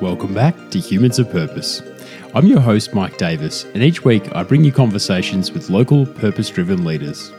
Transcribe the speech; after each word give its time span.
Welcome 0.00 0.32
back 0.32 0.54
to 0.70 0.78
Humans 0.78 1.18
of 1.18 1.30
Purpose. 1.30 1.82
I'm 2.34 2.46
your 2.46 2.60
host, 2.60 2.94
Mike 2.94 3.18
Davis, 3.18 3.64
and 3.74 3.82
each 3.82 4.02
week 4.02 4.34
I 4.34 4.42
bring 4.42 4.64
you 4.64 4.72
conversations 4.72 5.52
with 5.52 5.68
local 5.68 6.06
purpose 6.06 6.48
driven 6.48 6.86
leaders. 6.86 7.30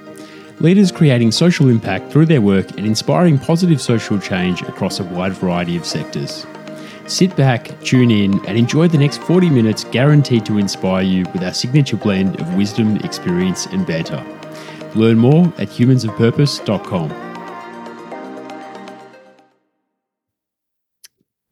Leaders 0.60 0.92
creating 0.92 1.32
social 1.32 1.70
impact 1.70 2.12
through 2.12 2.28
their 2.28 2.40
work 2.40 2.70
and 2.78 2.86
inspiring 2.86 3.40
positive 3.40 3.82
social 3.82 4.20
change 4.20 4.62
across 4.62 5.00
a 5.00 5.04
wide 5.06 5.34
variety 5.34 5.76
of 5.76 5.88
sectors. 5.88 6.46
Sit 7.08 7.36
back, 7.36 7.82
tune 7.82 8.12
in, 8.12 8.34
and 8.46 8.56
enjoy 8.56 8.88
the 8.88 9.00
next 9.00 9.24
40 9.24 9.50
minutes 9.50 9.86
guaranteed 9.86 10.46
to 10.46 10.60
inspire 10.60 11.02
you 11.02 11.26
with 11.34 11.44
our 11.44 11.54
signature 11.54 11.98
blend 11.98 12.40
of 12.40 12.54
wisdom, 12.54 12.98
experience, 12.98 13.66
and 13.66 13.88
banter. 13.88 14.24
Learn 14.94 15.18
more 15.18 15.48
at 15.58 15.68
humansofpurpose.com. 15.70 17.31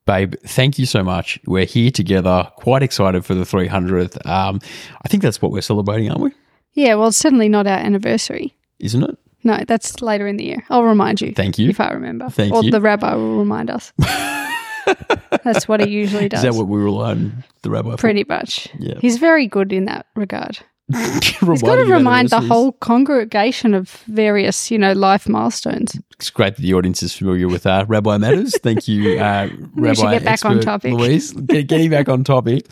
Babe, 0.09 0.33
thank 0.43 0.79
you 0.79 0.87
so 0.87 1.03
much. 1.03 1.39
We're 1.45 1.65
here 1.65 1.91
together, 1.91 2.49
quite 2.55 2.81
excited 2.81 3.23
for 3.23 3.35
the 3.35 3.43
300th. 3.43 4.25
Um, 4.25 4.59
I 5.03 5.07
think 5.07 5.21
that's 5.21 5.39
what 5.39 5.51
we're 5.51 5.61
celebrating, 5.61 6.09
aren't 6.09 6.23
we? 6.23 6.31
Yeah, 6.73 6.95
well, 6.95 7.09
it's 7.09 7.17
certainly 7.17 7.47
not 7.47 7.67
our 7.67 7.77
anniversary. 7.77 8.55
Isn't 8.79 9.03
it? 9.03 9.15
No, 9.43 9.59
that's 9.67 10.01
later 10.01 10.25
in 10.25 10.37
the 10.37 10.45
year. 10.45 10.63
I'll 10.71 10.83
remind 10.83 11.21
you. 11.21 11.31
Thank 11.33 11.59
you. 11.59 11.69
If 11.69 11.79
I 11.79 11.91
remember. 11.91 12.27
Thank 12.27 12.55
or 12.55 12.63
you. 12.63 12.71
the 12.71 12.81
rabbi 12.81 13.13
will 13.13 13.37
remind 13.37 13.69
us. 13.69 13.93
that's 15.43 15.67
what 15.67 15.79
he 15.79 15.91
usually 15.91 16.27
does. 16.27 16.43
Is 16.43 16.55
that 16.55 16.57
what 16.57 16.67
we 16.67 16.79
rely 16.79 17.11
on 17.11 17.43
the 17.61 17.69
rabbi 17.69 17.91
for? 17.91 17.97
Pretty 17.97 18.25
much. 18.27 18.67
Yeah. 18.79 18.95
He's 18.99 19.19
very 19.19 19.45
good 19.45 19.71
in 19.71 19.85
that 19.85 20.07
regard. 20.15 20.57
He's 20.91 21.37
got 21.37 21.39
to 21.39 21.45
Reminding 21.45 21.77
you 21.77 21.83
of 21.83 21.89
remind 21.99 22.29
the 22.29 22.41
whole 22.41 22.71
congregation 22.71 23.75
of 23.75 23.91
various, 24.07 24.71
you 24.71 24.79
know, 24.79 24.93
life 24.93 25.29
milestones. 25.29 25.99
It's 26.19 26.29
great 26.29 26.57
that 26.57 26.61
the 26.61 26.73
audience 26.73 27.01
is 27.01 27.15
familiar 27.15 27.47
with 27.47 27.65
uh, 27.65 27.85
Rabbi 27.87 28.17
Matters. 28.17 28.57
Thank 28.57 28.89
you, 28.89 29.17
uh, 29.19 29.47
Rabbi 29.73 29.93
should 29.93 30.11
get 30.11 30.25
back 30.25 30.43
on 30.43 30.59
topic. 30.59 30.91
Louise. 30.93 31.31
Get, 31.31 31.67
getting 31.67 31.89
back 31.89 32.09
on 32.09 32.25
topic. 32.25 32.65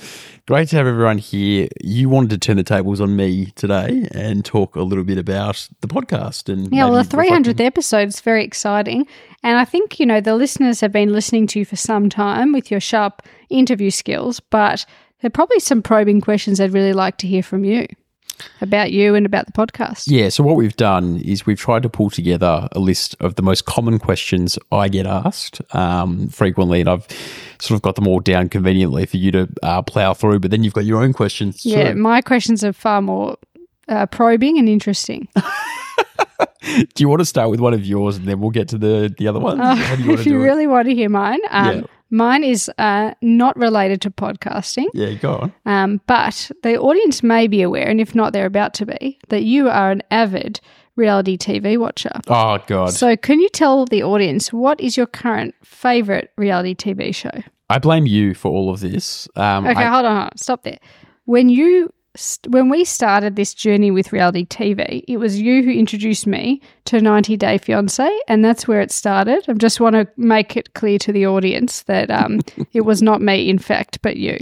Great 0.50 0.68
to 0.70 0.76
have 0.76 0.86
everyone 0.86 1.18
here. 1.18 1.70
You 1.82 2.10
wanted 2.10 2.30
to 2.32 2.38
turn 2.40 2.58
the 2.58 2.64
tables 2.64 3.00
on 3.00 3.16
me 3.16 3.48
today 3.56 4.06
and 4.12 4.44
talk 4.44 4.76
a 4.76 4.82
little 4.82 5.06
bit 5.06 5.18
about 5.18 5.66
the 5.80 5.88
podcast 5.88 6.52
and 6.52 6.70
Yeah, 6.74 6.90
well, 6.90 7.02
the 7.02 7.10
300th 7.10 7.38
reflecting- 7.48 7.66
episode 7.66 8.08
is 8.10 8.20
very 8.20 8.44
exciting. 8.44 9.08
And 9.44 9.58
I 9.58 9.64
think, 9.64 9.98
you 9.98 10.06
know, 10.06 10.20
the 10.20 10.36
listeners 10.36 10.82
have 10.82 10.92
been 10.92 11.14
listening 11.14 11.48
to 11.48 11.60
you 11.60 11.64
for 11.66 11.78
some 11.78 12.10
time 12.10 12.52
with 12.52 12.70
your 12.70 12.82
sharp 12.82 13.22
interview 13.50 13.92
skills, 13.92 14.42
but 14.42 14.86
there 15.22 15.28
are 15.30 15.32
probably 15.32 15.60
some 15.62 15.82
probing 15.82 16.20
questions 16.20 16.58
they'd 16.58 16.74
really 16.74 16.92
like 16.94 17.18
to 17.20 17.28
hear 17.28 17.44
from 17.44 17.64
you 17.64 17.88
about 18.62 18.92
you 18.92 19.16
and 19.16 19.26
about 19.26 19.46
the 19.46 19.52
podcast. 19.52 20.04
Yeah, 20.08 20.30
so 20.30 20.44
what 20.44 20.56
we've 20.56 20.76
done 20.76 21.18
is 21.18 21.46
we've 21.46 21.60
tried 21.60 21.84
to 21.84 21.90
pull 21.90 22.10
together 22.10 22.68
a 22.72 22.80
list 22.80 23.16
of 23.20 23.36
the 23.36 23.42
most 23.42 23.66
common 23.66 24.00
questions 24.00 24.58
I 24.72 24.90
get 24.90 25.06
asked 25.06 25.62
um, 25.76 26.28
frequently, 26.30 26.80
and 26.82 26.90
I've 26.90 27.08
sort 27.60 27.78
of 27.78 27.82
got 27.82 27.96
them 27.96 28.08
all 28.08 28.20
down 28.20 28.50
conveniently 28.50 29.06
for 29.06 29.18
you 29.18 29.32
to 29.32 29.48
uh, 29.64 29.82
plow 29.82 30.14
through. 30.14 30.40
But 30.40 30.52
then 30.52 30.64
you've 30.64 30.74
got 30.74 30.86
your 30.86 31.02
own 31.02 31.14
questions 31.14 31.66
Yeah, 31.66 31.92
too. 31.94 31.98
my 31.98 32.22
questions 32.22 32.64
are 32.64 32.74
far 32.74 33.02
more 33.02 33.38
uh, 33.88 34.06
probing 34.08 34.58
and 34.58 34.68
interesting. 34.70 35.28
Do 36.64 36.86
you 36.98 37.08
want 37.08 37.22
to 37.22 37.26
start 37.26 37.50
with 37.50 37.60
one 37.62 37.74
of 37.74 37.86
yours, 37.86 38.18
and 38.18 38.28
then 38.28 38.40
we'll 38.42 38.52
get 38.52 38.68
to 38.70 38.78
the 38.78 39.14
the 39.18 39.28
other 39.28 39.40
ones? 39.40 39.60
Uh, 39.62 39.74
How 39.76 39.96
do 39.96 40.04
you 40.04 40.12
if 40.14 40.24
to 40.24 40.30
you 40.30 40.38
do 40.38 40.44
really 40.44 40.68
want 40.68 40.88
to 40.88 40.94
hear 40.94 41.10
mine, 41.10 41.40
um, 41.50 41.76
Yeah. 41.80 41.84
Mine 42.10 42.44
is 42.44 42.70
uh, 42.78 43.14
not 43.22 43.56
related 43.58 44.02
to 44.02 44.12
podcasting, 44.12 44.88
Yeah, 44.94 45.14
go 45.14 45.36
on. 45.38 45.54
um, 45.66 46.02
but 46.08 46.52
the 46.64 46.78
audience 46.80 47.24
may 47.24 47.48
be 47.48 47.62
aware, 47.62 47.88
and 47.88 48.00
if 48.02 48.16
not, 48.16 48.34
they're 48.34 48.46
about 48.46 48.74
to 48.76 48.86
be, 48.86 49.20
that 49.30 49.44
you 49.44 49.70
are 49.70 49.92
an 49.92 50.02
avid 50.12 50.60
reality 50.96 51.38
TV 51.38 51.78
watcher. 51.78 52.12
Oh 52.28 52.58
God, 52.68 52.94
So, 52.94 53.16
can 53.16 53.40
you 53.40 53.50
tell 53.50 53.86
the 53.86 54.04
audience 54.04 54.52
what 54.52 54.80
is 54.82 54.98
your 54.98 55.06
current 55.08 55.54
favorite 55.64 56.32
reality 56.38 56.74
TV 56.76 57.14
show? 57.14 57.32
I 57.70 57.80
blame 57.80 58.06
you 58.06 58.34
for 58.34 58.50
all 58.52 58.70
of 58.70 58.80
this. 58.80 59.28
Um, 59.36 59.68
Okay, 59.68 59.84
I- 59.84 59.90
hold 59.90 60.06
on, 60.06 60.16
hold 60.16 60.24
on, 60.32 60.38
stop 60.38 60.64
there. 60.64 60.80
When 61.26 61.50
you 61.50 61.92
st- 62.18 62.52
when 62.52 62.70
we 62.70 62.84
started 62.84 63.36
this 63.36 63.54
journey 63.54 63.92
with 63.92 64.12
reality 64.12 64.46
TV, 64.46 65.04
it 65.08 65.18
was 65.18 65.40
you 65.40 65.64
who 65.64 65.72
introduced 65.72 66.28
me 66.28 66.62
to 66.86 67.02
90 67.02 67.38
Day 67.38 67.58
Fiance, 67.58 68.10
and 68.28 68.44
that's 68.44 68.68
where 68.68 68.82
it 68.82 68.92
started. 68.92 69.44
I 69.48 69.54
just 69.54 69.80
want 69.80 69.96
to 69.96 70.08
make 70.18 70.58
it 70.58 70.74
clear 70.74 71.00
to 71.00 71.12
the 71.12 71.28
audience 71.28 71.84
that 71.84 72.12
um, 72.12 72.42
it 72.74 72.82
was 72.82 73.02
not 73.02 73.22
me, 73.22 73.50
in 73.50 73.60
fact, 73.60 74.02
but 74.02 74.18
you. 74.18 74.38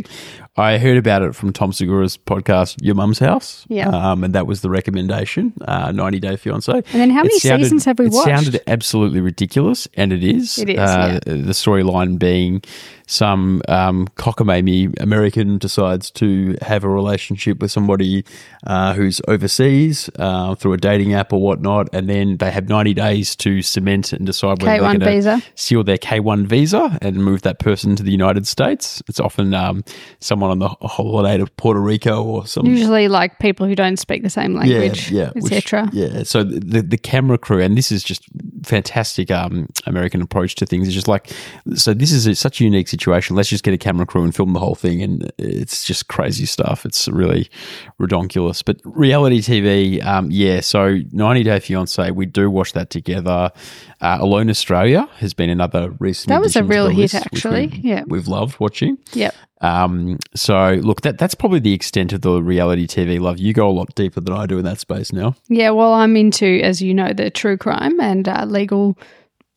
I 0.57 0.77
heard 0.77 0.95
about 0.97 1.21
it 1.21 1.35
from 1.35 1.51
Tom 1.51 1.73
Segura's 1.73 2.15
podcast, 2.17 2.77
Your 2.81 2.95
Mum's 2.95 3.19
House. 3.19 3.65
Yeah. 3.67 3.89
Um, 3.89 4.23
and 4.23 4.33
that 4.33 4.47
was 4.47 4.61
the 4.61 4.69
recommendation, 4.69 5.51
uh, 5.67 5.91
90 5.91 6.19
Day 6.21 6.37
Fiance. 6.37 6.71
And 6.71 6.83
then 6.93 7.09
how 7.09 7.23
many 7.23 7.37
seasons 7.39 7.83
have 7.83 7.99
we 7.99 8.07
watched? 8.07 8.29
it 8.29 8.37
sounded 8.37 8.61
absolutely 8.65 9.19
ridiculous, 9.19 9.87
and 9.95 10.13
it 10.13 10.23
is. 10.23 10.57
It 10.57 10.69
is, 10.69 10.79
Uh, 10.79 11.19
The 11.25 11.51
storyline 11.51 12.17
being 12.17 12.61
some 13.07 13.61
um, 13.67 14.07
cockamamie 14.15 14.91
American 14.99 15.57
decides 15.59 16.09
to 16.11 16.55
have 16.61 16.83
a 16.83 16.89
relationship 16.89 17.59
with 17.61 17.69
somebody 17.71 18.23
uh, 18.65 18.93
who's 18.95 19.21
overseas 19.27 20.09
uh, 20.17 20.55
through 20.55 20.73
a 20.73 20.77
dating 20.77 21.13
app 21.13 21.31
or 21.33 21.39
whatnot, 21.41 21.89
and 21.93 22.09
then 22.09 22.37
they 22.37 22.49
have 22.49 22.67
90 22.69 22.93
days 22.93 23.35
to 23.35 23.61
cement 23.61 24.13
and 24.13 24.25
decide 24.25 24.61
whether 24.63 24.81
K1 24.81 24.99
they're 24.99 25.21
going 25.21 25.39
to 25.39 25.45
seal 25.55 25.83
their 25.83 25.97
K1 25.97 26.47
visa 26.47 26.97
and 27.01 27.17
move 27.17 27.41
that 27.43 27.59
person 27.59 27.95
to 27.97 28.03
the 28.03 28.11
United 28.11 28.47
States. 28.47 29.03
It's 29.07 29.19
often 29.19 29.53
um, 29.53 29.83
someone 30.19 30.44
on 30.51 30.59
the 30.59 30.69
holiday 30.69 31.37
to 31.37 31.45
Puerto 31.57 31.79
Rico 31.79 32.23
or 32.23 32.45
some 32.47 32.65
Usually, 32.65 33.07
like 33.07 33.39
people 33.39 33.65
who 33.67 33.75
don't 33.75 33.97
speak 33.97 34.23
the 34.23 34.29
same 34.29 34.53
language, 34.53 35.11
which- 35.11 35.35
etc. 35.35 35.89
Yeah, 35.93 36.23
so 36.23 36.43
the 36.43 36.81
the 36.81 36.97
camera 36.97 37.37
crew, 37.37 37.61
and 37.61 37.77
this 37.77 37.91
is 37.91 38.03
just 38.03 38.23
fantastic 38.63 39.29
um, 39.31 39.67
American 39.85 40.21
approach 40.21 40.55
to 40.55 40.65
things. 40.65 40.87
It's 40.87 40.95
just 40.95 41.07
like, 41.07 41.31
so 41.75 41.93
this 41.93 42.11
is 42.11 42.25
a, 42.27 42.33
such 42.35 42.59
a 42.61 42.63
unique 42.63 42.87
situation. 42.87 43.35
Let's 43.35 43.49
just 43.49 43.63
get 43.63 43.73
a 43.73 43.77
camera 43.77 44.05
crew 44.05 44.23
and 44.23 44.35
film 44.35 44.53
the 44.53 44.59
whole 44.59 44.75
thing, 44.75 45.01
and 45.01 45.31
it's 45.37 45.85
just 45.85 46.07
crazy 46.07 46.45
stuff. 46.45 46.85
It's 46.85 47.07
really 47.07 47.49
redonkulous. 47.99 48.63
But 48.65 48.79
reality 48.83 49.41
TV, 49.41 50.03
um, 50.05 50.29
yeah. 50.31 50.61
So 50.61 50.99
90 51.11 51.43
Day 51.43 51.59
Fiance, 51.59 52.11
we 52.11 52.25
do 52.25 52.49
watch 52.49 52.73
that 52.73 52.89
together. 52.89 53.51
Uh, 54.01 54.17
Alone 54.19 54.49
Australia 54.49 55.07
has 55.17 55.33
been 55.33 55.49
another 55.49 55.91
recent. 55.99 56.29
That 56.29 56.41
was 56.41 56.55
a 56.55 56.63
real 56.63 56.87
hit, 56.87 56.97
list, 56.97 57.15
actually. 57.15 57.67
we- 57.67 57.79
Yeah. 57.89 58.03
we've 58.07 58.27
loved 58.27 58.59
watching. 58.59 58.97
Yep. 59.13 59.33
Um, 59.65 60.19
so 60.35 60.79
look, 60.83 61.01
that 61.01 61.17
that's 61.17 61.35
probably 61.35 61.59
the 61.59 61.73
extent 61.73 62.13
of 62.13 62.21
the 62.21 62.41
reality 62.41 62.85
TV 62.87 63.19
love. 63.19 63.39
You 63.39 63.53
go 63.53 63.67
a 63.67 63.71
lot 63.71 63.93
deeper 63.95 64.21
than 64.21 64.33
I 64.33 64.45
do 64.45 64.59
in 64.59 64.65
that 64.65 64.79
space 64.79 65.11
now. 65.11 65.35
Yeah, 65.47 65.71
well, 65.71 65.93
I'm 65.93 66.15
into, 66.15 66.61
as 66.61 66.81
you 66.81 66.93
know, 66.93 67.13
the 67.13 67.29
true 67.31 67.57
crime 67.57 67.99
and 67.99 68.27
uh, 68.27 68.45
legal 68.45 68.97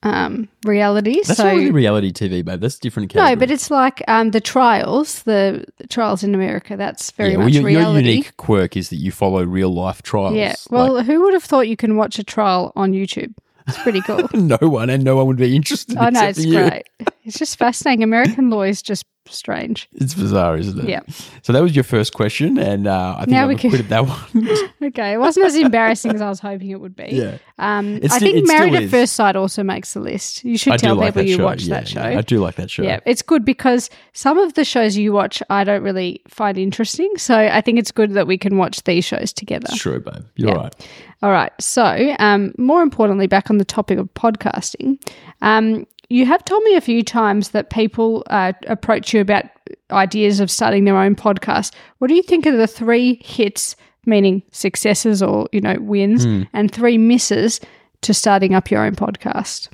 um, 0.03 0.49
reality. 0.65 1.21
That's 1.27 1.37
so 1.37 1.45
not 1.45 1.55
really 1.57 1.71
reality 1.73 2.13
TV, 2.13 2.45
babe. 2.45 2.61
That's 2.61 2.79
different 2.79 3.15
no, 3.15 3.37
but 3.37 3.51
it's 3.51 3.71
like 3.71 4.03
um, 4.09 4.31
the 4.31 4.41
trials, 4.41 5.25
the, 5.25 5.67
trials 5.91 6.23
in 6.23 6.35
America. 6.35 6.77
That's 6.77 7.11
very 7.11 7.33
yeah, 7.33 7.37
well, 7.37 7.47
much 7.47 7.55
your, 7.55 7.69
your 7.69 7.81
reality. 7.81 8.09
unique 8.09 8.37
quirk 8.37 8.77
is 8.77 8.91
that 8.91 8.97
you 8.97 9.13
follow 9.13 9.45
real 9.45 9.75
life 9.75 10.03
trials. 10.03 10.37
Yeah. 10.37 10.55
Well, 10.71 10.95
Like, 10.95 11.07
who 11.07 11.23
would 11.23 11.35
have 11.35 11.45
thought 11.45 11.69
you 11.69 11.77
can 11.77 11.97
watch 11.97 12.19
a 12.19 12.25
trial 12.25 12.73
on 12.77 12.93
YouTube? 12.93 13.35
It's 13.67 13.79
pretty 13.83 14.01
cool. 14.01 14.27
no 14.35 14.57
one 14.63 14.89
and 14.89 15.05
no 15.05 15.17
one 15.17 15.27
would 15.27 15.37
be 15.37 15.55
interested. 15.55 15.97
Oh 15.99 16.09
know 16.09 16.21
except 16.21 16.39
it's 16.39 16.47
you. 16.47 16.55
great. 16.55 16.89
It's 17.25 17.39
just 17.39 17.59
fascinating. 17.59 18.03
American 18.03 18.49
law 18.49 18.63
is 18.63 18.81
just 18.81 19.05
strange. 19.33 19.89
It's 19.95 20.15
bizarre, 20.15 20.57
isn't 20.57 20.79
it? 20.81 20.89
Yeah. 20.89 21.01
So 21.43 21.53
that 21.53 21.63
was 21.63 21.75
your 21.77 21.85
first 21.85 22.13
question, 22.15 22.59
and 22.59 22.87
uh, 22.87 23.15
I 23.17 23.21
think 23.21 23.31
Now 23.31 23.43
I've 23.45 23.49
we 23.49 23.57
can- 23.57 23.69
acquitted 23.69 23.89
that 23.91 24.07
one. 24.07 24.49
Okay, 24.89 25.13
it 25.13 25.19
wasn't 25.19 25.45
as 25.47 25.57
embarrassing 25.57 26.15
as 26.15 26.21
I 26.23 26.29
was 26.29 26.41
hoping 26.41 26.71
it 26.71 26.81
would 26.81 26.97
be. 26.97 27.09
yeah. 27.13 27.39
Um, 27.59 27.97
I 28.11 28.19
think 28.21 28.47
still 28.47 28.59
Married 28.59 28.75
at. 28.75 28.89
First 28.91 29.15
Sight 29.15 29.37
also 29.37 29.63
makes 29.63 29.93
the 29.93 30.01
list. 30.01 30.45
You 30.45 30.57
should 30.57 30.73
I 30.73 30.77
tell 30.77 30.95
do 30.95 31.01
like 31.01 31.15
people 31.15 31.29
you 31.29 31.37
show. 31.37 31.45
watch 31.45 31.65
yeah, 31.65 31.75
that 31.81 31.89
show. 31.89 32.09
yeah, 32.09 32.19
I 32.19 32.21
do 32.23 32.39
like 32.39 32.55
that 32.55 32.71
show. 32.71 32.85
Yeah, 32.85 33.01
it's 33.05 33.21
good 33.23 33.45
because 33.45 33.91
some 34.13 34.39
of 34.39 34.55
the 34.55 34.65
shows 34.65 34.97
you 34.97 35.13
watch 35.13 35.43
I 35.51 35.65
don't 35.65 35.83
really 35.83 36.23
find 36.29 36.57
interesting. 36.57 37.11
So 37.19 37.37
I 37.37 37.61
think 37.61 37.79
it's 37.79 37.91
good 37.93 38.15
that 38.15 38.27
we 38.27 38.39
can 38.39 38.57
watch 38.57 38.83
these 38.85 39.05
shows 39.05 39.33
together. 39.33 39.67
It's 39.71 39.79
true, 39.79 40.01
babe. 40.01 40.25
You're 40.37 40.51
Yeah. 40.51 40.57
right. 40.57 40.89
All 41.23 41.31
right. 41.33 41.53
So, 41.61 42.15
um, 42.21 42.55
more 42.57 42.81
importantly, 42.83 43.27
back 43.27 43.51
on 43.51 43.59
the 43.59 43.65
topic 43.65 43.99
of 43.99 44.09
podcasting, 44.15 45.03
um, 45.43 45.87
you 46.09 46.25
have 46.27 46.45
told 46.45 46.63
me 46.65 46.75
a 46.75 46.81
few 46.81 47.03
times 47.03 47.51
that 47.51 47.71
people 47.71 48.25
uh, 48.31 48.53
approach 48.67 49.13
you 49.13 49.21
about 49.21 49.45
ideas 49.91 50.41
of 50.41 50.51
starting 50.51 50.85
their 50.85 50.97
own 50.97 51.15
podcast. 51.15 51.75
What 51.99 52.09
do 52.09 52.15
you 52.15 52.23
think 52.23 52.47
of 52.47 52.57
the 52.57 52.67
three 52.67 53.21
hits, 53.25 53.77
meaning 54.07 54.43
successes 54.51 55.23
or 55.23 55.49
you 55.53 55.61
know 55.61 55.77
wins, 55.81 56.25
Hmm. 56.25 56.43
and 56.53 56.71
three 56.73 56.99
misses 56.99 57.61
to 58.01 58.15
starting 58.15 58.55
up 58.55 58.71
your 58.71 58.85
own 58.85 58.95
podcast? 58.95 59.69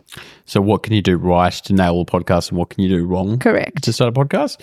So, 0.46 0.60
what 0.60 0.82
can 0.82 0.92
you 0.94 1.02
do 1.02 1.16
right 1.16 1.52
to 1.52 1.72
nail 1.72 2.00
a 2.00 2.04
podcast, 2.04 2.48
and 2.50 2.58
what 2.58 2.70
can 2.70 2.82
you 2.82 2.88
do 2.88 3.04
wrong? 3.06 3.38
Correct. 3.38 3.82
to 3.84 3.92
start 3.92 4.16
a 4.16 4.18
podcast? 4.18 4.58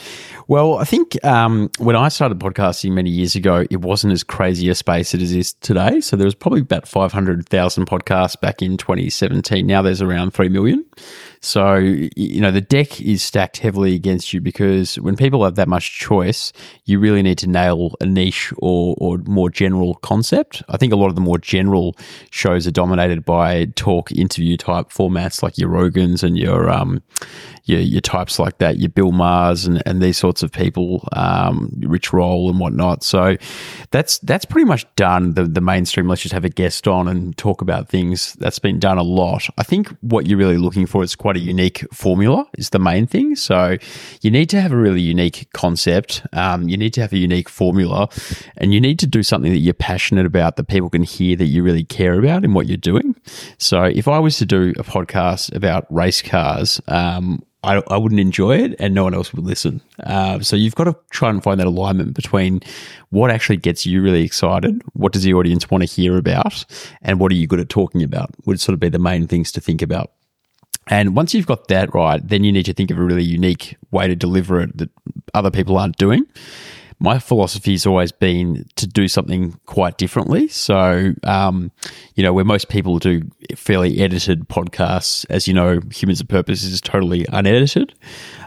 Well, 0.48 0.78
I 0.78 0.84
think 0.84 1.24
um, 1.24 1.70
when 1.78 1.96
I 1.96 2.10
started 2.10 2.40
podcasting 2.40 2.92
many 2.94 3.10
years 3.12 3.36
ago, 3.36 3.66
it 3.70 3.82
wasn't 3.82 4.14
as 4.14 4.24
crazy 4.24 4.68
a 4.70 4.76
space 4.76 5.14
as 5.14 5.32
it 5.32 5.38
is 5.38 5.54
today. 5.54 6.02
So 6.02 6.16
there 6.18 6.26
was 6.26 6.36
probably 6.36 6.62
about 6.62 6.88
500,000 6.88 7.86
podcasts 7.86 8.40
back 8.40 8.62
in 8.62 8.78
2017. 8.78 9.66
Now 9.66 9.82
there's 9.82 10.02
around 10.02 10.34
3 10.34 10.50
million. 10.50 10.84
So, 11.44 11.76
you 11.76 12.40
know, 12.40 12.52
the 12.52 12.62
deck 12.62 13.02
is 13.02 13.24
stacked 13.24 13.58
heavily 13.58 13.96
against 13.96 14.32
you 14.32 14.40
because 14.40 14.96
when 15.00 15.16
people 15.16 15.44
have 15.44 15.56
that 15.56 15.68
much 15.68 15.98
choice, 15.98 16.54
you 16.86 17.00
really 17.00 17.24
need 17.24 17.40
to 17.40 17.48
nail 17.48 17.96
a 18.00 18.06
niche 18.06 18.54
or, 18.60 18.96
or 19.00 19.18
more 19.26 19.50
general 19.50 19.96
concept. 19.96 20.62
I 20.70 20.78
think 20.78 20.94
a 20.94 20.96
lot 20.96 21.08
of 21.08 21.16
the 21.16 21.22
more 21.22 21.40
general 21.40 21.96
shows 22.30 22.68
are 22.68 22.72
dominated 22.72 23.26
by 23.26 23.66
talk 23.76 24.12
interview 24.12 24.56
type 24.56 24.90
formats 24.90 25.42
like 25.42 25.58
your 25.58 25.70
Rogans 25.70 26.22
and 26.22 26.38
your, 26.38 26.70
um, 26.70 27.02
your, 27.66 27.80
your 27.80 28.02
types 28.02 28.40
like 28.40 28.58
that, 28.60 28.80
your 28.80 28.90
Bill 28.90 29.12
Mahers 29.12 29.68
and, 29.68 29.82
and 29.86 30.02
these 30.02 30.18
sorts 30.18 30.44
of 30.44 30.52
people, 30.52 31.08
um, 31.14 31.72
Rich 31.80 32.14
Roll 32.14 32.50
and 32.50 32.60
whatnot. 32.60 33.04
So 33.04 33.38
that's 33.92 34.20
that's 34.20 34.46
pretty 34.46 34.66
much 34.66 34.86
done. 34.96 35.34
The 35.34 35.46
the 35.46 35.62
mainstream. 35.62 36.08
Let's 36.08 36.22
just 36.22 36.34
have 36.34 36.46
a 36.46 36.50
guest 36.50 36.88
on 36.88 37.08
and 37.08 37.38
talk 37.38 37.62
about 37.62 37.90
things. 37.90 38.34
That's 38.34 38.60
been 38.60 38.80
done 38.80 38.98
a 38.98 39.04
lot. 39.04 39.48
I 39.58 39.64
think 39.64 39.90
what 40.02 40.28
you're 40.28 40.38
really 40.38 40.58
looking 40.58 40.86
for 40.86 41.04
is 41.04 41.16
quite 41.16 41.38
a 41.38 41.40
unique 41.40 41.86
formula. 41.94 42.48
Is 42.58 42.70
the 42.70 42.80
main 42.80 43.08
thing. 43.08 43.36
So 43.36 43.78
you 44.22 44.32
need 44.32 44.50
to 44.50 44.62
have 44.62 44.72
a 44.72 44.78
really 44.78 45.02
unique 45.02 45.48
concept. 45.54 46.24
Um, 46.34 46.68
you 46.68 46.78
need 46.78 46.94
to 46.94 47.02
have 47.02 47.14
a 47.14 47.18
unique 47.18 47.50
formula, 47.50 48.10
and 48.58 48.74
you 48.74 48.82
need 48.82 49.00
to 49.00 49.08
do 49.08 49.24
something 49.24 49.52
that 49.52 49.60
you're 49.60 49.74
passionate 49.74 50.26
about 50.26 50.56
that 50.56 50.68
people 50.68 50.90
can 50.90 51.04
hear 51.04 51.36
that 51.36 51.46
you 51.46 51.64
really 51.64 51.84
care 51.84 52.18
about 52.20 52.44
in 52.44 52.54
what 52.54 52.68
you're 52.68 52.78
doing. 52.78 53.16
So 53.58 53.84
if 53.84 54.08
I 54.08 54.20
was 54.20 54.38
to 54.38 54.46
do 54.46 54.74
a 54.78 54.84
podcast 54.84 55.54
about 55.56 55.86
race 55.94 56.22
cars, 56.22 56.82
um, 56.88 57.44
I, 57.64 57.84
I 57.88 57.98
wouldn't 57.98 58.20
enjoy 58.20 58.58
it 58.58 58.76
and 58.80 58.96
no 58.96 59.04
one 59.04 59.14
else 59.14 59.34
would 59.34 59.46
listen. 59.46 59.82
Uh, 60.04 60.40
so 60.40 60.56
you've 60.56 60.76
got 60.76 60.86
to 60.86 60.96
try 61.12 61.30
and 61.30 61.44
find 61.44 61.60
that 61.60 61.68
alignment 61.68 62.16
between 62.16 62.62
what 63.10 63.30
actually 63.30 63.58
gets 63.58 63.86
you 63.86 64.02
really 64.02 64.24
excited, 64.24 64.82
what 64.94 65.12
does 65.12 65.24
the 65.24 65.34
audience 65.34 65.70
want 65.70 65.84
to 65.84 65.90
hear 65.90 66.18
about, 66.18 66.66
and 67.02 67.20
what 67.20 67.32
are 67.32 67.36
you 67.36 67.46
good 67.46 67.60
at 67.60 67.70
talking 67.70 68.02
about 68.02 68.32
would 68.46 68.60
sort 68.60 68.74
of 68.74 68.80
be 68.80 68.90
the 68.90 69.00
main 69.00 69.28
things 69.28 69.52
to 69.52 69.62
think 69.62 69.82
about. 69.82 70.12
And 70.88 71.16
once 71.16 71.34
you've 71.34 71.46
got 71.46 71.68
that 71.68 71.94
right, 71.94 72.28
then 72.28 72.44
you 72.44 72.52
need 72.52 72.66
to 72.66 72.74
think 72.74 72.90
of 72.90 72.98
a 72.98 73.04
really 73.04 73.24
unique 73.24 73.78
way 73.92 74.08
to 74.08 74.16
deliver 74.16 74.62
it 74.62 74.78
that 74.78 74.90
other 75.34 75.52
people 75.52 75.78
aren't 75.78 75.98
doing 75.98 76.26
my 77.02 77.18
philosophy 77.18 77.72
has 77.72 77.88
always 77.88 78.12
been 78.12 78.64
to 78.76 78.86
do 78.86 79.08
something 79.08 79.60
quite 79.66 79.98
differently. 79.98 80.48
So, 80.48 81.14
um, 81.24 81.72
you 82.14 82.22
know, 82.22 82.32
where 82.32 82.46
most 82.46 82.70
people 82.70 83.00
do 83.00 83.24
fairly 83.56 84.00
edited 84.00 84.48
podcasts, 84.48 85.26
as 85.28 85.48
you 85.48 85.54
know, 85.56 85.80
Humans 85.92 86.22
of 86.22 86.28
Purpose 86.28 86.64
is 86.64 86.80
totally 86.80 87.26
unedited. 87.30 87.96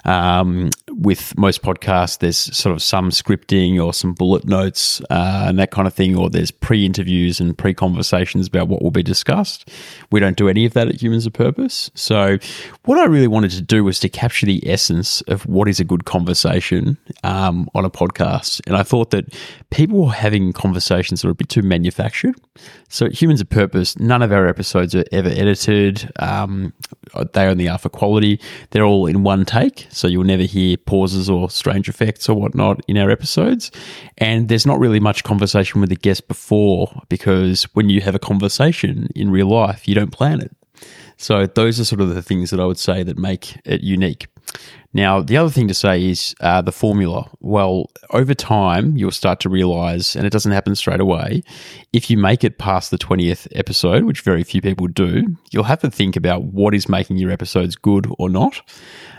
Um, 0.05 0.71
with 0.97 1.37
most 1.37 1.63
podcasts, 1.63 2.19
there's 2.19 2.39
sort 2.39 2.75
of 2.75 2.83
some 2.83 3.11
scripting 3.11 3.85
or 3.85 3.93
some 3.93 4.13
bullet 4.13 4.45
notes 4.45 5.01
uh, 5.11 5.47
and 5.49 5.59
that 5.59 5.71
kind 5.71 5.87
of 5.87 5.95
thing, 5.95 6.17
or 6.17 6.31
there's 6.31 6.51
pre 6.51 6.85
interviews 6.85 7.41
and 7.41 7.57
pre 7.57 7.75
conversations 7.75 8.47
about 8.47 8.69
what 8.69 8.83
will 8.83 8.91
be 8.91 9.03
discussed. 9.03 9.69
We 10.11 10.21
don't 10.21 10.37
do 10.37 10.49
any 10.49 10.65
of 10.65 10.73
that 10.75 10.89
at 10.89 11.03
Humans 11.03 11.27
of 11.27 11.33
Purpose. 11.33 11.91
So, 11.95 12.39
what 12.85 12.99
I 12.99 13.05
really 13.05 13.27
wanted 13.27 13.51
to 13.53 13.63
do 13.63 13.85
was 13.85 13.99
to 14.01 14.09
capture 14.09 14.47
the 14.47 14.63
essence 14.69 15.21
of 15.23 15.47
what 15.47 15.69
is 15.69 15.81
a 15.81 15.85
good 15.85 16.05
conversation 16.05 16.97
um, 17.23 17.69
on 17.75 17.85
a 17.85 17.91
podcast. 17.91 18.61
And 18.67 18.77
I 18.77 18.83
thought 18.83 19.11
that 19.11 19.35
people 19.71 20.07
were 20.07 20.13
having 20.13 20.53
conversations 20.53 21.23
that 21.23 21.29
are 21.29 21.33
a 21.33 21.35
bit 21.35 21.49
too 21.49 21.63
manufactured. 21.63 22.35
So, 22.89 23.07
at 23.07 23.13
Humans 23.21 23.41
of 23.41 23.51
Purpose, 23.51 23.99
none 23.99 24.23
of 24.23 24.33
our 24.33 24.47
episodes 24.47 24.95
are 24.95 25.05
ever 25.13 25.29
edited, 25.29 26.11
um, 26.19 26.73
they 27.33 27.47
only 27.47 27.69
are 27.69 27.79
for 27.79 27.89
quality. 27.89 28.41
They're 28.71 28.85
all 28.85 29.07
in 29.07 29.23
one 29.23 29.45
take. 29.45 29.87
So, 29.91 30.07
you'll 30.07 30.25
never 30.25 30.45
hear 30.45 30.77
pauses 30.87 31.31
or 31.31 31.51
strange 31.51 31.89
effects 31.89 32.29
or 32.29 32.35
whatnot 32.35 32.81
in 32.89 32.97
our 32.99 33.11
episodes. 33.11 33.71
And 34.19 34.49
there's 34.49 34.67
not 34.67 34.79
really 34.79 35.01
much 35.01 35.25
conversation 35.25 35.81
with 35.81 35.91
the 35.91 35.97
guest 35.97 36.29
before 36.29 37.03
because 37.09 37.65
when 37.75 37.89
you 37.89 38.01
have 38.01 38.15
a 38.15 38.19
conversation 38.19 39.09
in 39.15 39.31
real 39.31 39.49
life, 39.49 39.89
you 39.89 39.95
don't 39.95 40.13
plan 40.13 40.41
it. 40.41 40.55
So 41.17 41.47
those 41.47 41.79
are 41.79 41.85
sort 41.85 42.01
of 42.01 42.15
the 42.15 42.23
things 42.23 42.51
that 42.51 42.61
I 42.61 42.67
would 42.67 42.79
say 42.79 43.03
that 43.03 43.19
make 43.19 43.57
it 43.65 43.83
unique. 43.83 44.27
Now, 44.97 45.21
the 45.21 45.37
other 45.37 45.51
thing 45.51 45.67
to 45.67 45.75
say 45.75 46.09
is 46.09 46.37
uh, 46.41 46.63
the 46.63 46.71
formula. 46.71 47.29
Well, 47.41 47.91
over 48.11 48.33
time, 48.33 48.97
you'll 48.97 49.11
start 49.11 49.41
to 49.41 49.49
realize, 49.49 50.15
and 50.15 50.25
it 50.25 50.31
doesn't 50.31 50.53
happen 50.53 50.77
straight 50.77 51.01
away, 51.01 51.43
if 51.93 52.09
you 52.09 52.17
make 52.17 52.45
it 52.45 52.59
past 52.59 52.93
the 52.93 52.99
20th 52.99 53.49
episode, 53.57 54.05
which 54.05 54.21
very 54.21 54.45
few 54.45 54.63
people 54.63 54.87
do, 54.87 55.37
you'll 55.51 55.65
have 55.65 55.81
to 55.81 55.91
think 55.91 56.15
about 56.15 56.45
what 56.45 56.75
is 56.75 56.89
making 56.89 57.17
your 57.17 57.33
episodes 57.33 57.75
good 57.75 58.07
or 58.19 58.31
not. 58.31 58.63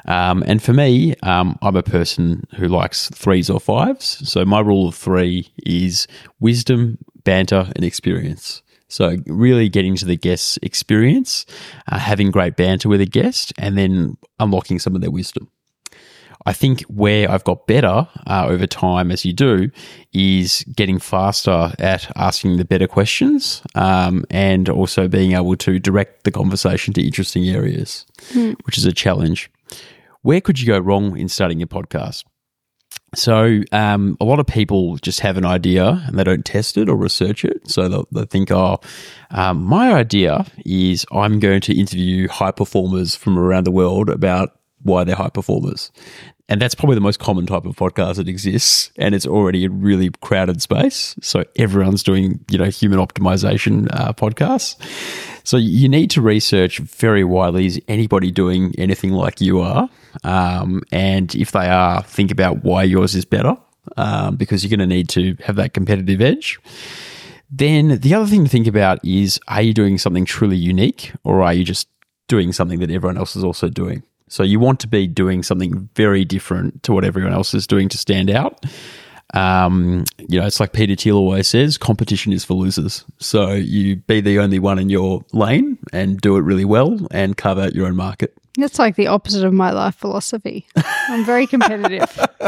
Um, 0.05 0.43
and 0.47 0.63
for 0.63 0.71
me, 0.71 1.15
um, 1.23 1.59
I'm 1.61 1.75
a 1.75 1.83
person 1.83 2.47
who 2.55 2.69
likes 2.69 3.09
threes 3.09 3.49
or 3.49 3.59
fives. 3.59 4.29
So 4.29 4.45
my 4.45 4.61
rule 4.61 4.87
of 4.87 4.95
three 4.95 5.51
is 5.65 6.07
wisdom, 6.39 6.99
banter, 7.25 7.69
and 7.75 7.83
experience. 7.83 8.61
So, 8.87 9.17
really 9.25 9.67
getting 9.67 9.95
to 9.95 10.05
the 10.05 10.15
guest's 10.15 10.57
experience, 10.61 11.45
uh, 11.91 11.97
having 11.97 12.29
great 12.29 12.55
banter 12.55 12.87
with 12.87 13.01
a 13.01 13.05
guest, 13.05 13.51
and 13.57 13.77
then 13.77 14.17
unlocking 14.39 14.79
some 14.79 14.95
of 14.95 15.01
their 15.01 15.11
wisdom. 15.11 15.49
I 16.45 16.53
think 16.53 16.81
where 16.83 17.29
I've 17.29 17.43
got 17.43 17.65
better 17.65 18.07
uh, 18.27 18.45
over 18.47 18.67
time, 18.67 19.09
as 19.09 19.25
you 19.25 19.33
do, 19.33 19.71
is 20.13 20.63
getting 20.75 20.99
faster 20.99 21.73
at 21.79 22.11
asking 22.15 22.57
the 22.57 22.65
better 22.65 22.87
questions 22.87 23.63
um, 23.73 24.25
and 24.29 24.69
also 24.69 25.07
being 25.07 25.31
able 25.31 25.55
to 25.57 25.79
direct 25.79 26.23
the 26.23 26.31
conversation 26.31 26.93
to 26.93 27.03
interesting 27.03 27.49
areas, 27.49 28.05
mm. 28.33 28.55
which 28.65 28.77
is 28.77 28.85
a 28.85 28.93
challenge. 28.93 29.49
Where 30.21 30.41
could 30.41 30.59
you 30.59 30.67
go 30.67 30.77
wrong 30.77 31.17
in 31.17 31.29
starting 31.29 31.59
your 31.59 31.67
podcast? 31.67 32.25
So, 33.15 33.61
um, 33.71 34.17
a 34.19 34.25
lot 34.25 34.39
of 34.39 34.47
people 34.47 34.97
just 34.97 35.19
have 35.21 35.37
an 35.37 35.45
idea 35.45 36.03
and 36.07 36.19
they 36.19 36.23
don't 36.23 36.45
test 36.45 36.77
it 36.77 36.89
or 36.89 36.95
research 36.95 37.45
it. 37.45 37.69
So 37.69 37.87
they'll, 37.87 38.07
they'll 38.11 38.25
think, 38.25 38.51
oh, 38.51 38.79
um, 39.31 39.63
my 39.63 39.93
idea 39.93 40.45
is 40.65 41.05
I'm 41.11 41.39
going 41.39 41.61
to 41.61 41.77
interview 41.77 42.27
high 42.27 42.51
performers 42.51 43.15
from 43.15 43.37
around 43.37 43.65
the 43.65 43.71
world 43.71 44.09
about 44.09 44.59
why 44.83 45.03
they're 45.03 45.15
high 45.15 45.29
performers. 45.29 45.91
And 46.47 46.61
that's 46.61 46.75
probably 46.75 46.95
the 46.95 47.01
most 47.01 47.19
common 47.19 47.47
type 47.47 47.65
of 47.65 47.75
podcast 47.75 48.17
that 48.17 48.27
exists. 48.27 48.91
And 48.97 49.15
it's 49.15 49.25
already 49.25 49.65
a 49.65 49.69
really 49.69 50.11
crowded 50.21 50.61
space. 50.61 51.15
So 51.21 51.43
everyone's 51.55 52.03
doing, 52.03 52.45
you 52.51 52.59
know, 52.59 52.65
human 52.65 52.99
optimization 52.99 53.87
uh, 53.91 54.13
podcasts. 54.13 54.75
So 55.43 55.57
you 55.57 55.89
need 55.89 56.11
to 56.11 56.21
research 56.21 56.79
very 56.79 57.23
widely 57.23 57.65
is 57.65 57.81
anybody 57.87 58.29
doing 58.29 58.75
anything 58.77 59.11
like 59.11 59.41
you 59.41 59.59
are? 59.59 59.89
Um, 60.23 60.83
and 60.91 61.33
if 61.35 61.51
they 61.51 61.67
are, 61.67 62.03
think 62.03 62.31
about 62.31 62.63
why 62.63 62.83
yours 62.83 63.15
is 63.15 63.25
better 63.25 63.57
um, 63.97 64.35
because 64.35 64.63
you're 64.63 64.75
going 64.75 64.87
to 64.87 64.95
need 64.95 65.09
to 65.09 65.35
have 65.43 65.55
that 65.57 65.73
competitive 65.73 66.21
edge. 66.21 66.59
Then 67.49 67.99
the 67.99 68.13
other 68.13 68.25
thing 68.25 68.43
to 68.43 68.49
think 68.49 68.67
about 68.67 69.03
is 69.05 69.39
are 69.47 69.61
you 69.61 69.73
doing 69.73 69.97
something 69.97 70.25
truly 70.25 70.57
unique 70.57 71.11
or 71.23 71.43
are 71.43 71.53
you 71.53 71.63
just 71.63 71.87
doing 72.27 72.51
something 72.51 72.79
that 72.79 72.89
everyone 72.89 73.17
else 73.17 73.35
is 73.35 73.43
also 73.43 73.69
doing? 73.69 74.03
So 74.27 74.43
you 74.43 74.59
want 74.59 74.79
to 74.81 74.87
be 74.87 75.05
doing 75.05 75.43
something 75.43 75.87
very 75.95 76.25
different 76.25 76.81
to 76.83 76.93
what 76.93 77.05
everyone 77.05 77.33
else 77.33 77.53
is 77.53 77.67
doing 77.67 77.89
to 77.89 77.97
stand 77.97 78.31
out. 78.31 78.65
Um, 79.33 80.05
you 80.17 80.39
know, 80.39 80.45
it's 80.45 80.59
like 80.59 80.73
Peter 80.73 80.95
Thiel 80.95 81.17
always 81.17 81.47
says, 81.47 81.77
competition 81.77 82.33
is 82.33 82.43
for 82.43 82.53
losers. 82.53 83.05
So 83.19 83.51
you 83.51 83.97
be 83.97 84.21
the 84.21 84.39
only 84.39 84.59
one 84.59 84.79
in 84.79 84.89
your 84.89 85.23
lane 85.33 85.77
and 85.93 86.19
do 86.19 86.37
it 86.37 86.41
really 86.41 86.65
well 86.65 86.99
and 87.11 87.37
carve 87.37 87.59
out 87.59 87.75
your 87.75 87.85
own 87.87 87.95
market. 87.95 88.35
That's 88.57 88.79
like 88.79 88.95
the 88.95 89.07
opposite 89.07 89.45
of 89.45 89.53
my 89.53 89.71
life 89.71 89.95
philosophy. 89.95 90.67
I'm 90.75 91.25
very 91.25 91.45
competitive. 91.45 92.09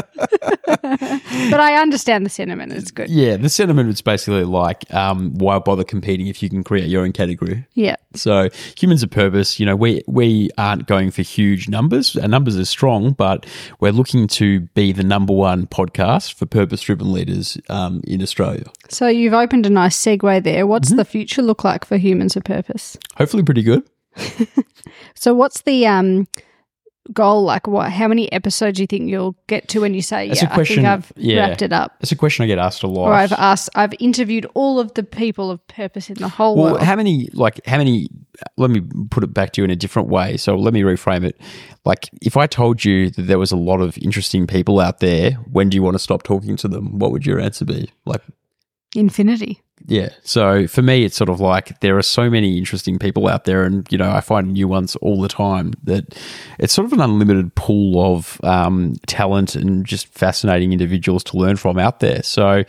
but 0.87 1.59
I 1.59 1.75
understand 1.81 2.25
the 2.25 2.29
sentiment. 2.29 2.71
It's 2.73 2.91
good. 2.91 3.09
Yeah, 3.09 3.37
the 3.37 3.49
sentiment 3.49 3.89
is 3.89 4.01
basically 4.01 4.43
like, 4.45 4.91
um, 4.93 5.33
why 5.37 5.59
bother 5.59 5.83
competing 5.83 6.27
if 6.27 6.41
you 6.41 6.49
can 6.49 6.63
create 6.63 6.87
your 6.87 7.03
own 7.03 7.11
category? 7.11 7.65
Yeah. 7.73 7.95
So 8.15 8.49
humans 8.77 9.03
of 9.03 9.09
purpose, 9.09 9.59
you 9.59 9.65
know, 9.65 9.75
we 9.75 10.01
we 10.07 10.49
aren't 10.57 10.87
going 10.87 11.11
for 11.11 11.21
huge 11.21 11.67
numbers. 11.67 12.15
Our 12.15 12.27
numbers 12.27 12.57
are 12.57 12.65
strong, 12.65 13.11
but 13.11 13.45
we're 13.79 13.91
looking 13.91 14.27
to 14.27 14.61
be 14.61 14.91
the 14.91 15.03
number 15.03 15.33
one 15.33 15.67
podcast 15.67 16.33
for 16.33 16.45
purpose 16.45 16.81
driven 16.81 17.11
leaders 17.11 17.57
um, 17.69 18.01
in 18.05 18.21
Australia. 18.21 18.65
So 18.89 19.07
you've 19.07 19.33
opened 19.33 19.65
a 19.65 19.69
nice 19.69 19.97
segue 19.97 20.43
there. 20.43 20.65
What's 20.65 20.89
mm-hmm. 20.89 20.97
the 20.97 21.05
future 21.05 21.41
look 21.41 21.63
like 21.63 21.85
for 21.85 21.97
humans 21.97 22.35
of 22.35 22.43
purpose? 22.43 22.97
Hopefully 23.17 23.43
pretty 23.43 23.63
good. 23.63 23.83
so 25.15 25.33
what's 25.33 25.61
the 25.61 25.87
um 25.87 26.27
goal? 27.13 27.43
Like 27.43 27.67
what 27.67 27.91
how 27.91 28.07
many 28.07 28.31
episodes 28.31 28.77
do 28.77 28.83
you 28.83 28.87
think 28.87 29.09
you'll 29.09 29.35
get 29.47 29.67
to 29.69 29.81
when 29.81 29.93
you 29.93 30.01
say 30.01 30.25
yeah 30.25 30.47
i 30.51 30.63
think 30.63 30.85
i've 30.85 31.11
yeah, 31.15 31.47
wrapped 31.47 31.61
it 31.61 31.73
up 31.73 31.95
it's 31.99 32.11
a 32.11 32.15
question 32.15 32.43
i 32.43 32.47
get 32.47 32.57
asked 32.57 32.83
a 32.83 32.87
lot. 32.87 33.09
Or 33.09 33.13
i've 33.13 33.33
asked 33.33 33.69
i've 33.75 33.93
interviewed 33.99 34.45
all 34.53 34.79
of 34.79 34.93
the 34.93 35.03
people 35.03 35.49
of 35.51 35.65
purpose 35.67 36.09
in 36.09 36.15
the 36.15 36.27
whole 36.27 36.55
well, 36.55 36.73
world. 36.73 36.83
how 36.83 36.95
many 36.95 37.29
like 37.33 37.65
how 37.65 37.77
many 37.77 38.09
let 38.57 38.69
me 38.69 38.81
put 39.09 39.23
it 39.23 39.33
back 39.33 39.53
to 39.53 39.61
you 39.61 39.65
in 39.65 39.71
a 39.71 39.75
different 39.75 40.09
way. 40.09 40.37
So 40.37 40.55
let 40.55 40.71
me 40.71 40.81
reframe 40.81 41.25
it. 41.25 41.39
Like 41.85 42.09
if 42.21 42.37
i 42.37 42.45
told 42.47 42.85
you 42.85 43.09
that 43.11 43.23
there 43.23 43.39
was 43.39 43.51
a 43.51 43.57
lot 43.57 43.81
of 43.81 43.97
interesting 43.97 44.47
people 44.47 44.79
out 44.79 44.99
there 44.99 45.31
when 45.51 45.69
do 45.69 45.75
you 45.75 45.83
want 45.83 45.95
to 45.95 45.99
stop 45.99 46.23
talking 46.23 46.55
to 46.57 46.67
them? 46.67 46.99
What 46.99 47.11
would 47.11 47.25
your 47.25 47.39
answer 47.39 47.65
be? 47.65 47.89
Like 48.05 48.21
infinity 48.95 49.61
yeah. 49.85 50.09
So 50.23 50.67
for 50.67 50.81
me, 50.81 51.05
it's 51.05 51.15
sort 51.15 51.29
of 51.29 51.39
like 51.39 51.79
there 51.81 51.97
are 51.97 52.03
so 52.03 52.29
many 52.29 52.57
interesting 52.57 52.97
people 52.97 53.27
out 53.27 53.45
there, 53.45 53.63
and 53.63 53.87
you 53.91 53.97
know, 53.97 54.11
I 54.11 54.21
find 54.21 54.53
new 54.53 54.67
ones 54.67 54.95
all 54.97 55.21
the 55.21 55.27
time. 55.27 55.73
That 55.83 56.17
it's 56.59 56.73
sort 56.73 56.85
of 56.85 56.93
an 56.93 57.01
unlimited 57.01 57.53
pool 57.55 58.15
of 58.15 58.39
um, 58.43 58.95
talent 59.05 59.55
and 59.55 59.85
just 59.85 60.07
fascinating 60.07 60.73
individuals 60.73 61.23
to 61.25 61.37
learn 61.37 61.57
from 61.57 61.77
out 61.77 61.99
there. 61.99 62.23
So, 62.23 62.63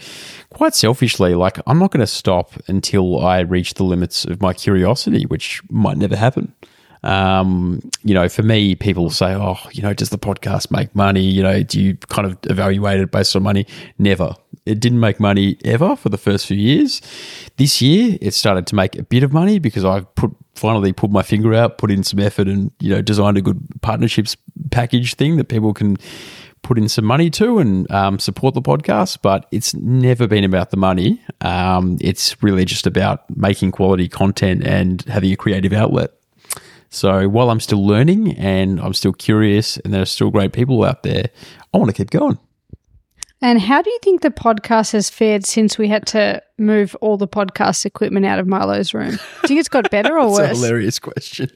quite 0.50 0.74
selfishly, 0.74 1.34
like 1.34 1.58
I'm 1.66 1.78
not 1.78 1.90
going 1.90 2.00
to 2.00 2.06
stop 2.06 2.52
until 2.68 3.24
I 3.24 3.40
reach 3.40 3.74
the 3.74 3.84
limits 3.84 4.24
of 4.24 4.42
my 4.42 4.52
curiosity, 4.52 5.24
which 5.24 5.62
might 5.70 5.96
never 5.96 6.16
happen. 6.16 6.54
Um, 7.02 7.80
you 8.02 8.14
know, 8.14 8.28
for 8.28 8.42
me, 8.42 8.74
people 8.74 9.10
say, 9.10 9.34
"Oh, 9.34 9.58
you 9.72 9.82
know, 9.82 9.94
does 9.94 10.10
the 10.10 10.18
podcast 10.18 10.70
make 10.70 10.94
money? 10.94 11.22
You 11.22 11.42
know, 11.42 11.62
do 11.62 11.80
you 11.80 11.96
kind 12.08 12.26
of 12.26 12.38
evaluate 12.44 13.00
it 13.00 13.10
based 13.10 13.34
on 13.36 13.42
money?" 13.42 13.66
Never. 13.98 14.34
It 14.66 14.80
didn't 14.80 15.00
make 15.00 15.18
money 15.18 15.56
ever 15.64 15.96
for 15.96 16.08
the 16.08 16.18
first 16.18 16.46
few 16.46 16.56
years. 16.56 17.00
This 17.56 17.80
year, 17.80 18.18
it 18.20 18.34
started 18.34 18.66
to 18.68 18.74
make 18.74 18.98
a 18.98 19.02
bit 19.02 19.22
of 19.22 19.32
money 19.32 19.58
because 19.58 19.84
I've 19.84 20.12
put 20.14 20.34
finally 20.54 20.92
put 20.92 21.10
my 21.10 21.22
finger 21.22 21.54
out, 21.54 21.78
put 21.78 21.90
in 21.90 22.02
some 22.02 22.18
effort, 22.18 22.48
and 22.48 22.72
you 22.80 22.90
know, 22.90 23.00
designed 23.00 23.38
a 23.38 23.42
good 23.42 23.62
partnerships 23.80 24.36
package 24.70 25.14
thing 25.14 25.36
that 25.36 25.48
people 25.48 25.72
can 25.72 25.96
put 26.62 26.78
in 26.78 26.88
some 26.88 27.04
money 27.04 27.30
to 27.30 27.58
and 27.58 27.90
um, 27.90 28.18
support 28.18 28.54
the 28.54 28.62
podcast, 28.62 29.18
but 29.22 29.46
it's 29.50 29.74
never 29.74 30.26
been 30.26 30.44
about 30.44 30.70
the 30.70 30.76
money. 30.76 31.22
Um, 31.40 31.96
it's 32.00 32.40
really 32.42 32.64
just 32.64 32.86
about 32.86 33.24
making 33.36 33.72
quality 33.72 34.08
content 34.08 34.66
and 34.66 35.02
having 35.02 35.32
a 35.32 35.36
creative 35.36 35.72
outlet. 35.72 36.12
So 36.90 37.28
while 37.28 37.50
I'm 37.50 37.60
still 37.60 37.86
learning 37.86 38.36
and 38.36 38.80
I'm 38.80 38.94
still 38.94 39.12
curious 39.12 39.76
and 39.78 39.92
there 39.92 40.02
are 40.02 40.06
still 40.06 40.30
great 40.30 40.52
people 40.52 40.84
out 40.84 41.02
there, 41.02 41.30
I 41.72 41.78
want 41.78 41.88
to 41.88 41.94
keep 41.94 42.10
going. 42.10 42.38
And 43.40 43.60
how 43.60 43.82
do 43.82 43.90
you 43.90 43.98
think 44.02 44.22
the 44.22 44.30
podcast 44.30 44.90
has 44.92 45.08
fared 45.08 45.46
since 45.46 45.78
we 45.78 45.86
had 45.86 46.06
to 46.08 46.42
move 46.58 46.96
all 47.00 47.16
the 47.16 47.28
podcast 47.28 47.86
equipment 47.86 48.26
out 48.26 48.40
of 48.40 48.48
Milo's 48.48 48.92
room? 48.92 49.10
Do 49.10 49.16
you 49.42 49.48
think 49.48 49.60
it's 49.60 49.68
got 49.68 49.88
better 49.92 50.18
or 50.18 50.26
That's 50.38 50.48
worse? 50.48 50.58
a 50.58 50.66
hilarious 50.66 50.98
question. 50.98 51.48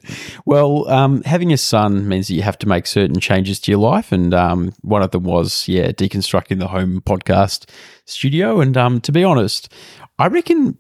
Well, 0.47 0.89
um, 0.89 1.23
having 1.23 1.53
a 1.53 1.57
son 1.57 2.07
means 2.07 2.29
that 2.29 2.35
you 2.35 2.43
have 2.43 2.59
to 2.59 2.69
make 2.69 2.87
certain 2.87 3.19
changes 3.19 3.59
to 3.61 3.73
your 3.73 3.81
life, 3.81 4.13
and 4.13 4.33
um, 4.33 4.73
one 4.83 5.03
of 5.03 5.11
them 5.11 5.25
was, 5.25 5.67
yeah, 5.67 5.89
deconstructing 5.89 6.61
the 6.61 6.69
home 6.69 7.01
podcast 7.01 7.69
studio. 8.05 8.61
And 8.61 8.77
um, 8.77 9.01
to 9.01 9.11
be 9.11 9.25
honest, 9.25 9.73
I 10.21 10.29
reckon 10.29 10.79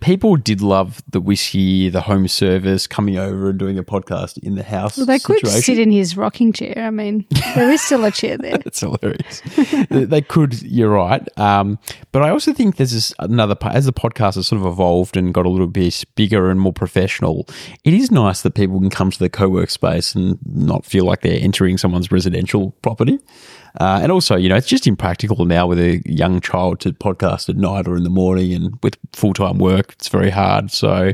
people 0.00 0.36
did 0.36 0.60
love 0.60 1.02
the 1.08 1.20
whiskey, 1.20 1.88
the 1.88 2.02
home 2.02 2.28
service, 2.28 2.86
coming 2.86 3.18
over 3.18 3.50
and 3.50 3.58
doing 3.58 3.78
a 3.78 3.82
podcast 3.82 4.38
in 4.38 4.54
the 4.54 4.62
house. 4.62 4.96
Well, 4.96 5.06
they 5.06 5.18
could 5.18 5.38
situation. 5.38 5.62
sit 5.62 5.78
in 5.78 5.90
his 5.90 6.16
rocking 6.16 6.52
chair. 6.52 6.74
I 6.76 6.90
mean, 6.90 7.26
there 7.54 7.70
is 7.70 7.82
still 7.82 8.04
a 8.04 8.10
chair 8.10 8.38
there. 8.38 8.58
That's 8.58 8.80
hilarious. 8.80 9.42
they 9.90 10.20
could, 10.20 10.62
you're 10.62 10.90
right. 10.90 11.26
Um, 11.38 11.78
but 12.12 12.22
I 12.22 12.30
also 12.30 12.52
think 12.52 12.76
there's 12.76 12.92
this 12.92 13.12
another 13.18 13.54
part, 13.54 13.74
as 13.74 13.86
the 13.86 13.92
podcast 13.92 14.36
has 14.36 14.48
sort 14.48 14.60
of 14.60 14.66
evolved 14.66 15.16
and 15.16 15.34
got 15.34 15.46
a 15.46 15.50
little 15.50 15.66
bit 15.66 16.04
bigger 16.14 16.50
and 16.50 16.60
more 16.60 16.72
professional, 16.72 17.46
it 17.84 17.94
is 17.94 18.10
nice 18.10 18.42
that 18.42 18.54
people 18.54 18.78
can 18.80 18.90
come 18.90 19.10
to 19.10 19.18
the 19.18 19.28
co 19.30 19.48
work 19.48 19.70
space 19.70 20.14
and 20.14 20.38
not 20.46 20.84
feel 20.84 21.04
like 21.04 21.22
they're 21.22 21.40
entering 21.40 21.78
someone's 21.78 22.10
residential 22.10 22.72
property. 22.82 23.18
Uh, 23.78 24.00
and 24.02 24.10
also, 24.10 24.36
you 24.36 24.48
know, 24.48 24.56
it's 24.56 24.66
just 24.66 24.86
impractical 24.86 25.44
now 25.44 25.66
with 25.66 25.78
a 25.78 26.02
young 26.04 26.40
child 26.40 26.80
to 26.80 26.92
podcast 26.92 27.48
at 27.48 27.56
night 27.56 27.86
or 27.86 27.96
in 27.96 28.02
the 28.02 28.10
morning 28.10 28.52
and 28.52 28.76
with 28.82 28.98
full 29.12 29.32
time 29.32 29.58
work, 29.58 29.92
it's 29.92 30.08
very 30.08 30.30
hard. 30.30 30.70
So, 30.70 31.12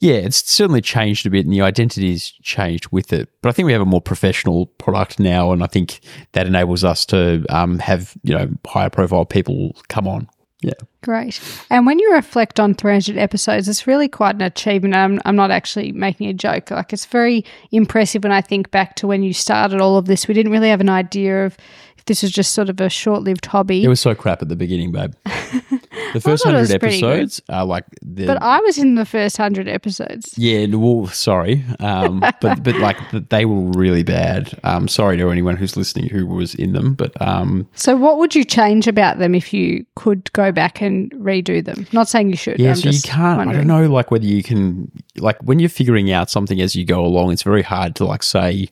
yeah, 0.00 0.16
it's 0.16 0.48
certainly 0.50 0.82
changed 0.82 1.26
a 1.26 1.30
bit 1.30 1.46
and 1.46 1.54
the 1.54 1.62
identity's 1.62 2.32
changed 2.42 2.88
with 2.92 3.12
it. 3.12 3.30
But 3.40 3.48
I 3.48 3.52
think 3.52 3.66
we 3.66 3.72
have 3.72 3.82
a 3.82 3.86
more 3.86 4.02
professional 4.02 4.66
product 4.66 5.18
now. 5.18 5.52
And 5.52 5.62
I 5.62 5.66
think 5.66 6.00
that 6.32 6.46
enables 6.46 6.84
us 6.84 7.06
to 7.06 7.44
um, 7.48 7.78
have, 7.78 8.14
you 8.22 8.36
know, 8.36 8.50
higher 8.66 8.90
profile 8.90 9.24
people 9.24 9.74
come 9.88 10.06
on. 10.06 10.28
Yeah. 10.62 10.72
Great. 11.02 11.40
And 11.70 11.86
when 11.86 11.98
you 11.98 12.12
reflect 12.12 12.58
on 12.58 12.74
300 12.74 13.16
episodes, 13.16 13.68
it's 13.68 13.86
really 13.86 14.08
quite 14.08 14.34
an 14.34 14.40
achievement. 14.40 14.94
I'm, 14.94 15.20
I'm 15.24 15.36
not 15.36 15.50
actually 15.50 15.92
making 15.92 16.28
a 16.28 16.32
joke. 16.32 16.70
Like, 16.70 16.92
it's 16.92 17.06
very 17.06 17.44
impressive 17.70 18.24
when 18.24 18.32
I 18.32 18.40
think 18.40 18.70
back 18.70 18.96
to 18.96 19.06
when 19.06 19.22
you 19.22 19.32
started 19.32 19.80
all 19.80 19.96
of 19.96 20.06
this. 20.06 20.26
We 20.26 20.34
didn't 20.34 20.52
really 20.52 20.70
have 20.70 20.80
an 20.80 20.88
idea 20.88 21.46
of 21.46 21.56
this 22.06 22.22
was 22.22 22.30
just 22.30 22.52
sort 22.52 22.68
of 22.68 22.80
a 22.80 22.88
short 22.88 23.22
lived 23.22 23.46
hobby. 23.46 23.84
It 23.84 23.88
was 23.88 24.00
so 24.00 24.14
crap 24.14 24.42
at 24.42 24.48
the 24.48 24.56
beginning, 24.56 24.92
babe. 24.92 25.12
The 26.12 26.20
first 26.20 26.44
hundred 26.44 26.70
episodes 26.70 27.42
are 27.48 27.64
like 27.66 27.84
the 28.00 28.26
but 28.26 28.40
I 28.40 28.60
was 28.60 28.78
in 28.78 28.94
the 28.94 29.04
first 29.04 29.38
100 29.38 29.68
episodes. 29.68 30.32
yeah. 30.38 30.66
Well, 30.70 31.08
sorry, 31.08 31.64
um, 31.80 32.20
but 32.40 32.62
but 32.62 32.76
like 32.76 32.96
they 33.28 33.44
were 33.44 33.70
really 33.72 34.02
bad. 34.02 34.58
Um, 34.64 34.88
sorry 34.88 35.16
to 35.18 35.30
anyone 35.30 35.56
who's 35.56 35.76
listening 35.76 36.08
who 36.08 36.26
was 36.26 36.54
in 36.54 36.72
them, 36.72 36.94
but 36.94 37.20
um, 37.20 37.68
So, 37.74 37.96
what 37.96 38.18
would 38.18 38.34
you 38.34 38.44
change 38.44 38.86
about 38.86 39.18
them 39.18 39.34
if 39.34 39.52
you 39.52 39.84
could 39.96 40.32
go 40.32 40.52
back 40.52 40.80
and 40.80 41.10
redo 41.12 41.62
them? 41.62 41.86
Not 41.92 42.08
saying 42.08 42.30
you 42.30 42.36
should. 42.36 42.58
yeah. 42.58 42.70
I'm 42.70 42.76
so 42.76 42.90
you 42.90 43.00
can't. 43.02 43.48
I 43.48 43.52
don't 43.52 43.66
know, 43.66 43.86
like 43.86 44.10
whether 44.10 44.26
you 44.26 44.42
can, 44.42 44.90
like 45.18 45.42
when 45.42 45.58
you're 45.58 45.68
figuring 45.68 46.10
out 46.12 46.30
something 46.30 46.60
as 46.60 46.74
you 46.76 46.84
go 46.84 47.04
along, 47.04 47.32
it's 47.32 47.42
very 47.42 47.62
hard 47.62 47.94
to 47.96 48.04
like 48.06 48.22
say, 48.22 48.68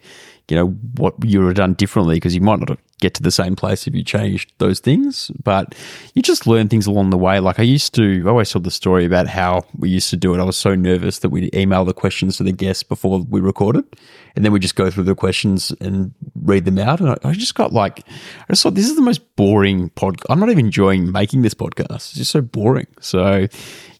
you 0.48 0.56
know, 0.56 0.68
what 0.96 1.14
you 1.24 1.40
would 1.40 1.46
have 1.48 1.56
done 1.56 1.74
differently 1.74 2.16
because 2.16 2.34
you 2.34 2.40
might 2.40 2.60
not 2.60 2.78
get 3.00 3.14
to 3.14 3.22
the 3.22 3.30
same 3.30 3.56
place 3.56 3.86
if 3.86 3.94
you 3.94 4.02
changed 4.02 4.52
those 4.58 4.80
things. 4.80 5.30
But 5.42 5.74
you 6.14 6.22
just 6.22 6.46
learn 6.46 6.68
things 6.68 6.86
along 6.86 7.10
the 7.10 7.18
way. 7.18 7.40
Like 7.40 7.58
I 7.58 7.62
used 7.62 7.94
to, 7.94 8.22
I 8.24 8.28
always 8.28 8.50
told 8.50 8.64
the 8.64 8.70
story 8.70 9.04
about 9.04 9.26
how 9.26 9.64
we 9.76 9.90
used 9.90 10.10
to 10.10 10.16
do 10.16 10.34
it. 10.34 10.40
I 10.40 10.44
was 10.44 10.56
so 10.56 10.74
nervous 10.74 11.18
that 11.20 11.30
we'd 11.30 11.54
email 11.54 11.84
the 11.84 11.94
questions 11.94 12.36
to 12.38 12.42
the 12.42 12.52
guests 12.52 12.82
before 12.82 13.20
we 13.20 13.40
recorded. 13.40 13.84
And 14.36 14.44
then 14.44 14.52
we 14.52 14.58
just 14.58 14.76
go 14.76 14.90
through 14.90 15.04
the 15.04 15.14
questions 15.14 15.72
and 15.80 16.12
read 16.34 16.64
them 16.64 16.78
out. 16.78 17.00
And 17.00 17.10
I, 17.10 17.16
I 17.24 17.32
just 17.32 17.54
got 17.54 17.72
like, 17.72 18.00
I 18.08 18.52
just 18.52 18.62
thought 18.62 18.74
this 18.74 18.88
is 18.88 18.96
the 18.96 19.02
most 19.02 19.36
boring 19.36 19.90
podcast. 19.90 20.26
I'm 20.30 20.40
not 20.40 20.50
even 20.50 20.66
enjoying 20.66 21.12
making 21.12 21.42
this 21.42 21.54
podcast. 21.54 21.94
It's 21.94 22.14
just 22.14 22.30
so 22.32 22.40
boring. 22.40 22.86
So, 23.00 23.46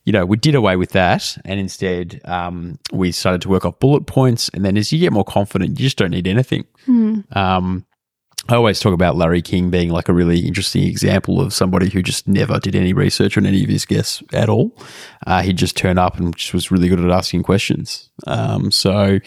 you 0.05 0.13
know, 0.13 0.27
we 0.27 0.37
did 0.37 0.55
away 0.55 0.77
with 0.77 0.91
that, 0.91 1.39
and 1.47 1.59
instead 1.59 2.21
um, 2.27 2.79
we 2.93 3.11
started 3.11 3.41
to 3.43 3.49
work 3.49 3.65
off 3.65 3.79
bullet 3.79 4.07
points. 4.07 4.51
And 4.53 4.65
then 4.65 4.77
as 4.77 4.93
you 4.93 4.99
get 4.99 5.13
more 5.13 5.25
confident, 5.25 5.79
you 5.79 5.87
just 5.87 5.97
don't 5.97 6.11
need 6.11 6.27
anything. 6.27 6.65
Um, 7.33 7.87
I 8.49 8.57
always 8.57 8.79
talk 8.79 8.93
about 8.93 9.17
Larry 9.17 9.41
King 9.41 9.71
being 9.71 9.89
like 9.89 10.09
a 10.09 10.13
really 10.13 10.41
interesting 10.41 10.85
example 10.85 11.41
of 11.41 11.55
somebody 11.55 11.89
who 11.89 12.03
just 12.03 12.29
never 12.29 12.59
did 12.59 12.77
any 12.77 12.93
research 12.93 13.39
on 13.39 13.47
any 13.47 13.63
of 13.63 13.71
his 13.71 13.87
guests 13.87 14.23
at 14.35 14.51
all. 14.51 14.77
Uh, 15.27 15.43
he'd 15.43 15.57
just 15.57 15.77
turn 15.77 15.97
up 15.97 16.19
and 16.19 16.37
just 16.37 16.53
was 16.53 16.71
really 16.71 16.89
good 16.89 17.01
at 17.01 17.11
asking 17.11 17.43
questions. 17.43 18.11
Um, 18.27 18.71
so, 18.71 19.19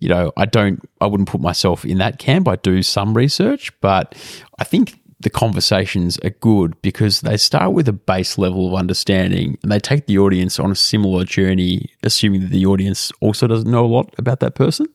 you 0.00 0.08
know, 0.10 0.32
I 0.36 0.44
don't, 0.44 0.86
I 1.00 1.06
wouldn't 1.06 1.30
put 1.30 1.40
myself 1.40 1.86
in 1.86 1.96
that 1.98 2.18
camp. 2.18 2.46
I 2.46 2.56
do 2.56 2.82
some 2.82 3.14
research, 3.14 3.72
but 3.80 4.14
I 4.58 4.64
think 4.64 5.00
the 5.20 5.30
conversations 5.30 6.18
are 6.18 6.30
good 6.30 6.80
because 6.82 7.22
they 7.22 7.36
start 7.36 7.72
with 7.72 7.88
a 7.88 7.92
base 7.92 8.38
level 8.38 8.68
of 8.68 8.74
understanding 8.74 9.58
and 9.62 9.72
they 9.72 9.80
take 9.80 10.06
the 10.06 10.18
audience 10.18 10.60
on 10.60 10.70
a 10.70 10.76
similar 10.76 11.24
journey, 11.24 11.90
assuming 12.02 12.42
that 12.42 12.50
the 12.50 12.66
audience 12.66 13.10
also 13.20 13.46
doesn't 13.46 13.70
know 13.70 13.84
a 13.84 13.86
lot 13.86 14.14
about 14.18 14.40
that 14.40 14.54
person. 14.54 14.86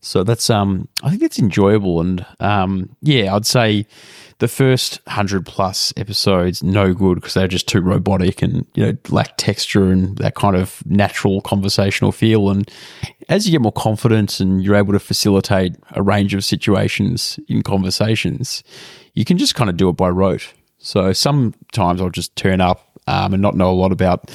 So 0.00 0.22
that's 0.22 0.48
um 0.50 0.88
I 1.02 1.10
think 1.10 1.22
it's 1.22 1.38
enjoyable 1.38 2.00
and 2.00 2.24
um 2.40 2.96
yeah, 3.00 3.34
I'd 3.34 3.46
say 3.46 3.86
the 4.38 4.48
first 4.48 5.00
100 5.06 5.44
plus 5.44 5.92
episodes 5.96 6.62
no 6.62 6.94
good 6.94 7.16
because 7.16 7.34
they're 7.34 7.48
just 7.48 7.66
too 7.66 7.80
robotic 7.80 8.40
and 8.40 8.64
you 8.74 8.86
know 8.86 8.96
lack 9.08 9.36
texture 9.36 9.90
and 9.90 10.16
that 10.18 10.36
kind 10.36 10.54
of 10.54 10.82
natural 10.86 11.40
conversational 11.40 12.12
feel 12.12 12.48
and 12.48 12.70
as 13.28 13.46
you 13.46 13.52
get 13.52 13.60
more 13.60 13.72
confidence 13.72 14.40
and 14.40 14.62
you're 14.62 14.76
able 14.76 14.92
to 14.92 14.98
facilitate 14.98 15.76
a 15.92 16.02
range 16.02 16.34
of 16.34 16.44
situations 16.44 17.38
in 17.48 17.62
conversations, 17.62 18.62
you 19.14 19.24
can 19.24 19.36
just 19.36 19.54
kind 19.54 19.68
of 19.68 19.76
do 19.76 19.88
it 19.88 19.92
by 19.92 20.08
rote. 20.08 20.54
So 20.78 21.12
sometimes 21.12 22.00
I'll 22.00 22.08
just 22.08 22.34
turn 22.36 22.60
up 22.60 22.87
um, 23.08 23.32
and 23.32 23.42
not 23.42 23.56
know 23.56 23.70
a 23.70 23.72
lot 23.72 23.92
about 23.92 24.30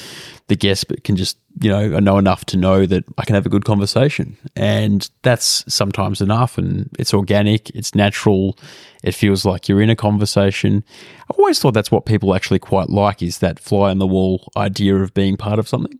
the 0.48 0.56
guest, 0.56 0.88
but 0.88 1.04
can 1.04 1.16
just, 1.16 1.38
you 1.60 1.70
know, 1.70 1.96
I 1.96 2.00
know 2.00 2.18
enough 2.18 2.44
to 2.46 2.56
know 2.56 2.84
that 2.84 3.04
I 3.16 3.24
can 3.24 3.34
have 3.34 3.46
a 3.46 3.48
good 3.48 3.64
conversation. 3.64 4.36
And 4.56 5.08
that's 5.22 5.64
sometimes 5.72 6.20
enough. 6.20 6.58
And 6.58 6.90
it's 6.98 7.14
organic, 7.14 7.70
it's 7.70 7.94
natural, 7.94 8.58
it 9.02 9.14
feels 9.14 9.44
like 9.44 9.68
you're 9.68 9.80
in 9.80 9.90
a 9.90 9.96
conversation. 9.96 10.84
I've 11.30 11.38
always 11.38 11.58
thought 11.60 11.72
that's 11.72 11.90
what 11.90 12.04
people 12.04 12.34
actually 12.34 12.58
quite 12.58 12.90
like 12.90 13.22
is 13.22 13.38
that 13.38 13.58
fly 13.58 13.90
on 13.90 13.98
the 13.98 14.06
wall 14.06 14.50
idea 14.56 14.96
of 14.96 15.14
being 15.14 15.36
part 15.36 15.58
of 15.58 15.68
something. 15.68 15.98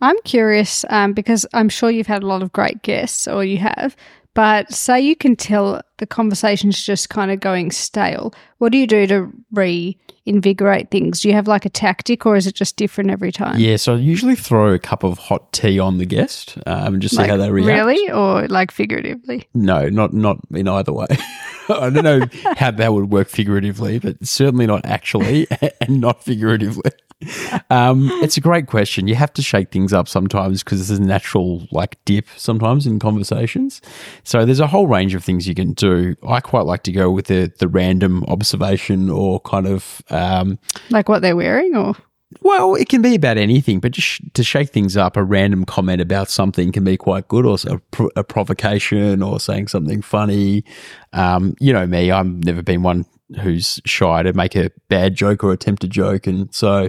I'm 0.00 0.16
curious 0.24 0.84
um, 0.88 1.12
because 1.12 1.46
I'm 1.52 1.68
sure 1.68 1.90
you've 1.90 2.08
had 2.08 2.24
a 2.24 2.26
lot 2.26 2.42
of 2.42 2.52
great 2.52 2.82
guests, 2.82 3.28
or 3.28 3.44
you 3.44 3.58
have. 3.58 3.94
But 4.34 4.72
say 4.72 5.00
you 5.00 5.16
can 5.16 5.36
tell 5.36 5.82
the 5.98 6.06
conversation's 6.06 6.82
just 6.82 7.10
kind 7.10 7.30
of 7.30 7.40
going 7.40 7.70
stale. 7.70 8.32
What 8.58 8.72
do 8.72 8.78
you 8.78 8.86
do 8.86 9.06
to 9.06 9.32
reinvigorate 10.28 10.90
things? 10.90 11.20
Do 11.20 11.28
you 11.28 11.34
have 11.34 11.48
like 11.48 11.64
a 11.64 11.70
tactic, 11.70 12.26
or 12.26 12.36
is 12.36 12.46
it 12.46 12.54
just 12.54 12.76
different 12.76 13.10
every 13.10 13.32
time? 13.32 13.58
Yeah, 13.58 13.76
so 13.76 13.94
I 13.94 13.98
usually 13.98 14.36
throw 14.36 14.74
a 14.74 14.78
cup 14.78 15.02
of 15.02 15.18
hot 15.18 15.52
tea 15.52 15.78
on 15.78 15.98
the 15.98 16.04
guest 16.04 16.58
um, 16.66 16.94
and 16.94 17.02
just 17.02 17.14
see 17.14 17.22
Like, 17.22 17.30
how 17.30 17.36
they 17.36 17.50
react. 17.50 17.68
Really, 17.68 18.10
or 18.10 18.46
like 18.48 18.70
figuratively? 18.70 19.48
No, 19.54 19.88
not 19.88 20.12
not 20.12 20.38
in 20.54 20.68
either 20.68 20.92
way. 20.92 21.06
I 21.68 21.90
don't 21.90 22.04
know 22.04 22.20
how 22.56 22.70
that 22.70 22.92
would 22.92 23.10
work 23.10 23.28
figuratively, 23.28 23.98
but 23.98 24.24
certainly 24.26 24.66
not 24.66 24.84
actually, 24.84 25.46
and 25.80 26.00
not 26.00 26.22
figuratively. 26.22 26.90
Um, 27.70 28.08
it's 28.22 28.36
a 28.36 28.40
great 28.40 28.66
question. 28.66 29.08
You 29.08 29.16
have 29.16 29.32
to 29.34 29.42
shake 29.42 29.70
things 29.70 29.92
up 29.92 30.08
sometimes 30.08 30.62
because 30.62 30.88
there's 30.88 31.00
a 31.00 31.02
natural 31.02 31.66
like 31.72 32.02
dip 32.04 32.26
sometimes 32.36 32.86
in 32.86 32.98
conversations. 32.98 33.80
So 34.24 34.44
there's 34.44 34.60
a 34.60 34.68
whole 34.68 34.86
range 34.86 35.14
of 35.14 35.24
things 35.24 35.48
you 35.48 35.54
can 35.54 35.72
do. 35.72 36.14
I 36.26 36.40
quite 36.40 36.64
like 36.64 36.84
to 36.84 36.92
go 36.92 37.10
with 37.10 37.26
the 37.26 37.52
the 37.58 37.68
random 37.68 38.24
observation 38.24 39.10
or 39.10 39.40
kind 39.40 39.66
of 39.66 40.02
um, 40.10 40.58
Like 40.90 41.08
what 41.08 41.22
they're 41.22 41.36
wearing, 41.36 41.74
or 41.74 41.96
well, 42.42 42.74
it 42.74 42.88
can 42.88 43.00
be 43.00 43.14
about 43.14 43.38
anything, 43.38 43.80
but 43.80 43.92
just 43.92 44.06
sh- 44.06 44.20
to 44.34 44.44
shake 44.44 44.68
things 44.68 44.96
up, 44.96 45.16
a 45.16 45.24
random 45.24 45.64
comment 45.64 46.00
about 46.00 46.28
something 46.28 46.72
can 46.72 46.84
be 46.84 46.96
quite 46.96 47.26
good, 47.28 47.46
or 47.46 47.56
a, 47.66 47.80
a 48.16 48.24
provocation, 48.24 49.22
or 49.22 49.40
saying 49.40 49.68
something 49.68 50.02
funny. 50.02 50.62
Um, 51.12 51.54
you 51.58 51.72
know 51.72 51.86
me; 51.86 52.10
I've 52.10 52.26
never 52.26 52.62
been 52.62 52.82
one 52.82 53.06
who's 53.40 53.80
shy 53.84 54.22
to 54.22 54.32
make 54.32 54.56
a 54.56 54.70
bad 54.88 55.14
joke 55.14 55.44
or 55.44 55.52
attempt 55.52 55.84
a 55.84 55.88
joke, 55.88 56.26
and 56.26 56.52
so 56.54 56.88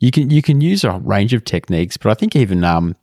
you 0.00 0.10
can 0.10 0.30
you 0.30 0.42
can 0.42 0.60
use 0.60 0.84
a 0.84 0.98
range 0.98 1.34
of 1.34 1.44
techniques. 1.44 1.96
But 1.96 2.10
I 2.10 2.14
think 2.14 2.36
even 2.36 2.64
um, 2.64 2.96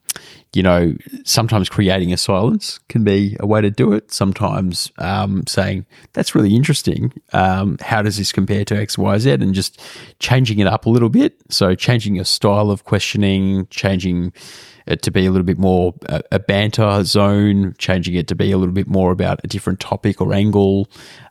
you 0.53 0.63
know, 0.63 0.95
sometimes 1.23 1.69
creating 1.69 2.13
a 2.13 2.17
silence 2.17 2.79
can 2.89 3.03
be 3.03 3.37
a 3.39 3.45
way 3.45 3.61
to 3.61 3.69
do 3.69 3.93
it. 3.93 4.11
Sometimes 4.11 4.91
um, 4.97 5.45
saying, 5.47 5.85
that's 6.13 6.33
really 6.33 6.55
interesting. 6.55 7.13
Um, 7.33 7.77
how 7.81 8.01
does 8.01 8.17
this 8.17 8.31
compare 8.31 8.65
to 8.65 8.75
X, 8.75 8.97
Y, 8.97 9.17
Z? 9.19 9.31
And 9.31 9.53
just 9.53 9.81
changing 10.19 10.59
it 10.59 10.67
up 10.67 10.85
a 10.85 10.89
little 10.89 11.09
bit. 11.09 11.35
So, 11.49 11.75
changing 11.75 12.15
your 12.15 12.25
style 12.25 12.71
of 12.71 12.85
questioning, 12.85 13.67
changing 13.67 14.33
it 14.87 15.01
to 15.03 15.11
be 15.11 15.25
a 15.25 15.31
little 15.31 15.45
bit 15.45 15.57
more 15.57 15.93
a, 16.07 16.21
a 16.33 16.39
banter 16.39 17.03
zone, 17.03 17.75
changing 17.77 18.15
it 18.15 18.27
to 18.27 18.35
be 18.35 18.51
a 18.51 18.57
little 18.57 18.73
bit 18.73 18.87
more 18.87 19.11
about 19.11 19.39
a 19.43 19.47
different 19.47 19.79
topic 19.79 20.21
or 20.21 20.33
angle. 20.33 20.89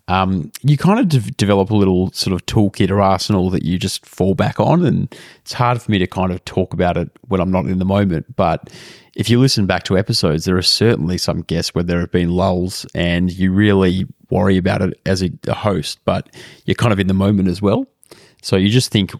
Um, 0.09 0.53
you 0.63 0.77
kind 0.77 1.01
of 1.01 1.09
de- 1.09 1.31
develop 1.33 1.71
a 1.71 1.77
little 1.77 2.13
sort 2.13 2.33
of 2.33 2.47
toolkit 2.47 2.91
or 2.91 3.01
arsenal 3.01 3.51
that 3.51 3.65
you 3.65 3.79
just 3.79 4.07
fall 4.07 4.35
back 4.35 4.61
on. 4.61 4.85
And 4.85 5.13
it's 5.41 5.53
hard 5.53 5.83
for 5.83 5.91
me 5.91 5.99
to 5.99 6.07
kind 6.07 6.31
of 6.31 6.45
talk 6.45 6.73
about 6.73 6.97
it 6.97 7.11
when 7.27 7.41
I'm 7.41 7.51
not 7.51 7.67
in 7.67 7.79
the 7.79 7.85
moment. 7.85 8.37
But 8.37 8.71
if 9.17 9.29
you 9.29 9.41
listen 9.41 9.67
back 9.67 9.83
to 9.85 9.99
episodes, 9.99 10.45
there 10.45 10.57
are 10.57 10.63
certainly 10.63 11.19
some 11.19 11.41
guests 11.41 11.75
where 11.75 11.83
there 11.83 12.01
have 12.01 12.13
been 12.13 12.31
lulls 12.31 12.87
and 12.95 13.33
you 13.33 13.53
really 13.53 14.07
worry 14.31 14.57
about 14.57 14.83
it 14.83 15.01
as 15.07 15.23
a, 15.23 15.31
a 15.49 15.55
host, 15.55 15.99
but 16.05 16.33
you're 16.67 16.75
kind 16.75 16.93
of 16.93 17.01
in 17.01 17.09
the 17.09 17.15
moment 17.15 17.49
as 17.49 17.61
well. 17.61 17.87
So 18.43 18.57
you 18.57 18.69
just 18.69 18.93
think, 18.93 19.13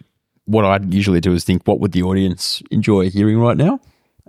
what 0.45 0.63
I 0.63 0.79
usually 0.87 1.19
do 1.19 1.33
is 1.33 1.43
think, 1.43 1.63
what 1.65 1.81
would 1.81 1.91
the 1.91 2.03
audience 2.03 2.63
enjoy 2.71 3.09
hearing 3.09 3.39
right 3.39 3.57
now? 3.57 3.81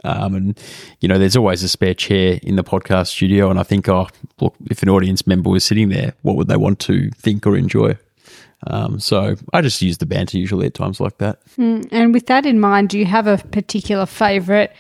Um, 0.04 0.34
and 0.34 0.60
you 1.00 1.08
know, 1.08 1.18
there's 1.18 1.36
always 1.36 1.62
a 1.62 1.68
spare 1.68 1.94
chair 1.94 2.38
in 2.42 2.56
the 2.56 2.64
podcast 2.64 3.08
studio, 3.08 3.50
and 3.50 3.58
I 3.58 3.62
think, 3.62 3.88
oh, 3.88 4.08
look, 4.40 4.54
if 4.70 4.82
an 4.82 4.88
audience 4.88 5.26
member 5.26 5.50
was 5.50 5.64
sitting 5.64 5.88
there, 5.88 6.14
what 6.22 6.36
would 6.36 6.48
they 6.48 6.56
want 6.56 6.78
to 6.80 7.10
think 7.10 7.46
or 7.46 7.56
enjoy? 7.56 7.96
Um, 8.66 8.98
so 8.98 9.36
I 9.52 9.60
just 9.60 9.80
use 9.82 9.98
the 9.98 10.06
banter 10.06 10.36
usually 10.36 10.66
at 10.66 10.74
times 10.74 11.00
like 11.00 11.18
that. 11.18 11.38
Mm, 11.56 11.88
and 11.92 12.12
with 12.12 12.26
that 12.26 12.44
in 12.44 12.58
mind, 12.58 12.88
do 12.88 12.98
you 12.98 13.06
have 13.06 13.26
a 13.26 13.38
particular 13.38 14.06
favourite? 14.06 14.70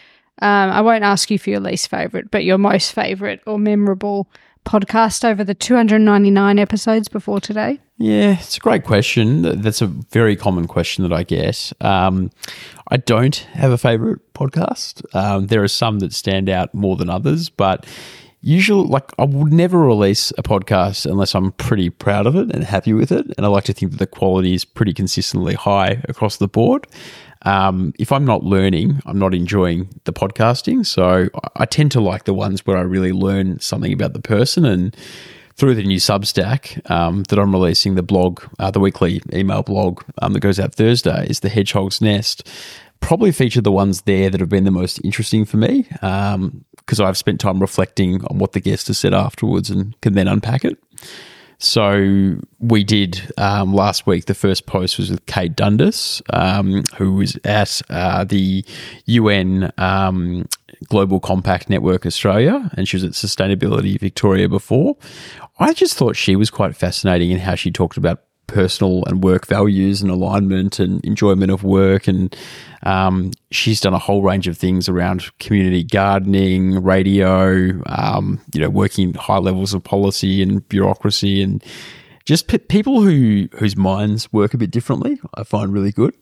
Um, 0.40 0.70
I 0.70 0.80
won't 0.80 1.04
ask 1.04 1.30
you 1.30 1.38
for 1.38 1.50
your 1.50 1.60
least 1.60 1.88
favourite, 1.88 2.30
but 2.30 2.44
your 2.44 2.58
most 2.58 2.92
favourite 2.92 3.40
or 3.46 3.58
memorable 3.58 4.28
podcast 4.68 5.24
over 5.24 5.42
the 5.42 5.54
299 5.54 6.58
episodes 6.58 7.08
before 7.08 7.40
today? 7.40 7.80
Yeah, 7.96 8.38
it's 8.38 8.58
a 8.58 8.60
great 8.60 8.84
question. 8.84 9.42
That's 9.42 9.80
a 9.80 9.86
very 9.86 10.36
common 10.36 10.66
question 10.66 11.02
that 11.02 11.12
I 11.12 11.22
get. 11.22 11.72
Um, 11.80 12.30
I 12.88 12.98
don't 12.98 13.36
have 13.54 13.72
a 13.72 13.78
favorite 13.78 14.20
podcast. 14.38 15.02
Um, 15.14 15.48
there 15.48 15.62
are 15.62 15.68
some 15.68 15.98
that 16.00 16.12
stand 16.12 16.48
out 16.48 16.72
more 16.72 16.96
than 16.96 17.10
others, 17.10 17.48
but 17.48 17.86
usually, 18.40 18.86
like, 18.86 19.10
I 19.18 19.24
would 19.24 19.52
never 19.52 19.78
release 19.78 20.32
a 20.38 20.42
podcast 20.42 21.04
unless 21.10 21.34
I'm 21.34 21.52
pretty 21.52 21.90
proud 21.90 22.26
of 22.26 22.36
it 22.36 22.54
and 22.54 22.62
happy 22.64 22.92
with 22.92 23.10
it. 23.10 23.26
And 23.36 23.44
I 23.44 23.48
like 23.48 23.64
to 23.64 23.72
think 23.72 23.92
that 23.92 23.98
the 23.98 24.06
quality 24.06 24.54
is 24.54 24.64
pretty 24.64 24.92
consistently 24.92 25.54
high 25.54 26.02
across 26.08 26.36
the 26.36 26.48
board. 26.48 26.86
Um, 27.42 27.92
if 27.98 28.10
I'm 28.10 28.24
not 28.24 28.42
learning, 28.44 29.00
I'm 29.06 29.18
not 29.18 29.34
enjoying 29.34 29.88
the 30.04 30.12
podcasting. 30.12 30.84
So 30.84 31.28
I 31.56 31.66
tend 31.66 31.92
to 31.92 32.00
like 32.00 32.24
the 32.24 32.34
ones 32.34 32.66
where 32.66 32.76
I 32.76 32.82
really 32.82 33.12
learn 33.12 33.60
something 33.60 33.92
about 33.92 34.12
the 34.12 34.20
person 34.20 34.64
and 34.64 34.96
through 35.58 35.74
the 35.74 35.82
new 35.82 35.98
Substack 35.98 36.88
um, 36.88 37.24
that 37.24 37.38
I'm 37.38 37.52
releasing, 37.52 37.96
the 37.96 38.02
blog, 38.02 38.42
uh, 38.60 38.70
the 38.70 38.78
weekly 38.78 39.20
email 39.32 39.64
blog 39.64 40.02
um, 40.22 40.32
that 40.32 40.40
goes 40.40 40.60
out 40.60 40.74
Thursday 40.74 41.26
is 41.28 41.40
the 41.40 41.48
Hedgehog's 41.48 42.00
Nest. 42.00 42.48
Probably 43.00 43.32
featured 43.32 43.64
the 43.64 43.72
ones 43.72 44.02
there 44.02 44.28
that 44.28 44.40
have 44.40 44.48
been 44.48 44.64
the 44.64 44.70
most 44.70 45.00
interesting 45.04 45.44
for 45.44 45.56
me 45.56 45.82
because 45.90 46.34
um, 46.34 47.06
I've 47.06 47.16
spent 47.16 47.40
time 47.40 47.60
reflecting 47.60 48.24
on 48.26 48.38
what 48.38 48.52
the 48.52 48.60
guest 48.60 48.88
has 48.88 48.98
said 48.98 49.14
afterwards 49.14 49.70
and 49.70 49.98
can 50.00 50.14
then 50.14 50.28
unpack 50.28 50.64
it. 50.64 50.78
So 51.58 52.36
we 52.60 52.84
did 52.84 53.32
um, 53.36 53.74
last 53.74 54.06
week. 54.06 54.26
The 54.26 54.34
first 54.34 54.66
post 54.66 54.96
was 54.96 55.10
with 55.10 55.26
Kate 55.26 55.56
Dundas, 55.56 56.22
um, 56.32 56.84
who 56.96 57.14
was 57.14 57.36
at 57.44 57.82
uh, 57.90 58.24
the 58.24 58.64
UN 59.06 59.72
um, 59.76 60.46
Global 60.86 61.18
Compact 61.18 61.68
Network 61.68 62.06
Australia, 62.06 62.70
and 62.74 62.86
she 62.86 62.96
was 62.96 63.04
at 63.04 63.12
Sustainability 63.12 63.98
Victoria 63.98 64.48
before. 64.48 64.96
I 65.58 65.72
just 65.72 65.96
thought 65.96 66.14
she 66.14 66.36
was 66.36 66.50
quite 66.50 66.76
fascinating 66.76 67.32
in 67.32 67.40
how 67.40 67.56
she 67.56 67.72
talked 67.72 67.96
about 67.96 68.22
personal 68.48 69.04
and 69.06 69.22
work 69.22 69.46
values 69.46 70.02
and 70.02 70.10
alignment 70.10 70.80
and 70.80 71.04
enjoyment 71.04 71.52
of 71.52 71.62
work. 71.62 72.08
And 72.08 72.34
um, 72.82 73.30
she's 73.52 73.80
done 73.80 73.94
a 73.94 73.98
whole 73.98 74.22
range 74.22 74.48
of 74.48 74.58
things 74.58 74.88
around 74.88 75.30
community 75.38 75.84
gardening, 75.84 76.82
radio, 76.82 77.80
um, 77.86 78.40
you 78.52 78.60
know, 78.60 78.68
working 78.68 79.14
high 79.14 79.38
levels 79.38 79.72
of 79.72 79.84
policy 79.84 80.42
and 80.42 80.68
bureaucracy, 80.68 81.40
and 81.40 81.62
just 82.24 82.48
p- 82.48 82.58
people 82.58 83.02
who 83.02 83.48
whose 83.58 83.76
minds 83.76 84.32
work 84.32 84.54
a 84.54 84.58
bit 84.58 84.72
differently. 84.72 85.20
I 85.34 85.44
find 85.44 85.72
really 85.72 85.92
good. 85.92 86.14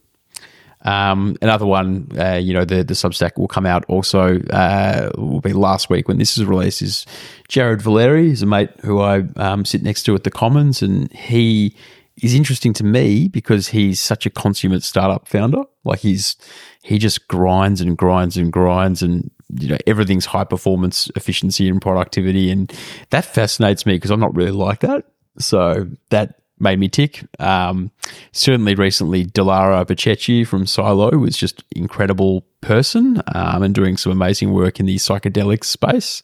Um, 0.82 1.36
another 1.42 1.66
one, 1.66 2.08
uh, 2.16 2.34
you 2.34 2.54
know, 2.54 2.64
the 2.64 2.84
the 2.84 2.94
Substack 2.94 3.36
will 3.36 3.48
come 3.48 3.66
out 3.66 3.84
also. 3.86 4.40
Uh, 4.50 5.10
will 5.16 5.40
be 5.40 5.52
last 5.52 5.90
week 5.90 6.06
when 6.06 6.18
this 6.18 6.38
is 6.38 6.44
released. 6.44 6.80
Is 6.80 7.06
Jared 7.48 7.82
Valeri? 7.82 8.28
He's 8.28 8.42
a 8.42 8.46
mate 8.46 8.70
who 8.82 9.00
I 9.00 9.24
um, 9.36 9.64
sit 9.64 9.82
next 9.82 10.04
to 10.04 10.14
at 10.14 10.24
the 10.24 10.30
Commons, 10.30 10.82
and 10.82 11.10
he 11.12 11.74
is 12.22 12.34
interesting 12.34 12.72
to 12.74 12.84
me 12.84 13.28
because 13.28 13.68
he's 13.68 14.00
such 14.00 14.26
a 14.26 14.30
consummate 14.30 14.82
startup 14.82 15.28
founder. 15.28 15.62
Like 15.84 16.00
he's 16.00 16.36
he 16.82 16.98
just 16.98 17.28
grinds 17.28 17.80
and 17.80 17.96
grinds 17.96 18.36
and 18.36 18.52
grinds, 18.52 19.02
and 19.02 19.30
you 19.58 19.68
know 19.68 19.78
everything's 19.86 20.26
high 20.26 20.44
performance, 20.44 21.10
efficiency, 21.16 21.68
and 21.68 21.80
productivity, 21.80 22.50
and 22.50 22.72
that 23.10 23.24
fascinates 23.24 23.86
me 23.86 23.94
because 23.94 24.10
I'm 24.10 24.20
not 24.20 24.34
really 24.34 24.52
like 24.52 24.80
that. 24.80 25.04
So 25.38 25.88
that 26.10 26.40
made 26.58 26.78
me 26.78 26.88
tick. 26.88 27.22
Um, 27.38 27.90
certainly 28.32 28.74
recently, 28.74 29.26
Delara 29.26 29.84
Bercetche 29.84 30.46
from 30.46 30.66
Silo 30.66 31.10
was 31.18 31.36
just 31.36 31.64
incredible 31.74 32.46
person 32.62 33.22
um, 33.34 33.62
and 33.62 33.74
doing 33.74 33.96
some 33.96 34.12
amazing 34.12 34.52
work 34.52 34.80
in 34.80 34.86
the 34.86 34.96
psychedelic 34.96 35.64
space. 35.64 36.22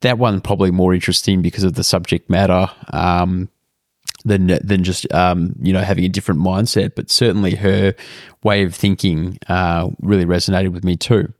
That 0.00 0.18
one 0.18 0.40
probably 0.40 0.70
more 0.70 0.94
interesting 0.94 1.42
because 1.42 1.62
of 1.62 1.74
the 1.74 1.84
subject 1.84 2.30
matter 2.30 2.68
um, 2.92 3.48
than 4.24 4.58
than 4.62 4.84
just 4.84 5.12
um, 5.12 5.54
you 5.60 5.72
know 5.72 5.80
having 5.80 6.04
a 6.04 6.08
different 6.08 6.40
mindset. 6.40 6.94
But 6.94 7.10
certainly 7.10 7.54
her 7.56 7.94
way 8.42 8.64
of 8.64 8.74
thinking 8.74 9.38
uh, 9.48 9.90
really 10.00 10.24
resonated 10.24 10.72
with 10.72 10.84
me 10.84 10.96
too. 10.96 11.32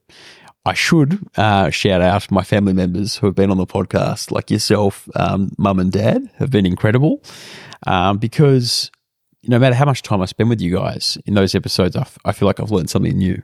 I 0.67 0.75
should 0.75 1.27
uh, 1.37 1.71
shout 1.71 2.03
out 2.03 2.31
my 2.31 2.43
family 2.43 2.75
members 2.75 3.17
who 3.17 3.27
have 3.27 3.35
been 3.35 3.51
on 3.51 3.57
the 3.57 3.67
podcast, 3.67 4.31
like 4.31 4.51
yourself, 4.51 5.09
um, 5.17 5.53
mum 5.57 5.79
and 5.79 5.91
dad, 5.91 6.31
have 6.37 6.51
been 6.51 6.67
incredible 6.67 7.23
um, 7.87 8.19
because 8.19 8.91
no 9.45 9.59
matter 9.59 9.75
how 9.75 9.87
much 9.87 10.03
time 10.03 10.21
I 10.21 10.27
spend 10.27 10.51
with 10.51 10.61
you 10.61 10.77
guys 10.77 11.17
in 11.25 11.35
those 11.35 11.55
episodes, 11.55 11.97
I, 11.97 12.03
f- 12.03 12.19
I 12.27 12.33
feel 12.33 12.47
like 12.47 12.61
I've 12.61 12.71
learned 12.71 12.91
something 12.91 13.17
new. 13.17 13.43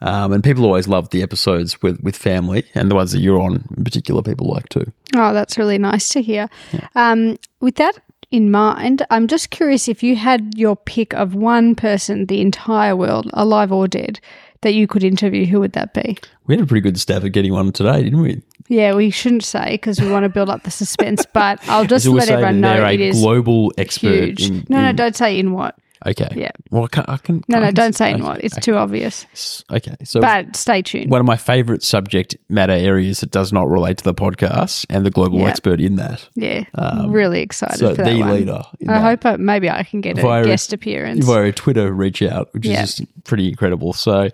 Um, 0.00 0.32
and 0.32 0.44
people 0.44 0.64
always 0.64 0.86
love 0.86 1.10
the 1.10 1.22
episodes 1.22 1.80
with, 1.82 2.00
with 2.02 2.16
family, 2.16 2.64
and 2.74 2.90
the 2.90 2.94
ones 2.94 3.12
that 3.12 3.20
you're 3.20 3.40
on 3.40 3.64
in 3.76 3.84
particular, 3.84 4.22
people 4.22 4.48
like 4.48 4.68
too. 4.68 4.92
Oh, 5.14 5.32
that's 5.32 5.56
really 5.56 5.78
nice 5.78 6.08
to 6.10 6.22
hear. 6.22 6.48
Yeah. 6.72 6.88
Um, 6.94 7.36
with 7.60 7.76
that 7.76 7.98
in 8.34 8.50
mind, 8.50 9.06
I'm 9.10 9.28
just 9.28 9.50
curious 9.50 9.86
if 9.86 10.02
you 10.02 10.16
had 10.16 10.58
your 10.58 10.74
pick 10.74 11.14
of 11.14 11.36
one 11.36 11.76
person, 11.76 12.26
the 12.26 12.40
entire 12.40 12.96
world, 12.96 13.30
alive 13.32 13.70
or 13.70 13.86
dead, 13.86 14.18
that 14.62 14.74
you 14.74 14.88
could 14.88 15.04
interview, 15.04 15.46
who 15.46 15.60
would 15.60 15.74
that 15.74 15.94
be? 15.94 16.18
We 16.46 16.56
had 16.56 16.64
a 16.64 16.66
pretty 16.66 16.80
good 16.80 16.98
stab 16.98 17.24
at 17.24 17.30
getting 17.30 17.52
one 17.52 17.70
today, 17.70 18.02
didn't 18.02 18.20
we? 18.20 18.42
Yeah, 18.66 18.94
we 18.96 19.10
shouldn't 19.10 19.44
say 19.44 19.72
because 19.72 20.00
we 20.00 20.10
want 20.10 20.24
to 20.24 20.28
build 20.28 20.50
up 20.50 20.64
the 20.64 20.72
suspense, 20.72 21.24
but 21.32 21.60
I'll 21.68 21.84
just 21.94 22.06
let 22.06 22.28
everyone 22.28 22.60
know 22.60 22.74
they're 22.74 22.90
it 22.90 23.00
a 23.00 23.04
is 23.04 23.20
global 23.20 23.72
expert. 23.78 24.08
huge. 24.08 24.50
In, 24.50 24.66
no, 24.68 24.80
no, 24.80 24.92
don't 24.92 25.14
say 25.14 25.38
in 25.38 25.52
what. 25.52 25.78
Okay. 26.06 26.28
Yeah. 26.36 26.50
Well, 26.70 26.84
I 26.84 26.88
can. 26.88 27.04
I 27.08 27.16
can 27.16 27.42
No, 27.48 27.56
I 27.56 27.60
no, 27.60 27.66
can- 27.66 27.74
don't 27.74 27.94
say 27.94 28.12
okay, 28.14 28.22
what. 28.22 28.44
It's 28.44 28.54
okay. 28.54 28.60
too 28.60 28.76
obvious. 28.76 29.26
Okay. 29.70 29.94
So 30.04 30.20
But 30.20 30.54
stay 30.54 30.82
tuned. 30.82 31.10
one 31.10 31.20
of 31.20 31.26
my 31.26 31.36
favorite 31.36 31.82
subject 31.82 32.36
matter 32.48 32.72
areas 32.74 33.20
that 33.20 33.30
does 33.30 33.52
not 33.52 33.68
relate 33.70 33.98
to 33.98 34.04
the 34.04 34.14
podcast 34.14 34.84
and 34.90 35.04
the 35.06 35.10
global 35.10 35.40
Yeah. 35.40 35.48
expert 35.48 35.80
in 35.80 35.96
that. 35.96 36.28
Yeah, 36.34 36.64
really 37.06 37.40
excited 37.40 37.74
Um, 37.82 37.88
So 37.90 37.94
for 37.94 38.02
that 38.04 38.12
the 38.12 38.20
one. 38.20 38.30
leader. 38.34 38.62
I 38.88 39.00
hope 39.00 39.24
I, 39.24 39.36
maybe 39.36 39.70
I 39.70 39.82
can 39.82 40.00
get 40.00 40.18
a 40.18 40.42
guest 40.44 40.72
appearance. 40.72 41.24
via 41.24 41.52
Twitter 41.52 41.92
reach 41.92 42.20
out, 42.22 42.48
which 42.52 42.66
Yeah. 42.66 42.82
is 42.82 42.96
just 42.96 43.24
pretty 43.24 43.48
incredible. 43.48 43.92
So, 43.94 44.28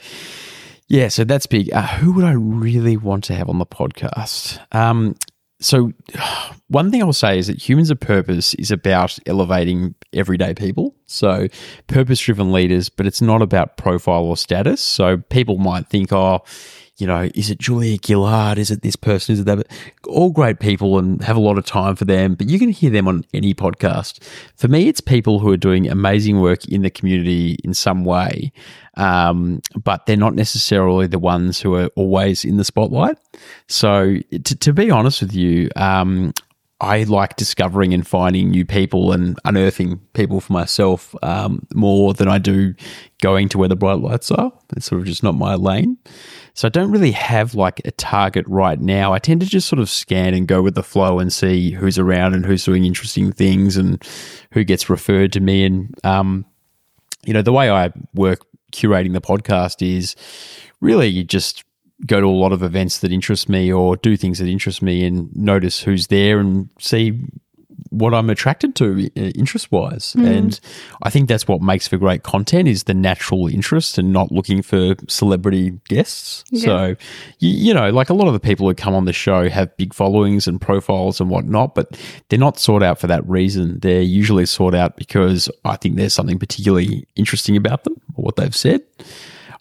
yeah, 0.89 1.07
so 1.09 1.23
that's 1.25 1.47
big. 1.47 1.73
Uh, 1.73 1.83
who 1.83 2.13
would 2.15 2.25
I 2.25 2.33
really 2.33 2.97
want 2.97 3.23
to 3.25 3.35
have 3.35 3.49
on 3.49 3.59
the 3.59 3.67
podcast? 3.67 4.59
Um, 4.73 5.15
so, 5.61 5.93
one 6.69 6.91
thing 6.91 7.03
I'll 7.03 7.13
say 7.13 7.39
is 7.39 7.47
that 7.47 7.69
Humans 7.69 7.91
of 7.91 8.01
Purpose 8.01 8.55
is 8.55 8.71
about 8.71 9.19
elevating 9.27 9.95
everyday 10.13 10.55
people. 10.55 10.95
So, 11.07 11.49
purpose 11.87 12.21
driven 12.21 12.53
leaders, 12.53 12.89
but 12.89 13.07
it's 13.07 13.21
not 13.21 13.43
about 13.43 13.77
profile 13.77 14.25
or 14.25 14.37
status. 14.37 14.81
So, 14.81 15.19
people 15.19 15.59
might 15.59 15.87
think, 15.89 16.13
oh, 16.13 16.43
you 17.01 17.07
know, 17.07 17.31
is 17.35 17.51
it 17.51 17.59
Julia 17.59 17.99
Gillard? 18.05 18.59
Is 18.59 18.71
it 18.71 18.83
this 18.83 18.97
person? 18.97 19.33
Is 19.33 19.41
it 19.41 19.45
that? 19.45 19.67
All 20.07 20.31
great 20.31 20.61
people 20.61 20.99
and 20.99 21.23
have 21.23 21.37
a 21.37 21.41
lot 21.41 21.57
of 21.57 21.65
time 21.65 21.97
for 21.97 22.05
them, 22.05 22.35
but 22.35 22.49
you 22.49 22.59
can 22.59 22.69
hear 22.69 22.91
them 22.91 23.09
on 23.09 23.25
any 23.33 23.55
podcast. 23.55 24.23
For 24.57 24.69
me, 24.69 24.89
it's 24.89 25.01
people 25.01 25.39
who 25.39 25.51
are 25.51 25.57
doing 25.57 25.89
amazing 25.89 26.41
work 26.41 26.67
in 26.67 26.83
the 26.83 26.91
community 26.91 27.57
in 27.65 27.73
some 27.73 28.05
way, 28.05 28.53
um, 28.97 29.63
but 29.83 30.05
they're 30.05 30.17
not 30.17 30.35
necessarily 30.35 31.07
the 31.07 31.19
ones 31.19 31.61
who 31.61 31.75
are 31.75 31.87
always 31.97 32.45
in 32.45 32.59
the 32.59 32.65
spotlight. 32.65 33.17
So, 33.67 34.19
to, 34.31 34.57
to 34.57 34.73
be 34.73 34.91
honest 34.91 35.23
with 35.23 35.35
you, 35.35 35.71
um, 35.77 36.35
I 36.81 37.03
like 37.05 37.37
discovering 37.37 37.93
and 37.93 38.07
finding 38.07 38.51
new 38.51 38.65
people 38.65 39.13
and 39.13 39.39
unearthing 39.45 39.99
people 40.15 40.41
for 40.41 40.53
myself 40.53 41.15
um, 41.23 41.67
more 41.75 42.15
than 42.15 42.27
I 42.27 42.39
do 42.39 42.75
going 43.21 43.51
to 43.51 43.59
where 43.59 43.69
the 43.69 43.77
bright 43.77 43.99
lights 43.99 44.31
are. 44.31 44.51
It's 44.75 44.87
sort 44.87 45.03
of 45.03 45.07
just 45.07 45.23
not 45.23 45.35
my 45.35 45.57
lane. 45.57 45.99
So 46.61 46.69
I 46.69 46.69
don't 46.69 46.91
really 46.91 47.13
have 47.13 47.55
like 47.55 47.81
a 47.87 47.91
target 47.91 48.45
right 48.47 48.79
now. 48.79 49.15
I 49.15 49.19
tend 49.19 49.41
to 49.41 49.47
just 49.47 49.67
sort 49.67 49.81
of 49.81 49.89
scan 49.89 50.35
and 50.35 50.47
go 50.47 50.61
with 50.61 50.75
the 50.75 50.83
flow 50.83 51.19
and 51.19 51.33
see 51.33 51.71
who's 51.71 51.99
around 51.99 52.35
and 52.35 52.45
who's 52.45 52.67
doing 52.67 52.85
interesting 52.85 53.33
things 53.33 53.79
and 53.79 54.07
who 54.53 54.63
gets 54.63 54.91
referred 54.91 55.33
to 55.33 55.41
me. 55.41 55.65
And, 55.65 55.95
um, 56.05 56.45
you 57.25 57.33
know, 57.33 57.41
the 57.41 57.51
way 57.51 57.71
I 57.71 57.91
work 58.13 58.45
curating 58.73 59.15
the 59.15 59.23
podcast 59.23 59.81
is 59.81 60.15
really 60.83 61.07
you 61.07 61.25
just 61.25 61.65
go 62.05 62.21
to 62.21 62.27
a 62.27 62.29
lot 62.29 62.53
of 62.53 62.63
events 62.63 62.99
that 62.99 63.11
interest 63.11 63.49
me 63.49 63.73
or 63.73 63.97
do 63.97 64.15
things 64.19 64.39
that 64.39 64.47
interest 64.47 64.83
me 64.83 65.07
and 65.07 65.35
notice 65.35 65.81
who's 65.81 66.09
there 66.09 66.41
and 66.41 66.69
see 66.79 67.19
what 67.91 68.15
I'm 68.15 68.31
attracted 68.31 68.75
to 68.77 69.11
interest 69.15 69.73
wise. 69.73 70.15
Mm. 70.15 70.39
And 70.39 70.61
I 71.03 71.11
think 71.11 71.29
that's 71.29 71.49
what 71.49 71.63
makes 71.63 71.89
for 71.89 71.97
great 71.97 72.23
content 72.23 72.69
is 72.69 72.85
the 72.85 72.95
natural 72.95 73.49
interest 73.49 73.99
and 73.99 74.13
not 74.13 74.31
looking 74.31 74.63
for 74.63 74.95
celebrity 75.09 75.81
guests. 75.89 76.45
Yeah. 76.51 76.65
So, 76.65 76.97
you, 77.39 77.51
you, 77.51 77.75
know, 77.75 77.91
like 77.91 78.11
a 78.11 78.15
lot 78.15 78.27
of 78.27 78.33
the 78.33 78.41
people 78.41 78.69
who 78.69 78.75
come 78.75 78.95
on 78.95 79.05
the 79.05 79.13
show 79.13 79.49
have 79.49 79.77
big 79.77 79.95
followings 79.95 80.47
and 80.47 80.61
profiles 80.61 81.21
and 81.21 81.31
whatnot, 81.31 81.75
but 81.75 81.99
they're 82.29 82.39
not 82.39 82.59
sought 82.59 82.83
out 82.83 82.99
for 82.99 83.07
that 83.07 83.29
reason. 83.29 83.79
They're 83.81 84.03
usually 84.03 84.47
sought 84.47 84.75
out 84.75 84.97
because 84.97 85.49
I 85.65 85.77
think 85.77 85.97
there's 85.97 86.15
something 86.15 86.39
particularly 86.39 87.07
interesting 87.17 87.57
about 87.57 87.85
them 87.85 88.01
or 88.15 88.25
what 88.25 88.37
they've 88.37 88.55
said. 88.55 88.83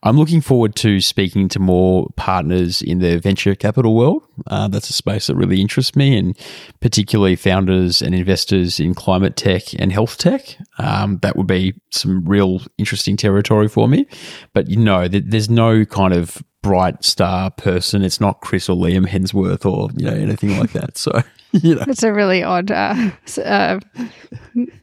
I'm 0.02 0.18
looking 0.18 0.40
forward 0.40 0.76
to 0.78 1.02
speaking 1.02 1.50
to 1.50 1.60
more 1.60 2.08
partners 2.16 2.82
in 2.82 3.00
the 3.00 3.20
venture 3.20 3.54
capital 3.54 3.96
world. 3.96 4.24
Uh, 4.48 4.70
that's 4.70 4.90
a 4.90 4.94
space 4.94 5.28
that 5.28 5.36
really 5.36 5.60
interests 5.60 5.96
me, 5.96 6.18
and 6.18 6.38
particularly 6.80 7.36
founders 7.36 8.02
and 8.02 8.16
investors 8.16 8.80
in 8.80 8.94
climate 8.94 9.36
tech 9.36 9.74
and 9.78 9.92
health 9.92 10.18
tech. 10.18 10.58
Um, 10.78 11.18
that 11.22 11.36
would 11.36 11.48
be 11.48 11.74
some 11.92 12.24
real 12.24 12.62
interesting 12.78 13.18
territory 13.18 13.68
for 13.68 13.90
me. 13.90 14.08
But 14.54 14.70
you 14.70 14.78
know, 14.78 15.08
there's 15.10 15.50
no 15.50 15.84
kind 15.84 16.14
of 16.14 16.42
bright 16.62 17.04
star 17.04 17.52
person. 17.52 18.04
It's 18.04 18.22
not 18.22 18.42
Chris 18.42 18.70
or 18.70 18.78
Liam 18.78 19.06
Hemsworth 19.06 19.66
or 19.66 19.90
you 19.98 20.06
know 20.06 20.16
anything 20.16 20.58
like 20.58 20.72
that. 20.72 20.98
So 20.98 21.12
you 21.64 21.76
know. 21.76 21.86
It's 21.88 22.04
a 22.04 22.14
really 22.14 22.44
odd 22.44 22.72
uh, 22.72 23.12
uh, 23.44 23.80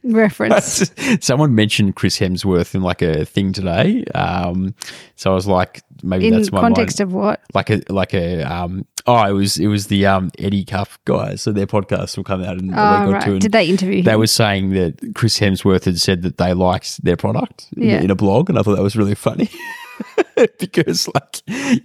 reference. 0.02 0.90
Someone 1.24 1.54
mentioned 1.54 1.94
Chris 1.94 2.18
Hemsworth 2.18 2.74
in 2.74 2.82
like 2.82 3.02
a 3.02 3.24
thing 3.24 3.52
today, 3.52 4.04
um, 4.14 4.74
so 5.14 5.30
I 5.30 5.34
was 5.34 5.46
like, 5.46 5.82
maybe 6.02 6.28
in 6.28 6.34
that's 6.34 6.50
my 6.50 6.60
context 6.60 6.98
mind. 6.98 7.10
of 7.10 7.14
what? 7.14 7.40
Like 7.54 7.70
a 7.70 7.82
like 7.88 8.14
a 8.14 8.42
um, 8.42 8.84
oh, 9.06 9.24
it 9.24 9.32
was 9.32 9.58
it 9.58 9.68
was 9.68 9.86
the 9.86 10.06
um, 10.06 10.30
Eddie 10.38 10.64
Cuff 10.64 10.98
guys. 11.04 11.42
So 11.42 11.52
their 11.52 11.66
podcast 11.66 12.16
will 12.16 12.24
come 12.24 12.42
out 12.42 12.58
in 12.58 12.74
oh, 12.74 12.76
a 12.76 13.00
week 13.00 13.08
or 13.08 13.12
right. 13.12 13.24
two. 13.24 13.38
Did 13.38 13.52
they 13.52 13.66
interview? 13.66 14.02
They 14.02 14.14
him? 14.14 14.18
were 14.18 14.26
saying 14.26 14.70
that 14.70 15.14
Chris 15.14 15.38
Hemsworth 15.38 15.84
had 15.84 16.00
said 16.00 16.22
that 16.22 16.38
they 16.38 16.52
liked 16.52 17.02
their 17.04 17.16
product 17.16 17.68
yeah. 17.76 17.98
in, 17.98 18.04
in 18.04 18.10
a 18.10 18.16
blog, 18.16 18.50
and 18.50 18.58
I 18.58 18.62
thought 18.62 18.76
that 18.76 18.82
was 18.82 18.96
really 18.96 19.14
funny. 19.14 19.50
because 20.58 21.08
like 21.08 21.42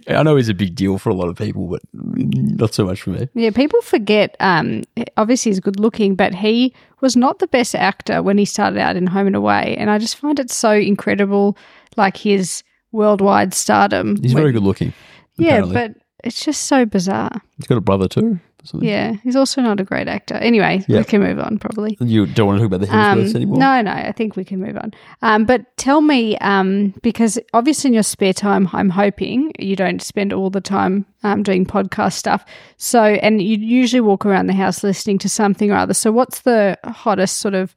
I 0.08 0.22
know 0.22 0.36
he's 0.36 0.48
a 0.48 0.54
big 0.54 0.74
deal 0.74 0.98
for 0.98 1.10
a 1.10 1.14
lot 1.14 1.28
of 1.28 1.36
people, 1.36 1.68
but 1.68 1.82
not 1.92 2.74
so 2.74 2.84
much 2.84 3.02
for 3.02 3.10
me. 3.10 3.28
Yeah, 3.34 3.50
people 3.50 3.80
forget. 3.82 4.36
Um, 4.40 4.82
obviously 5.16 5.50
he's 5.50 5.60
good 5.60 5.80
looking, 5.80 6.14
but 6.14 6.34
he 6.34 6.74
was 7.00 7.16
not 7.16 7.38
the 7.38 7.46
best 7.46 7.74
actor 7.74 8.22
when 8.22 8.38
he 8.38 8.44
started 8.44 8.78
out 8.78 8.96
in 8.96 9.06
Home 9.06 9.26
and 9.26 9.36
Away, 9.36 9.76
and 9.78 9.90
I 9.90 9.98
just 9.98 10.16
find 10.16 10.38
it 10.38 10.50
so 10.50 10.72
incredible, 10.72 11.56
like 11.96 12.16
his 12.16 12.62
worldwide 12.92 13.54
stardom. 13.54 14.16
He's 14.22 14.34
when, 14.34 14.42
very 14.42 14.52
good 14.52 14.62
looking. 14.62 14.92
Yeah, 15.36 15.62
but 15.62 15.94
it's 16.22 16.44
just 16.44 16.64
so 16.64 16.84
bizarre. 16.86 17.40
He's 17.56 17.66
got 17.66 17.78
a 17.78 17.82
brother 17.82 18.08
too. 18.08 18.38
Yeah, 18.74 19.14
he's 19.22 19.36
also 19.36 19.60
not 19.60 19.80
a 19.80 19.84
great 19.84 20.08
actor. 20.08 20.34
Anyway, 20.34 20.84
we 20.88 21.04
can 21.04 21.20
move 21.20 21.38
on 21.38 21.58
probably. 21.58 21.96
You 22.00 22.26
don't 22.26 22.46
want 22.46 22.58
to 22.58 22.64
talk 22.64 22.74
about 22.74 22.80
the 22.80 22.86
Hemsworths 22.86 23.30
um, 23.30 23.36
anymore? 23.36 23.58
No, 23.58 23.82
no, 23.82 23.90
I 23.90 24.12
think 24.12 24.36
we 24.36 24.44
can 24.44 24.60
move 24.60 24.76
on. 24.76 24.92
Um, 25.22 25.44
but 25.44 25.76
tell 25.76 26.00
me, 26.00 26.36
um, 26.38 26.94
because 27.02 27.38
obviously 27.52 27.88
in 27.88 27.94
your 27.94 28.02
spare 28.02 28.32
time, 28.32 28.68
I'm 28.72 28.90
hoping 28.90 29.52
you 29.58 29.76
don't 29.76 30.00
spend 30.00 30.32
all 30.32 30.50
the 30.50 30.60
time 30.60 31.06
um, 31.22 31.42
doing 31.42 31.66
podcast 31.66 32.14
stuff. 32.14 32.44
So, 32.76 33.02
and 33.02 33.42
you 33.42 33.56
usually 33.56 34.00
walk 34.00 34.24
around 34.26 34.46
the 34.46 34.54
house 34.54 34.82
listening 34.82 35.18
to 35.18 35.28
something 35.28 35.70
or 35.70 35.76
other. 35.76 35.94
So, 35.94 36.12
what's 36.12 36.40
the 36.40 36.78
hottest 36.84 37.38
sort 37.38 37.54
of 37.54 37.74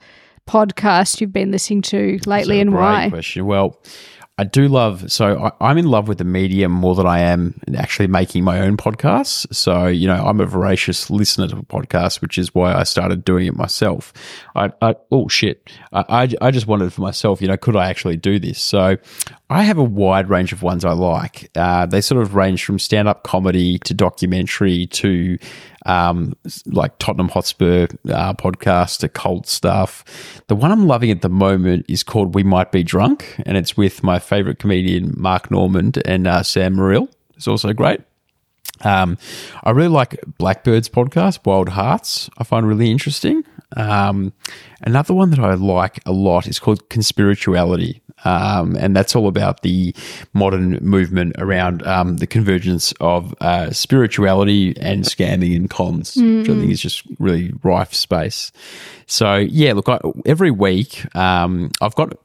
podcast 0.48 1.22
you've 1.22 1.34
been 1.34 1.52
listening 1.52 1.82
to 1.82 2.20
lately 2.26 2.60
and 2.60 2.74
why? 2.74 3.10
Question. 3.10 3.46
Well, 3.46 3.82
I 4.38 4.44
do 4.44 4.68
love, 4.68 5.10
so 5.10 5.50
I, 5.62 5.72
am 5.72 5.78
in 5.78 5.86
love 5.86 6.10
with 6.10 6.18
the 6.18 6.26
medium 6.26 6.70
more 6.70 6.94
than 6.94 7.08
I 7.08 7.20
am 7.20 7.58
actually 7.78 8.08
making 8.08 8.44
my 8.44 8.60
own 8.60 8.76
podcasts. 8.76 9.54
So, 9.56 9.88
you 9.88 10.08
know, 10.08 10.26
I'm 10.26 10.42
a 10.42 10.46
voracious 10.46 11.10
listener 11.10 11.48
to 11.48 11.56
podcasts, 11.56 12.20
which 12.20 12.38
is 12.38 12.54
why 12.54 12.74
I 12.74 12.84
started 12.84 13.24
doing 13.24 13.48
it 13.48 13.56
myself. 13.56 14.12
I, 14.54 14.74
I 14.82 14.96
oh 15.10 15.30
shit, 15.30 15.70
I, 15.94 16.04
I, 16.10 16.48
I 16.48 16.52
just 16.52 16.68
wanted 16.68 16.92
for 16.92 17.00
myself, 17.00 17.42
you 17.42 17.48
know, 17.48 17.56
could 17.56 17.78
I 17.78 17.90
actually 17.90 18.18
do 18.18 18.38
this? 18.38 18.62
So 18.62 18.98
I 19.50 19.64
have 19.64 19.78
a 19.78 19.84
wide 19.84 20.30
range 20.30 20.52
of 20.52 20.62
ones 20.62 20.84
I 20.84 20.92
like. 20.92 21.50
Uh, 21.56 21.86
they 21.86 22.02
sort 22.02 22.22
of 22.22 22.36
range 22.36 22.66
from 22.66 22.78
stand 22.78 23.08
up 23.08 23.24
comedy 23.24 23.80
to 23.80 23.94
documentary 23.94 24.88
to 24.88 25.38
um, 25.86 26.36
like 26.66 26.98
Tottenham 27.00 27.30
Hotspur 27.30 27.88
uh, 28.10 28.34
podcast, 28.34 29.00
to 29.00 29.10
cult 29.10 29.48
stuff. 29.48 30.04
The 30.48 30.56
one 30.56 30.72
I'm 30.72 30.88
loving 30.88 31.12
at 31.12 31.22
the 31.22 31.30
moment 31.30 31.86
is 31.88 32.04
called 32.04 32.36
We 32.36 32.44
Might 32.44 32.72
Be 32.72 32.84
Drunk, 32.84 33.40
and 33.46 33.58
it's 33.58 33.78
with 33.78 34.04
my 34.04 34.20
favorite 34.20 34.60
comedian, 34.60 35.14
Mark 35.18 35.52
Normand, 35.52 36.02
and 36.06 36.28
uh, 36.28 36.44
Sam 36.44 36.76
Morril. 36.76 37.10
It's 37.36 37.48
also 37.48 37.74
great. 37.74 38.02
Um, 38.82 39.18
I 39.64 39.72
really 39.72 39.90
like 39.90 40.20
Blackbird's 40.40 40.90
podcast, 40.90 41.46
Wild 41.46 41.70
Hearts. 41.70 42.30
I 42.38 42.44
find 42.44 42.68
really 42.68 42.92
interesting. 42.92 43.44
Um, 43.78 44.34
another 44.82 45.14
one 45.14 45.30
that 45.32 45.40
I 45.40 45.54
like 45.54 46.00
a 46.06 46.12
lot 46.12 46.48
is 46.48 46.60
called 46.60 46.90
Conspirituality. 46.90 48.02
Um, 48.24 48.76
and 48.78 48.96
that's 48.96 49.16
all 49.16 49.28
about 49.28 49.62
the 49.62 49.94
modern 50.34 50.80
movement 50.82 51.36
around 51.38 51.86
um, 51.86 52.18
the 52.18 52.26
convergence 52.26 52.92
of 53.00 53.36
uh, 53.42 53.72
spirituality 53.72 54.76
and 54.80 55.04
scamming 55.04 55.56
and 55.56 55.70
cons, 55.70 56.16
mm-hmm. 56.16 56.40
which 56.40 56.50
I 56.50 56.54
think 56.54 56.64
mm-hmm. 56.64 56.72
is 56.72 56.82
just 56.82 57.04
really 57.20 57.54
rife 57.62 57.94
space. 57.94 58.52
So, 59.06 59.36
yeah, 59.36 59.74
look, 59.74 59.90
I, 59.90 60.00
every 60.26 60.50
week 60.50 61.06
um, 61.16 61.72
I've 61.82 61.96
got 61.96 62.18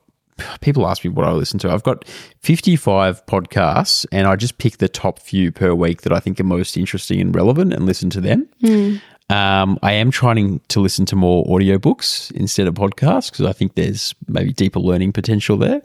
people 0.60 0.86
ask 0.86 1.04
me 1.04 1.10
what 1.10 1.26
I 1.26 1.32
listen 1.32 1.58
to. 1.60 1.70
I've 1.70 1.82
got 1.82 2.06
55 2.40 3.24
podcasts 3.26 4.06
and 4.12 4.26
I 4.26 4.36
just 4.36 4.58
pick 4.58 4.78
the 4.78 4.88
top 4.88 5.18
few 5.18 5.52
per 5.52 5.74
week 5.74 6.02
that 6.02 6.12
I 6.12 6.20
think 6.20 6.40
are 6.40 6.44
most 6.44 6.76
interesting 6.76 7.20
and 7.20 7.34
relevant 7.34 7.72
and 7.72 7.86
listen 7.86 8.10
to 8.10 8.20
them. 8.20 8.48
Mm. 8.62 9.00
Um, 9.30 9.78
I 9.80 9.92
am 9.92 10.10
trying 10.10 10.60
to 10.68 10.80
listen 10.80 11.06
to 11.06 11.16
more 11.16 11.46
audiobooks 11.46 12.32
instead 12.32 12.66
of 12.66 12.74
podcasts 12.74 13.30
because 13.30 13.46
I 13.46 13.52
think 13.52 13.76
there's 13.76 14.12
maybe 14.26 14.52
deeper 14.52 14.80
learning 14.80 15.12
potential 15.12 15.56
there. 15.56 15.82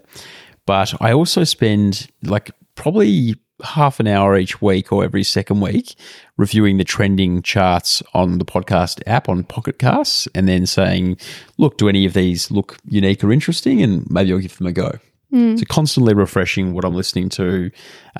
But 0.66 1.00
I 1.00 1.12
also 1.12 1.44
spend 1.44 2.08
like 2.24 2.50
probably 2.74 3.36
half 3.62 4.00
an 4.00 4.08
hour 4.08 4.36
each 4.36 4.60
week 4.60 4.92
or 4.92 5.04
every 5.04 5.22
second 5.22 5.60
week 5.60 5.94
reviewing 6.36 6.76
the 6.76 6.84
trending 6.84 7.40
charts 7.40 8.02
on 8.14 8.38
the 8.38 8.44
podcast 8.44 9.00
app 9.06 9.28
on 9.28 9.44
Pocket 9.44 9.78
Casts 9.78 10.26
and 10.34 10.48
then 10.48 10.66
saying, 10.66 11.16
look, 11.56 11.78
do 11.78 11.88
any 11.88 12.04
of 12.04 12.14
these 12.14 12.50
look 12.50 12.76
unique 12.84 13.22
or 13.22 13.32
interesting? 13.32 13.80
And 13.80 14.10
maybe 14.10 14.32
I'll 14.32 14.40
give 14.40 14.58
them 14.58 14.66
a 14.66 14.72
go. 14.72 14.98
Mm. 15.32 15.58
So 15.58 15.64
constantly 15.68 16.14
refreshing 16.14 16.72
what 16.72 16.84
I'm 16.84 16.94
listening 16.94 17.28
to, 17.30 17.70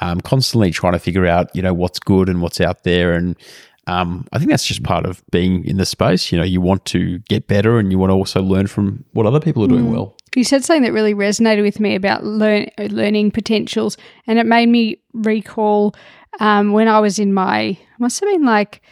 um, 0.00 0.20
constantly 0.20 0.70
trying 0.70 0.94
to 0.94 0.98
figure 0.98 1.26
out, 1.26 1.54
you 1.54 1.62
know, 1.62 1.74
what's 1.74 1.98
good 1.98 2.28
and 2.28 2.40
what's 2.40 2.60
out 2.60 2.84
there 2.84 3.12
and 3.12 3.36
um, 3.86 4.26
I 4.32 4.38
think 4.38 4.50
that's 4.50 4.66
just 4.66 4.82
part 4.82 5.06
of 5.06 5.22
being 5.30 5.64
in 5.64 5.76
the 5.76 5.86
space. 5.86 6.32
You 6.32 6.38
know, 6.38 6.44
you 6.44 6.60
want 6.60 6.84
to 6.86 7.18
get 7.20 7.46
better 7.46 7.78
and 7.78 7.92
you 7.92 7.98
want 7.98 8.10
to 8.10 8.14
also 8.14 8.42
learn 8.42 8.66
from 8.66 9.04
what 9.12 9.26
other 9.26 9.40
people 9.40 9.64
are 9.64 9.68
doing 9.68 9.86
mm. 9.86 9.92
well. 9.92 10.16
You 10.34 10.44
said 10.44 10.64
something 10.64 10.82
that 10.82 10.92
really 10.92 11.14
resonated 11.14 11.62
with 11.62 11.80
me 11.80 11.94
about 11.94 12.24
learn, 12.24 12.68
learning 12.78 13.30
potentials, 13.30 13.96
and 14.26 14.38
it 14.38 14.44
made 14.44 14.68
me 14.68 14.98
recall 15.14 15.94
um, 16.40 16.72
when 16.72 16.88
I 16.88 17.00
was 17.00 17.18
in 17.18 17.32
my 17.32 17.78
must 17.98 18.20
have 18.20 18.28
been 18.28 18.44
like 18.44 18.82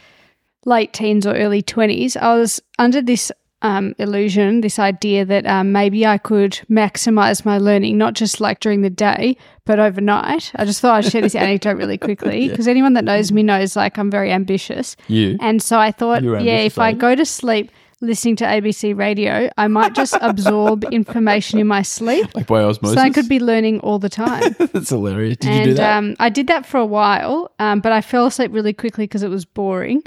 late 0.65 0.93
teens 0.95 1.27
or 1.27 1.35
early 1.35 1.61
twenties. 1.61 2.17
I 2.17 2.35
was 2.35 2.63
under 2.79 3.03
this 3.03 3.31
um, 3.65 3.95
illusion, 3.99 4.61
this 4.61 4.79
idea 4.79 5.25
that 5.25 5.47
um, 5.47 5.73
maybe 5.73 6.07
I 6.07 6.19
could 6.19 6.53
maximize 6.71 7.47
my 7.47 7.57
learning, 7.57 7.97
not 7.97 8.13
just 8.13 8.39
like 8.39 8.61
during 8.61 8.83
the 8.83 8.91
day, 8.91 9.39
but 9.65 9.81
overnight. 9.81 10.53
I 10.57 10.67
just 10.67 10.83
thought 10.83 10.97
I'd 11.03 11.11
share 11.11 11.23
this 11.23 11.35
anecdote 11.47 11.79
really 11.79 11.97
quickly 11.97 12.49
because 12.49 12.67
yeah. 12.67 12.73
anyone 12.73 12.93
that 12.93 13.05
knows 13.05 13.33
me 13.33 13.43
knows 13.43 13.75
like 13.75 13.97
I'm 13.97 14.11
very 14.11 14.31
ambitious. 14.31 14.97
You. 15.09 15.39
And 15.41 15.63
so 15.63 15.79
I 15.79 15.93
thought, 15.93 16.23
yeah, 16.23 16.59
if 16.59 16.79
I 16.79 16.93
go 16.93 17.15
to 17.15 17.25
sleep 17.25 17.71
listening 18.05 18.37
to 18.37 18.45
ABC 18.45 18.97
radio, 18.97 19.51
I 19.57 19.69
might 19.69 19.95
just 19.95 20.17
absorb 20.21 20.85
information 20.93 21.59
in 21.59 21.67
my 21.67 21.83
sleep. 21.83 22.35
Like 22.35 22.47
by 22.47 22.63
osmosis? 22.63 22.97
So 22.97 23.03
I 23.03 23.11
could 23.11 23.29
be 23.29 23.41
learning 23.41 23.81
all 23.81 23.99
the 23.99 24.09
time. 24.09 24.55
That's 24.59 24.91
hilarious. 24.91 25.39
Did 25.39 25.51
and, 25.51 25.59
you 25.59 25.65
do 25.67 25.75
that? 25.75 25.97
Um, 25.97 26.17
I 26.21 26.29
did 26.29 26.47
that 26.49 26.67
for 26.67 26.79
a 26.79 26.87
while, 26.87 27.53
um, 27.59 27.81
but 27.81 27.93
I 27.93 28.01
fell 28.01 28.27
asleep 28.27 28.53
really 28.53 28.73
quickly 28.73 29.05
because 29.05 29.23
it 29.23 29.31
was 29.31 29.45
boring. 29.45 30.03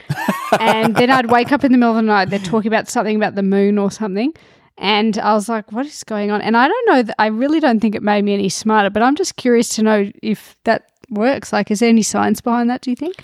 and 0.59 0.95
then 0.95 1.09
I'd 1.09 1.31
wake 1.31 1.51
up 1.51 1.63
in 1.63 1.71
the 1.71 1.77
middle 1.77 1.91
of 1.91 1.97
the 1.97 2.01
night, 2.03 2.29
they're 2.29 2.39
talking 2.39 2.67
about 2.67 2.87
something 2.89 3.15
about 3.15 3.35
the 3.35 3.43
moon 3.43 3.77
or 3.77 3.91
something. 3.91 4.33
And 4.77 5.17
I 5.17 5.33
was 5.33 5.49
like, 5.49 5.71
what 5.71 5.85
is 5.85 6.03
going 6.03 6.29
on? 6.29 6.41
And 6.41 6.55
I 6.55 6.67
don't 6.67 7.07
know, 7.07 7.13
I 7.17 7.27
really 7.27 7.59
don't 7.59 7.79
think 7.79 7.95
it 7.95 8.03
made 8.03 8.23
me 8.23 8.33
any 8.33 8.49
smarter, 8.49 8.89
but 8.89 9.01
I'm 9.01 9.15
just 9.15 9.35
curious 9.35 9.69
to 9.69 9.83
know 9.83 10.11
if 10.21 10.55
that 10.65 10.91
works. 11.09 11.51
Like, 11.51 11.71
is 11.71 11.79
there 11.79 11.89
any 11.89 12.03
science 12.03 12.41
behind 12.41 12.69
that, 12.69 12.81
do 12.81 12.91
you 12.91 12.95
think? 12.95 13.15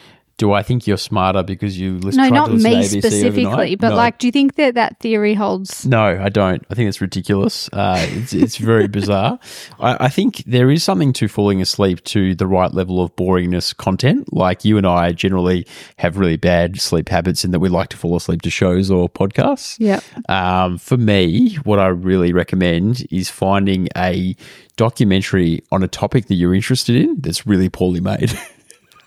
Do 0.44 0.52
I 0.52 0.62
think 0.62 0.86
you're 0.88 0.98
smarter 0.98 1.42
because 1.42 1.80
you 1.80 2.00
listen? 2.00 2.22
No, 2.22 2.28
not 2.28 2.48
to 2.48 2.52
listen 2.56 2.72
to 2.72 2.78
me 2.78 2.84
specifically, 2.84 3.46
overnight? 3.46 3.80
but 3.80 3.90
No. 3.92 3.96
like, 3.96 4.18
do 4.20 4.28
you 4.28 4.32
think 4.34 4.56
that 4.56 4.76
that 4.76 5.00
theory 5.00 5.36
holds? 5.36 5.86
No, 5.86 6.04
I 6.04 6.28
don't. 6.28 6.62
I 6.70 6.74
think 6.74 6.90
it's 6.90 7.00
ridiculous. 7.00 7.70
Uh, 7.72 8.06
it's 8.10 8.34
it's 8.34 8.58
very 8.58 8.90
bizarre. 8.90 9.40
I, 9.80 10.08
I 10.08 10.10
think 10.10 10.44
there 10.46 10.70
is 10.70 10.84
something 10.84 11.14
to 11.14 11.30
falling 11.30 11.62
asleep 11.62 12.04
to 12.16 12.36
the 12.36 12.46
right 12.46 12.74
level 12.74 13.02
of 13.02 13.16
boringness 13.16 13.74
content. 13.78 14.34
Like 14.34 14.66
you 14.66 14.78
and 14.78 14.86
I 14.86 15.14
generally 15.14 15.66
have 16.00 16.18
really 16.18 16.36
bad 16.36 16.82
sleep 16.82 17.08
habits 17.08 17.46
in 17.46 17.52
that 17.52 17.62
we 17.62 17.70
like 17.70 17.88
to 17.92 17.98
fall 17.98 18.18
asleep 18.18 18.42
to 18.42 18.50
shows 18.50 18.92
or 18.92 19.08
podcasts. 19.08 19.78
Yeah. 19.80 20.02
Um, 20.28 20.78
for 20.78 20.98
me, 20.98 21.56
what 21.64 21.80
I 21.80 21.88
really 21.88 22.34
recommend 22.34 23.08
is 23.10 23.30
finding 23.30 23.88
a 23.96 24.36
documentary 24.76 25.64
on 25.72 25.84
a 25.84 25.88
topic 25.88 26.26
that 26.26 26.34
you're 26.36 26.54
interested 26.54 26.98
in 26.98 27.22
that's 27.22 27.48
really 27.48 27.70
poorly 27.70 28.02
made. 28.02 28.38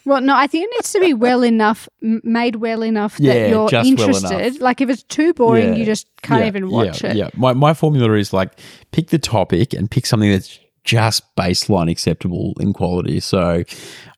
Well, 0.06 0.20
no, 0.22 0.34
I 0.36 0.46
think 0.46 0.64
it 0.64 0.70
needs 0.76 0.92
to 0.92 1.00
be 1.00 1.12
well 1.12 1.42
enough, 1.44 1.88
made 2.00 2.56
well 2.56 2.82
enough 2.82 3.16
Yeah, 3.18 3.34
that 3.34 3.50
you're 3.50 3.68
well 3.70 3.84
interested. 3.86 4.30
enough. 4.40 4.60
like 4.60 4.80
if 4.80 4.88
it's 4.88 5.02
too 5.02 5.34
boring, 5.34 5.72
Yeah. 5.72 5.78
you 5.80 5.84
just 5.84 6.06
can't 6.22 6.42
Yeah, 6.42 6.46
even 6.46 6.70
watch 6.70 7.02
yeah, 7.02 7.10
it. 7.10 7.16
Yeah, 7.16 7.30
my 7.36 7.52
my 7.52 7.74
formula 7.74 8.12
is 8.14 8.32
like 8.32 8.52
pick 8.92 9.08
the 9.08 9.18
topic 9.18 9.74
and 9.74 9.90
pick 9.90 10.06
something 10.06 10.30
that's 10.30 10.58
just 10.84 11.24
baseline 11.36 11.90
acceptable 11.90 12.54
in 12.60 12.72
quality. 12.72 13.18
So 13.18 13.64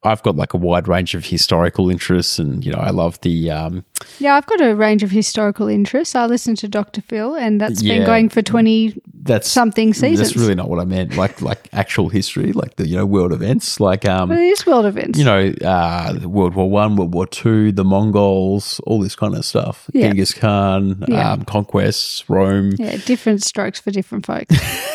I've 0.05 0.23
got 0.23 0.37
like 0.37 0.55
a 0.55 0.57
wide 0.57 0.87
range 0.87 1.15
of 1.15 1.25
historical 1.27 1.91
interests, 1.91 2.39
and 2.39 2.65
you 2.65 2.73
know 2.73 2.79
I 2.79 2.91
love 2.91 3.21
the 3.23 3.51
um, 3.51 3.85
Yeah, 4.19 4.37
I've 4.37 4.47
got 4.47 4.61
a 4.61 4.75
range 4.75 5.03
of 5.03 5.11
historical 5.11 5.67
interests. 5.69 6.15
I 6.15 6.27
listen 6.27 6.55
to 6.57 6.69
Dr. 6.69 7.01
Phil, 7.03 7.35
and 7.35 7.61
that's 7.61 7.83
been 7.83 8.05
going 8.07 8.29
for 8.29 8.43
20 8.43 8.95
that's 9.29 9.49
something 9.51 9.93
seasons. 9.93 10.19
That's 10.21 10.37
really 10.37 10.55
not 10.55 10.69
what 10.69 10.79
I 10.81 10.85
meant. 10.85 11.17
Like 11.17 11.43
like 11.43 11.69
actual 11.73 12.09
history, 12.09 12.53
like 12.53 12.77
the 12.77 12.87
you 12.87 12.97
know 12.97 13.07
world 13.07 13.33
events, 13.33 13.81
like 13.81 14.07
um. 14.07 14.29
Well, 14.31 14.39
it 14.39 14.45
is 14.45 14.65
world 14.67 14.87
events. 14.87 15.19
You 15.19 15.25
know, 15.25 15.53
uh, 15.65 16.19
World 16.25 16.55
War 16.55 16.71
One, 16.71 16.97
World 16.97 17.13
War 17.13 17.27
Two, 17.27 17.73
the 17.73 17.85
Mongols, 17.85 18.81
all 18.87 19.01
this 19.01 19.17
kind 19.17 19.35
of 19.35 19.45
stuff. 19.45 19.91
Yeah. 19.93 20.09
Genghis 20.09 20.33
Khan, 20.33 21.05
Yeah. 21.09 21.33
um, 21.33 21.45
conquests, 21.45 22.29
Rome. 22.29 22.73
yeah, 22.79 22.97
different 23.05 23.43
strokes 23.43 23.81
for 23.81 23.91
different 23.91 24.25
folks. 24.27 24.55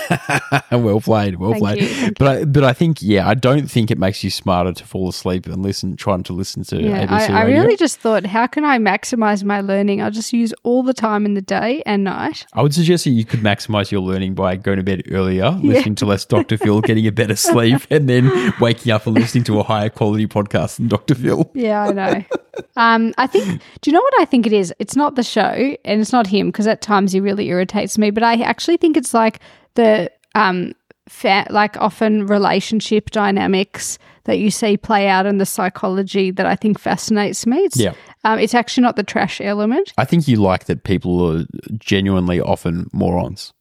well 0.72 1.02
played, 1.02 1.36
well 1.36 1.52
Thank 1.52 1.62
played. 1.64 1.82
you, 1.82 2.12
but 2.18 2.28
I, 2.28 2.46
but 2.46 2.64
I 2.64 2.74
think 2.74 3.02
yeah, 3.02 3.28
I 3.28 3.34
don't 3.36 3.70
think 3.70 3.92
it 3.92 3.98
makes 4.00 4.24
you 4.24 4.30
smarter 4.30 4.74
to 4.74 4.86
fall 4.94 5.10
asleep 5.10 5.48
and 5.48 5.64
listen, 5.64 5.96
trying 5.96 6.22
to 6.22 6.34
listen 6.34 6.64
to 6.64 6.80
Yeah, 6.80 7.08
ABC 7.08 7.32
I, 7.32 7.42
I 7.42 7.46
really 7.46 7.76
just 7.76 8.00
thought, 8.00 8.28
how 8.28 8.46
can 8.46 8.64
I 8.64 8.78
maximize 8.78 9.44
my 9.44 9.60
learning? 9.60 10.04
I'll 10.04 10.12
just 10.12 10.32
use 10.32 10.54
all 10.62 10.84
the 10.84 10.94
time 10.94 11.26
in 11.26 11.34
the 11.34 11.42
day 11.42 11.82
and 11.88 12.04
night. 12.04 12.46
I 12.54 12.62
would 12.62 12.76
suggest 12.76 13.06
that 13.06 13.10
you 13.10 13.26
could 13.26 13.40
maximize 13.40 13.90
your 13.90 14.02
learning 14.02 14.36
by 14.36 14.56
going 14.56 14.78
to 14.78 14.84
bed 14.84 15.02
earlier, 15.10 15.50
listening 15.64 15.96
to 15.96 16.06
less 16.06 16.26
Dr. 16.26 16.58
Phil, 16.60 16.80
getting 16.82 17.08
a 17.08 17.12
better 17.12 17.36
sleep, 17.36 17.82
and 17.90 18.08
then 18.08 18.54
waking 18.62 18.92
up 18.92 19.08
and 19.08 19.16
listening 19.16 19.44
to 19.46 19.60
a 19.60 19.64
higher 19.64 19.90
quality 19.90 20.28
podcast 20.28 20.78
than 20.78 20.90
Dr. 20.90 21.16
Phil. 21.16 21.50
Yeah, 21.56 21.86
I 21.86 21.92
know. 21.92 22.24
um, 22.76 23.16
I 23.18 23.26
think. 23.26 23.62
Do 23.82 23.90
you 23.90 23.94
know 23.94 24.02
what 24.02 24.22
I 24.22 24.26
think 24.26 24.46
it 24.46 24.54
is? 24.54 24.72
It's 24.78 24.96
not 24.96 25.16
the 25.16 25.24
show, 25.24 25.76
and 25.84 26.02
it's 26.02 26.12
not 26.12 26.28
him 26.28 26.50
because 26.50 26.68
at 26.68 26.82
times 26.82 27.14
he 27.14 27.20
really 27.20 27.48
irritates 27.48 27.98
me. 27.98 28.12
But 28.12 28.22
I 28.22 28.36
actually 28.42 28.78
think 28.78 28.96
it's 28.96 29.16
like 29.16 29.40
the 29.74 30.12
um, 30.36 30.74
fa- 31.10 31.48
like 31.50 31.78
often 31.78 32.28
relationship 32.28 33.10
dynamics 33.10 33.98
that 34.26 34.40
you 34.40 34.50
see 34.52 34.78
play 34.78 35.08
out 35.08 35.26
in 35.26 35.38
the 35.38 35.46
psychology 35.46 36.32
that 36.32 36.46
I 36.46 36.56
think 36.56 36.80
fascinates 36.80 37.46
me. 37.46 37.58
It's, 37.60 37.78
Yeah. 37.78 37.94
Um, 38.24 38.40
it's 38.40 38.54
actually 38.54 38.84
not 38.84 38.96
the 38.96 39.04
trash 39.04 39.42
element. 39.42 39.92
I 39.98 40.06
think 40.06 40.28
you 40.28 40.38
like 40.38 40.66
that 40.66 40.84
people 40.84 41.26
are 41.30 41.46
genuinely 41.78 42.40
often 42.40 42.88
morons. 42.94 43.52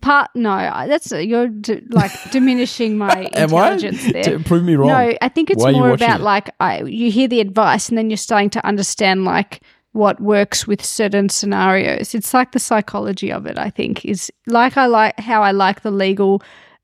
Part 0.00 0.30
no, 0.36 0.56
that's 0.86 1.10
you're 1.10 1.48
d- 1.48 1.82
like 1.90 2.12
diminishing 2.30 2.96
my 2.96 3.28
Am 3.34 3.52
I? 3.54 3.72
intelligence 3.72 4.12
there. 4.12 4.22
To 4.22 4.38
prove 4.38 4.62
me 4.62 4.76
wrong. 4.76 4.88
No, 4.88 5.14
I 5.20 5.28
think 5.28 5.50
it's 5.50 5.62
Why 5.62 5.72
more 5.72 5.90
about 5.90 6.20
it? 6.20 6.22
like 6.22 6.50
I, 6.60 6.82
you 6.84 7.10
hear 7.10 7.26
the 7.26 7.40
advice 7.40 7.88
and 7.88 7.98
then 7.98 8.08
you're 8.08 8.16
starting 8.16 8.50
to 8.50 8.64
understand 8.64 9.24
like 9.24 9.60
what 9.92 10.20
works 10.20 10.66
with 10.68 10.82
certain 10.84 11.28
scenarios. 11.28 12.14
It's 12.14 12.32
like 12.32 12.52
the 12.52 12.60
psychology 12.60 13.32
of 13.32 13.46
it. 13.46 13.58
I 13.58 13.68
think 13.68 14.04
is 14.04 14.30
like 14.46 14.76
I 14.76 14.86
like 14.86 15.18
how 15.18 15.42
I 15.42 15.50
like 15.50 15.82
the 15.82 15.90
legal 15.90 16.40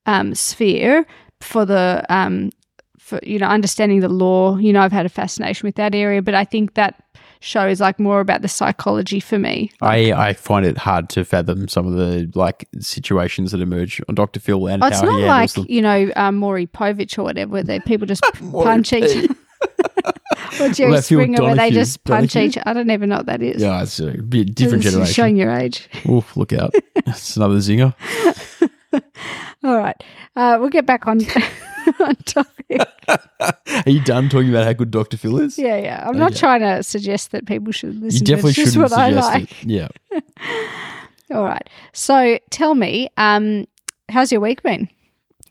um, 0.06 0.34
sphere 0.34 1.06
for 1.40 1.64
the 1.64 2.04
um, 2.08 2.50
for 3.04 3.20
you 3.22 3.38
know 3.38 3.46
understanding 3.46 4.00
the 4.00 4.08
law. 4.08 4.56
You 4.56 4.72
know, 4.72 4.80
I've 4.80 4.92
had 4.92 5.06
a 5.06 5.10
fascination 5.10 5.66
with 5.66 5.74
that 5.76 5.94
area, 5.94 6.22
but 6.22 6.34
I 6.34 6.44
think 6.44 6.74
that 6.74 7.02
show 7.40 7.66
is 7.68 7.78
like 7.78 8.00
more 8.00 8.20
about 8.20 8.40
the 8.40 8.48
psychology 8.48 9.20
for 9.20 9.38
me. 9.38 9.70
I, 9.82 10.12
I 10.12 10.32
find 10.32 10.64
it 10.64 10.78
hard 10.78 11.10
to 11.10 11.24
fathom 11.26 11.68
some 11.68 11.86
of 11.86 11.92
the 11.92 12.30
like 12.34 12.66
situations 12.80 13.52
that 13.52 13.60
emerge 13.60 14.00
on 14.08 14.14
Dr. 14.14 14.40
Phil 14.40 14.66
and 14.66 14.82
Oh, 14.82 14.86
it's 14.86 15.02
not 15.02 15.20
like 15.20 15.52
them. 15.52 15.66
you 15.68 15.82
know 15.82 16.10
um, 16.16 16.36
Maury 16.36 16.66
Povich 16.66 17.18
or 17.18 17.22
whatever, 17.24 17.52
where 17.52 17.62
they 17.62 17.80
people 17.80 18.06
just 18.06 18.22
punch 18.52 18.92
each. 18.92 19.30
Or 20.60 20.68
Jerry 20.68 20.92
Phil 20.92 21.02
Springer, 21.02 21.42
where 21.42 21.56
they 21.56 21.70
just 21.70 22.04
punch 22.04 22.34
Donahue? 22.34 22.48
each. 22.50 22.58
I 22.64 22.72
don't 22.74 22.88
even 22.90 23.08
know 23.08 23.16
what 23.16 23.26
that 23.26 23.42
is. 23.42 23.60
Yeah, 23.60 23.82
it's 23.82 23.98
a 23.98 24.12
bit 24.12 24.54
different 24.54 24.84
is 24.84 24.92
generation. 24.92 25.14
Showing 25.14 25.36
your 25.36 25.50
age. 25.50 25.88
Oof, 26.08 26.36
look 26.36 26.52
out. 26.52 26.72
It's 26.94 27.36
another 27.36 27.56
zinger. 27.56 27.92
All 29.64 29.76
right, 29.78 29.96
uh, 30.36 30.58
we'll 30.60 30.68
get 30.68 30.86
back 30.86 31.06
on 31.08 31.18
on 32.00 32.16
topic. 32.16 32.80
Are 33.08 33.90
you 33.90 34.00
done 34.02 34.28
talking 34.28 34.48
about 34.50 34.64
how 34.64 34.72
good 34.72 34.90
Dr. 34.90 35.16
Phil 35.16 35.38
is? 35.38 35.58
Yeah, 35.58 35.76
yeah. 35.76 36.04
I'm 36.08 36.16
not 36.18 36.32
Okay. 36.32 36.40
trying 36.40 36.60
to 36.60 36.82
suggest 36.82 37.30
that 37.32 37.46
people 37.46 37.72
should 37.72 38.00
listen. 38.00 38.20
You 38.20 38.26
definitely 38.26 38.52
to 38.54 38.60
just 38.62 38.74
shouldn't 38.74 38.90
what 38.92 38.98
I 39.00 39.08
suggest 39.10 39.32
like. 39.32 39.42
it. 39.64 39.68
Yeah. 39.68 39.88
All 41.36 41.44
right. 41.44 41.68
So 41.92 42.38
tell 42.50 42.74
me, 42.74 43.08
um, 43.16 43.66
how's 44.08 44.30
your 44.32 44.40
week 44.40 44.62
been? 44.62 44.88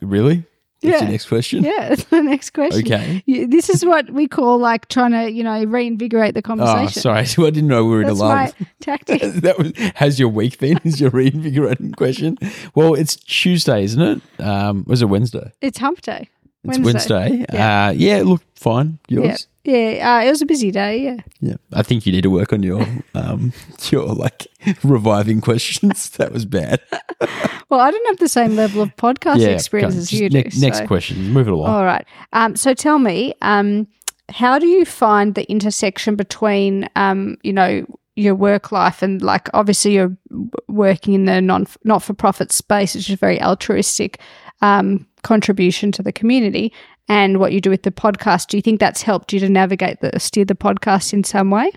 Really? 0.01 0.45
That's 0.83 0.93
Yeah. 0.95 1.01
your 1.03 1.11
next 1.11 1.25
question? 1.27 1.63
Yeah, 1.63 1.89
that's 1.89 2.03
the 2.05 2.21
next 2.21 2.49
question. 2.51 2.85
Okay. 2.85 3.23
You- 3.25 3.47
This 3.47 3.69
is 3.69 3.83
what 3.85 4.09
we 4.11 4.27
call 4.27 4.57
like 4.59 4.87
trying 4.89 5.11
to, 5.11 5.31
you 5.31 5.43
know, 5.43 5.63
reinvigorate 5.63 6.35
the 6.35 6.41
conversation. 6.41 6.99
Oh, 7.09 7.23
sorry. 7.25 7.47
I 7.47 7.49
didn't 7.49 7.67
know 7.67 7.85
we 7.85 7.91
were 7.91 8.01
in 8.01 8.07
That's 8.07 8.19
a 8.19 8.23
lull. 8.23 8.35
my 8.35 8.53
tactic. 8.81 9.21
that 9.21 9.57
was 9.57 9.71
how's 9.95 10.19
your 10.19 10.29
week 10.29 10.59
been? 10.59 10.79
Is 10.83 10.99
your 11.01 11.09
reinvigorating 11.09 11.93
question? 11.93 12.37
Well, 12.75 12.93
it's 12.93 13.15
Tuesday, 13.15 13.83
isn't 13.85 14.01
it? 14.01 14.21
Um, 14.43 14.83
was 14.87 15.01
it 15.01 15.05
Wednesday? 15.05 15.51
It's 15.61 15.77
hump 15.79 16.01
day. 16.01 16.29
It's 16.65 16.79
Wednesday. 16.79 17.45
Yeah. 17.53 17.87
Uh, 17.87 17.91
yeah. 17.91 18.21
Look, 18.21 18.41
fine. 18.55 18.99
Yeah. 19.09 19.19
Yours. 19.21 19.47
Yeah. 19.65 20.17
Uh, 20.21 20.25
it 20.25 20.29
was 20.29 20.41
a 20.41 20.45
busy 20.45 20.71
day. 20.71 20.97
Yeah. 20.97 21.17
Yeah. 21.41 21.55
I 21.73 21.83
think 21.83 22.05
you 22.05 22.11
need 22.13 22.21
to 22.23 22.29
work 22.29 22.53
on 22.53 22.63
your 22.63 22.85
um 23.15 23.51
your 23.89 24.05
like 24.07 24.47
reviving 24.83 25.41
questions. 25.41 26.09
that 26.11 26.31
was 26.31 26.45
bad. 26.45 26.79
Well, 27.73 27.81
I 27.81 27.89
don't 27.89 28.05
have 28.05 28.17
the 28.17 28.29
same 28.29 28.55
level 28.55 28.83
of 28.83 28.95
podcast 28.97 29.39
yeah. 29.39 29.47
experience 29.47 29.95
as 29.95 30.13
you 30.13 30.29
ne- 30.29 30.43
do. 30.43 30.59
Next 30.59 30.77
so- 30.77 30.85
question. 30.85 31.31
Move 31.31 31.47
it 31.47 31.53
along. 31.53 31.71
All 31.71 31.83
right. 31.83 32.05
Um, 32.31 32.55
so 32.55 32.75
tell 32.75 32.99
me, 32.99 33.33
um, 33.41 33.87
how 34.29 34.59
do 34.59 34.67
you 34.67 34.85
find 34.85 35.33
the 35.33 35.49
intersection 35.49 36.15
between, 36.15 36.87
um, 36.95 37.35
you 37.41 37.51
know, 37.51 37.83
your 38.15 38.35
work 38.35 38.71
life 38.71 39.01
and 39.01 39.23
like 39.23 39.49
obviously 39.55 39.93
you're 39.93 40.15
working 40.67 41.15
in 41.15 41.25
the 41.25 41.41
non 41.41 41.65
not 41.83 42.03
for 42.03 42.13
profit 42.13 42.51
space, 42.51 42.93
which 42.93 43.09
is 43.09 43.19
very 43.19 43.41
altruistic 43.41 44.19
um, 44.61 45.07
contribution 45.23 45.91
to 45.93 46.03
the 46.03 46.11
community, 46.11 46.71
and 47.07 47.39
what 47.39 47.53
you 47.53 47.59
do 47.59 47.71
with 47.71 47.81
the 47.81 47.91
podcast. 47.91 48.49
Do 48.49 48.57
you 48.57 48.61
think 48.61 48.79
that's 48.79 49.01
helped 49.01 49.33
you 49.33 49.39
to 49.39 49.49
navigate 49.49 49.99
the 50.01 50.19
steer 50.19 50.45
the 50.45 50.53
podcast 50.53 51.11
in 51.11 51.23
some 51.23 51.49
way? 51.49 51.71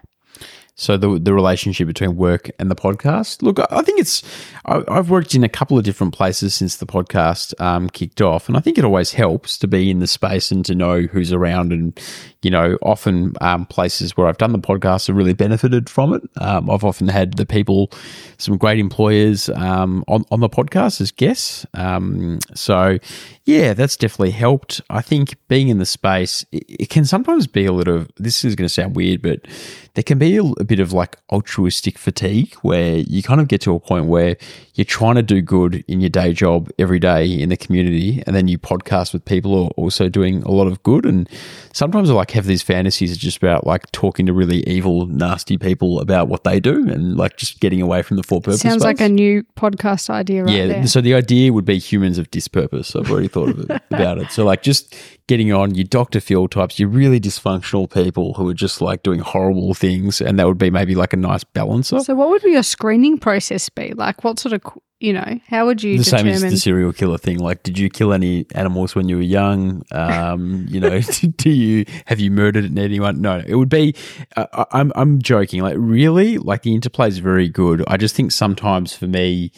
So 0.79 0.99
the 0.99 1.19
the 1.19 1.33
relationship 1.33 1.87
between 1.87 2.17
work 2.17 2.51
and 2.59 2.71
the 2.71 2.75
podcast. 2.75 3.41
Look, 3.41 3.59
I 3.71 3.81
think 3.81 3.99
it's. 3.99 4.23
I, 4.67 4.83
I've 4.89 5.09
worked 5.09 5.35
in 5.35 5.43
a 5.43 5.49
couple 5.49 5.79
of 5.79 5.85
different 5.85 6.13
places 6.13 6.55
since 6.55 6.77
the 6.77 6.85
podcast 6.85 7.59
um, 7.59 7.89
kicked 7.89 8.21
off, 8.21 8.47
and 8.47 8.59
I 8.59 8.61
think 8.61 8.77
it 8.77 8.85
always 8.85 9.15
helps 9.15 9.57
to 9.59 9.67
be 9.67 9.91
in 9.91 10.01
the 10.01 10.07
space 10.07 10.51
and 10.51 10.63
to 10.67 10.75
know 10.75 11.03
who's 11.03 11.33
around. 11.33 11.73
And 11.73 11.99
you 12.43 12.51
know, 12.51 12.77
often 12.83 13.33
um, 13.41 13.65
places 13.65 14.19
where 14.19 14.27
I've 14.27 14.37
done 14.37 14.53
the 14.53 14.59
podcast 14.59 15.07
have 15.07 15.17
really 15.17 15.33
benefited 15.33 15.89
from 15.89 16.13
it. 16.13 16.23
Um, 16.37 16.69
I've 16.69 16.85
often 16.85 17.09
had 17.09 17.39
the 17.39 17.47
people, 17.47 17.91
some 18.37 18.59
great 18.59 18.79
employers 18.79 19.49
um, 19.49 20.05
on 20.09 20.27
on 20.31 20.41
the 20.41 20.51
podcast 20.51 21.01
as 21.01 21.11
guests. 21.11 21.65
Um, 21.73 22.39
so 22.55 22.99
yeah, 23.47 23.75
that's 23.75 23.97
definitely 23.97 24.33
helped. 24.33 24.81
I 24.91 25.01
think 25.03 25.37
being 25.47 25.69
in 25.69 25.79
the 25.79 25.87
space, 25.87 26.45
it, 26.51 26.65
it 26.69 26.91
can 26.91 27.05
sometimes 27.05 27.47
be 27.47 27.65
a 27.65 27.73
little. 27.73 28.05
This 28.17 28.45
is 28.45 28.57
going 28.57 28.67
to 28.67 28.73
sound 28.75 28.97
weird, 28.97 29.23
but 29.23 29.47
there 29.95 30.03
can 30.03 30.19
be 30.19 30.37
a, 30.37 30.43
a 30.43 30.65
bit 30.65 30.81
of 30.81 30.93
like 30.93 31.17
altruistic 31.31 31.97
fatigue 31.97 32.55
where 32.63 32.97
you 32.97 33.23
kind 33.23 33.41
of 33.41 33.47
get 33.47 33.61
to 33.63 33.75
a 33.75 33.79
point 33.79 34.07
where 34.07 34.37
you're 34.75 34.85
trying 34.85 35.15
to 35.15 35.23
do 35.23 35.41
good 35.41 35.85
in 35.87 36.01
your 36.01 36.11
day 36.11 36.33
job 36.33 36.69
every 36.77 36.99
day 36.99 37.25
in 37.25 37.49
the 37.49 37.57
community, 37.57 38.21
and 38.27 38.35
then 38.35 38.49
you 38.49 38.59
podcast 38.59 39.13
with 39.13 39.25
people 39.25 39.53
who 39.53 39.65
are 39.67 39.71
also 39.77 40.09
doing 40.09 40.43
a 40.43 40.51
lot 40.51 40.67
of 40.67 40.83
good. 40.83 41.07
And 41.07 41.29
sometimes 41.73 42.11
I 42.11 42.15
like 42.15 42.33
have 42.33 42.47
these 42.47 42.63
fantasies 42.63 43.17
just 43.17 43.39
about 43.39 43.65
like 43.65 43.91
talking 43.93 44.27
to 44.27 44.33
really 44.33 44.69
evil, 44.69 45.07
nasty 45.07 45.57
people 45.57 46.01
about 46.01 46.27
what 46.27 46.43
they 46.43 46.59
do, 46.59 46.91
and 46.91 47.17
like 47.17 47.37
just 47.37 47.61
getting 47.61 47.81
away 47.81 48.03
from 48.03 48.17
the 48.17 48.25
for 48.25 48.41
purpose. 48.41 48.61
Sounds 48.61 48.83
like 48.83 49.01
a 49.01 49.09
new 49.09 49.45
podcast 49.57 50.11
idea, 50.11 50.43
right 50.43 50.53
yeah. 50.53 50.67
there. 50.67 50.87
So 50.89 51.01
the 51.01 51.15
idea 51.15 51.53
would 51.53 51.65
be 51.65 51.79
humans 51.79 52.19
of 52.19 52.29
dispurpose. 52.33 52.97
I've 52.97 53.09
already 53.09 53.29
thought 53.37 53.51
of 53.51 53.71
it, 53.71 53.83
about 53.91 54.19
it. 54.19 54.31
So 54.31 54.45
like 54.45 54.63
just 54.63 54.95
getting 55.27 55.53
on 55.53 55.75
your 55.75 55.85
Dr. 55.85 56.21
Phil 56.21 56.49
types, 56.49 56.79
your 56.79 56.89
really 56.89 57.21
dysfunctional 57.21 57.93
people 57.93 58.35
who 58.35 58.49
are 58.49 58.55
just 58.55 58.81
like 58.81 59.03
doing 59.03 59.21
horrible 59.21 59.75
things, 59.75 60.21
and 60.21 60.39
that 60.39 60.47
would 60.47 60.59
be 60.59 60.71
maybe 60.71 60.95
like 60.95 61.13
a 61.13 61.17
nice 61.17 61.45
balancer. 61.45 62.01
So, 62.01 62.15
what 62.15 62.31
would 62.31 62.43
your 62.43 62.63
screening 62.63 63.19
process 63.19 63.69
be? 63.69 63.93
Like, 63.93 64.25
what 64.25 64.39
sort 64.39 64.53
of 64.53 64.63
you 64.99 65.13
know, 65.13 65.39
how 65.47 65.67
would 65.67 65.83
you 65.83 65.99
the 65.99 66.05
determine? 66.05 66.37
same 66.37 66.47
as 66.47 66.53
the 66.53 66.59
serial 66.59 66.91
killer 66.91 67.19
thing. 67.19 67.39
Like, 67.39 67.63
did 67.63 67.79
you 67.79 67.91
kill 67.91 68.15
any 68.15 68.47
animals 68.55 68.95
when 68.95 69.11
you 69.11 69.17
were 69.17 69.23
young? 69.23 69.83
Um, 69.93 70.65
you 70.71 70.81
know, 70.81 71.01
do 71.37 71.51
you 71.51 71.85
have 72.07 72.19
you 72.19 72.31
murdered 72.31 72.79
anyone? 72.79 73.21
No, 73.21 73.43
it 73.47 73.57
would 73.57 73.69
be. 73.69 73.95
Uh, 74.37 74.65
I'm 74.73 74.93
I'm 74.95 75.21
joking. 75.21 75.61
Like, 75.61 75.77
really, 75.79 76.39
like 76.39 76.63
the 76.63 76.75
interplay 76.75 77.09
is 77.09 77.19
very 77.19 77.49
good. 77.49 77.85
I 77.87 77.99
just 77.99 78.15
think 78.15 78.33
sometimes 78.33 78.95
for 78.95 79.07
me, 79.07 79.53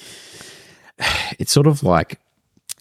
it's 1.38 1.52
sort 1.52 1.68
of 1.68 1.84
like 1.84 2.18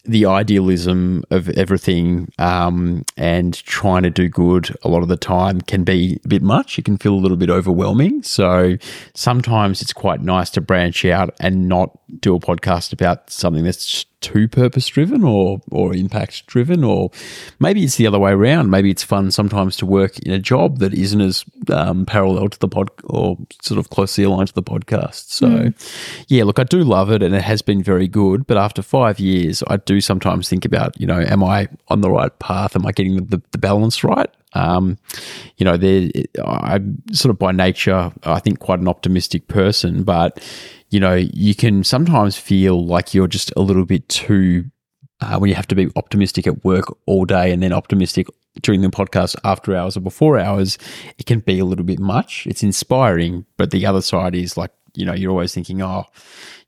the 0.08 0.26
idealism 0.26 1.24
of 1.30 1.50
everything 1.50 2.32
um, 2.40 3.04
and 3.18 3.54
trying 3.66 4.04
to 4.04 4.10
do 4.10 4.30
good 4.30 4.76
a 4.84 4.88
lot 4.88 5.04
of 5.04 5.10
the 5.10 5.18
time 5.18 5.62
can 5.62 5.84
be 5.84 6.20
a 6.24 6.28
bit 6.28 6.42
much. 6.42 6.80
It 6.80 6.86
can 6.86 6.98
feel 6.98 7.14
a 7.14 7.20
little 7.20 7.38
bit 7.38 7.50
overwhelming. 7.50 8.24
So 8.24 8.78
sometimes 9.14 9.82
it's 9.82 9.94
quite 9.94 10.22
nice 10.22 10.50
to 10.52 10.62
branch 10.62 11.06
out 11.06 11.36
and 11.40 11.68
not 11.68 11.98
do 12.22 12.36
a 12.36 12.40
podcast 12.40 12.94
about 12.94 13.30
something 13.30 13.64
that's 13.64 14.06
too 14.22 14.48
purpose 14.48 14.88
driven 14.88 15.24
or 15.24 15.62
or 15.72 15.94
impact 15.94 16.46
driven 16.48 16.84
or 16.84 17.12
maybe 17.60 17.84
it's 17.84 17.96
the 17.96 18.08
other 18.08 18.20
way 18.20 18.32
around. 18.32 18.70
Maybe 18.70 18.90
it's 18.90 19.04
fun 19.04 19.32
sometimes 19.32 19.78
to 19.78 19.86
work 19.86 20.20
in 20.20 20.32
a 20.32 20.40
job 20.40 20.80
that 20.80 20.94
isn't 20.94 21.22
as 21.22 21.46
um, 21.72 22.06
parallel 22.06 22.50
to 22.50 22.60
the 22.60 22.68
pod 22.68 22.90
or 23.04 23.38
sort 23.62 23.78
of 23.80 23.90
closely 23.90 24.24
aligned 24.24 24.50
to 24.50 24.54
the 24.54 24.64
podcast. 24.64 25.30
So 25.30 25.48
mm. 25.48 26.26
yeah 26.28 26.44
look 26.44 26.60
i 26.60 26.64
do 26.64 26.84
love 26.84 27.12
it 27.12 27.22
and 27.22 27.36
it 27.36 27.44
has 27.44 27.62
been 27.62 27.84
very 27.84 28.08
good. 28.08 28.48
But 28.48 28.58
after 28.58 28.82
five 28.82 29.20
years 29.20 29.64
i 29.68 29.78
do 29.78 30.02
sometimes 30.02 30.50
think 30.50 30.66
about 30.66 31.00
you 31.00 31.08
know 31.08 31.20
am 31.20 31.44
i 31.44 31.68
on 31.90 32.02
the 32.02 32.12
right 32.12 32.38
path? 32.40 32.76
Am 32.76 32.86
i 32.86 32.92
getting 32.92 33.16
the, 33.28 33.42
the 33.52 33.58
balance 33.58 34.04
right? 34.04 34.30
Um, 34.54 34.98
you 35.58 35.66
know, 35.66 35.78
I'm 36.44 37.04
sort 37.12 37.30
of 37.30 37.38
by 37.38 37.52
nature, 37.52 38.12
I 38.24 38.40
think, 38.40 38.60
quite 38.60 38.80
an 38.80 38.88
optimistic 38.88 39.48
person, 39.48 40.04
but 40.04 40.40
you 40.90 41.00
know, 41.00 41.16
you 41.16 41.54
can 41.56 41.84
sometimes 41.84 42.38
feel 42.38 42.86
like 42.86 43.14
you're 43.14 43.28
just 43.28 43.52
a 43.56 43.62
little 43.62 43.86
bit 43.86 44.08
too 44.10 44.66
uh, 45.22 45.38
when 45.38 45.50
you 45.50 45.56
have 45.56 45.68
to 45.68 45.76
be 45.76 45.90
optimistic 45.96 46.48
at 46.48 46.64
work 46.64 46.86
all 47.06 47.26
day 47.26 47.52
and 47.52 47.62
then 47.64 47.74
optimistic 47.74 48.28
during 48.62 48.82
the 48.82 48.90
podcast 48.90 49.36
after 49.44 49.76
hours 49.76 49.98
or 49.98 50.02
before 50.02 50.38
hours, 50.38 50.78
it 51.18 51.26
can 51.26 51.40
be 51.40 51.60
a 51.60 51.66
little 51.66 51.86
bit 51.86 52.00
much. 52.00 52.46
It's 52.48 52.64
inspiring, 52.64 53.46
but 53.58 53.72
the 53.72 53.86
other 53.86 54.02
side 54.02 54.36
is 54.36 54.58
like, 54.58 54.72
you 54.96 55.06
know, 55.06 55.14
you're 55.14 55.32
always 55.32 55.54
thinking, 55.54 55.82
oh, 55.82 56.06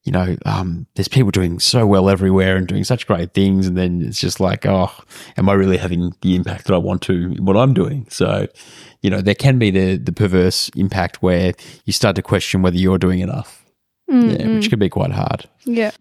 you 0.03 0.11
know, 0.11 0.37
um, 0.45 0.87
there's 0.95 1.07
people 1.07 1.31
doing 1.31 1.59
so 1.59 1.85
well 1.85 2.09
everywhere 2.09 2.55
and 2.55 2.67
doing 2.67 2.83
such 2.83 3.05
great 3.05 3.33
things. 3.33 3.67
And 3.67 3.77
then 3.77 4.01
it's 4.01 4.19
just 4.19 4.39
like, 4.39 4.65
oh, 4.65 4.91
am 5.35 5.49
I 5.49 5.53
really 5.53 5.77
having 5.77 6.13
the 6.21 6.35
impact 6.35 6.65
that 6.65 6.73
I 6.73 6.77
want 6.77 7.01
to 7.03 7.13
in 7.13 7.45
what 7.45 7.57
I'm 7.57 7.73
doing? 7.73 8.07
So, 8.09 8.47
you 9.01 9.09
know, 9.09 9.21
there 9.21 9.35
can 9.35 9.59
be 9.59 9.71
the, 9.71 9.97
the 9.97 10.13
perverse 10.13 10.69
impact 10.75 11.21
where 11.21 11.53
you 11.85 11.93
start 11.93 12.15
to 12.15 12.21
question 12.21 12.61
whether 12.61 12.77
you're 12.77 12.97
doing 12.97 13.19
enough. 13.19 13.58
Mm-hmm. 14.09 14.29
Yeah, 14.29 14.55
which 14.55 14.69
can 14.69 14.79
be 14.79 14.89
quite 14.89 15.11
hard. 15.11 15.47
Yeah. 15.65 15.91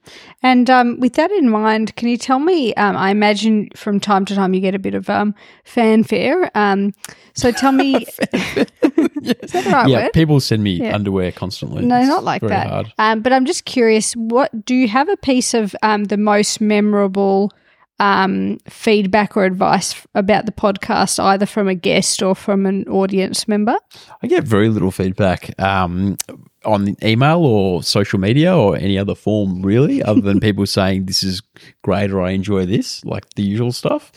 And 0.43 0.71
um, 0.71 0.99
with 0.99 1.15
that 1.15 1.31
in 1.31 1.51
mind, 1.51 1.95
can 1.97 2.09
you 2.09 2.17
tell 2.17 2.39
me? 2.39 2.73
Um, 2.75 2.97
I 2.97 3.11
imagine 3.11 3.69
from 3.77 4.01
time 4.01 4.25
to 4.27 4.35
time 4.35 4.55
you 4.55 4.61
get 4.61 4.75
a 4.75 4.79
bit 4.79 4.95
of 4.95 5.11
um, 5.11 5.35
fanfare. 5.65 6.51
Um, 6.55 6.95
so 7.35 7.51
tell 7.51 7.73
me, 7.73 7.97
is 8.33 8.67
that 8.83 9.65
the 9.65 9.71
right 9.71 9.89
yeah, 9.89 10.05
word? 10.05 10.13
people 10.15 10.41
send 10.41 10.63
me 10.63 10.73
yeah. 10.73 10.95
underwear 10.95 11.33
constantly. 11.33 11.85
No, 11.85 11.99
it's 11.99 12.09
not 12.09 12.25
like 12.25 12.41
that. 12.43 12.87
Um, 12.99 13.21
but 13.21 13.33
I'm 13.33 13.45
just 13.45 13.67
curious. 13.67 14.15
What 14.15 14.65
do 14.65 14.75
you 14.75 14.89
have 14.89 15.09
a 15.11 15.17
piece 15.19 15.53
of 15.53 15.77
um, 15.83 16.05
the 16.05 16.17
most 16.17 16.61
memorable? 16.63 17.53
Um, 18.01 18.59
feedback 18.69 19.37
or 19.37 19.45
advice 19.45 20.07
about 20.15 20.47
the 20.47 20.53
podcast, 20.53 21.19
either 21.23 21.47
from 21.47 21.67
a 21.67 21.75
guest 21.75 22.23
or 22.23 22.37
from 22.37 22.65
an 22.65 22.85
audience 22.87 23.49
member? 23.49 23.77
I 24.23 24.29
get 24.29 24.45
very 24.45 24.69
little 24.69 24.93
feedback. 24.93 25.61
Um, 25.61 26.17
on 26.65 26.97
email 27.03 27.45
or 27.45 27.83
social 27.83 28.19
media 28.19 28.57
or 28.57 28.77
any 28.77 28.99
other 28.99 29.15
form, 29.15 29.63
really, 29.63 30.03
other 30.03 30.21
than 30.21 30.41
people 30.49 30.67
saying 30.67 31.07
this 31.07 31.23
is 31.23 31.41
great 31.83 32.11
or 32.11 32.21
I 32.21 32.31
enjoy 32.31 32.67
this, 32.67 33.05
like 33.05 33.29
the 33.35 33.43
usual 33.43 33.73
stuff. 33.73 34.13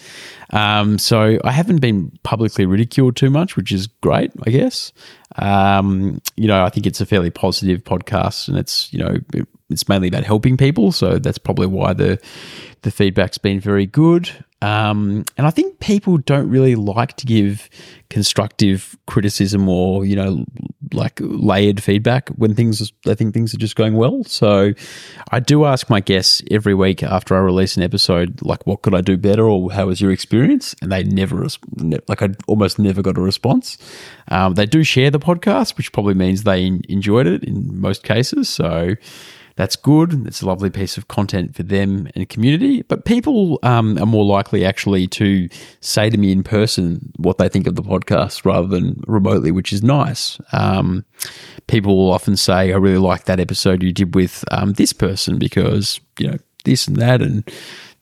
Um, 0.52 0.98
so 0.98 1.39
I 1.44 1.52
haven't 1.52 1.80
been 1.80 2.12
publicly 2.24 2.65
ridiculed 2.65 3.15
too 3.15 3.30
much, 3.30 3.56
which 3.56 3.72
is 3.72 3.88
great, 3.88 4.32
I 4.46 4.52
guess. 4.52 4.91
Um, 5.38 6.22
you 6.36 6.48
know, 6.48 6.65
I 6.65 6.70
think 6.70 6.86
it's 6.86 7.02
a 7.02 7.06
fairly 7.06 7.30
positive 7.30 7.84
podcast, 7.84 8.48
and 8.48 8.58
it's 8.58 8.91
you 8.91 9.00
know 9.00 9.17
it's 9.71 9.88
mainly 9.88 10.07
about 10.07 10.23
helping 10.23 10.57
people, 10.57 10.91
so 10.91 11.19
that's 11.19 11.38
probably 11.38 11.67
why 11.67 11.93
the 11.93 12.19
the 12.81 12.91
feedback's 12.91 13.38
been 13.38 13.60
very 13.60 13.86
good. 13.86 14.31
Um, 14.63 15.25
and 15.38 15.47
I 15.47 15.49
think 15.49 15.79
people 15.79 16.17
don't 16.17 16.47
really 16.49 16.75
like 16.75 17.15
to 17.17 17.25
give 17.25 17.67
constructive 18.12 18.95
criticism 19.07 19.67
or, 19.67 20.05
you 20.05 20.15
know, 20.15 20.45
like 20.93 21.19
layered 21.21 21.81
feedback 21.81 22.29
when 22.29 22.53
things, 22.53 22.91
they 23.05 23.15
think 23.15 23.34
things 23.34 23.55
are 23.55 23.57
just 23.57 23.75
going 23.75 23.95
well. 23.95 24.23
So 24.23 24.73
I 25.31 25.39
do 25.39 25.65
ask 25.65 25.89
my 25.89 25.99
guests 25.99 26.43
every 26.51 26.75
week 26.75 27.01
after 27.01 27.36
I 27.36 27.39
release 27.39 27.75
an 27.75 27.81
episode, 27.81 28.39
like, 28.43 28.67
what 28.67 28.84
could 28.84 28.93
I 28.93 29.01
do 29.01 29.17
better 29.17 29.47
or 29.47 29.71
how 29.71 29.88
was 29.88 29.99
your 29.99 30.12
experience? 30.12 30.75
And 30.81 30.91
they 30.91 31.03
never, 31.03 31.43
like, 32.07 32.21
I 32.21 32.29
almost 32.47 32.77
never 32.77 33.01
got 33.01 33.17
a 33.17 33.21
response. 33.21 33.79
Um, 34.27 34.53
they 34.53 34.67
do 34.67 34.84
share 34.84 35.10
the 35.10 35.19
podcast, 35.19 35.75
which 35.75 35.91
probably 35.91 36.13
means 36.13 36.43
they 36.43 36.65
enjoyed 36.88 37.25
it 37.25 37.43
in 37.43 37.79
most 37.81 38.03
cases. 38.03 38.47
So, 38.47 38.95
that's 39.56 39.76
good. 39.76 40.26
It's 40.28 40.42
a 40.42 40.46
lovely 40.46 40.70
piece 40.70 40.98
of 40.98 41.08
content 41.08 41.56
for 41.56 41.64
them 41.64 42.10
and 42.16 42.28
community. 42.30 42.82
But 42.84 43.06
people 43.06 43.60
um, 43.64 43.98
are 43.98 44.06
more 44.06 44.26
likely 44.26 44.66
actually 44.66 45.08
to 45.08 45.50
say 45.82 46.10
to 46.10 46.18
me 46.18 46.32
in 46.32 46.44
person 46.44 47.12
what 47.18 47.38
they 47.38 47.50
think 47.50 47.68
of 47.68 47.76
the 47.76 47.84
podcast 47.84 48.46
rather 48.46 48.68
than 48.68 49.04
remotely, 49.08 49.52
which 49.52 49.74
is 49.74 49.84
nice. 49.84 50.40
Um, 50.54 51.06
people 51.68 51.96
will 51.98 52.12
often 52.12 52.38
say, 52.38 52.74
"I 52.74 52.78
really 52.78 52.98
like 52.98 53.26
that 53.26 53.40
episode 53.40 53.84
you 53.84 53.92
did 53.92 54.16
with 54.16 54.44
um, 54.52 54.74
this 54.74 54.94
person 54.94 55.38
because 55.38 56.00
you 56.18 56.28
know 56.28 56.38
this 56.64 56.88
and 56.88 56.98
that," 56.98 57.22
and 57.22 57.50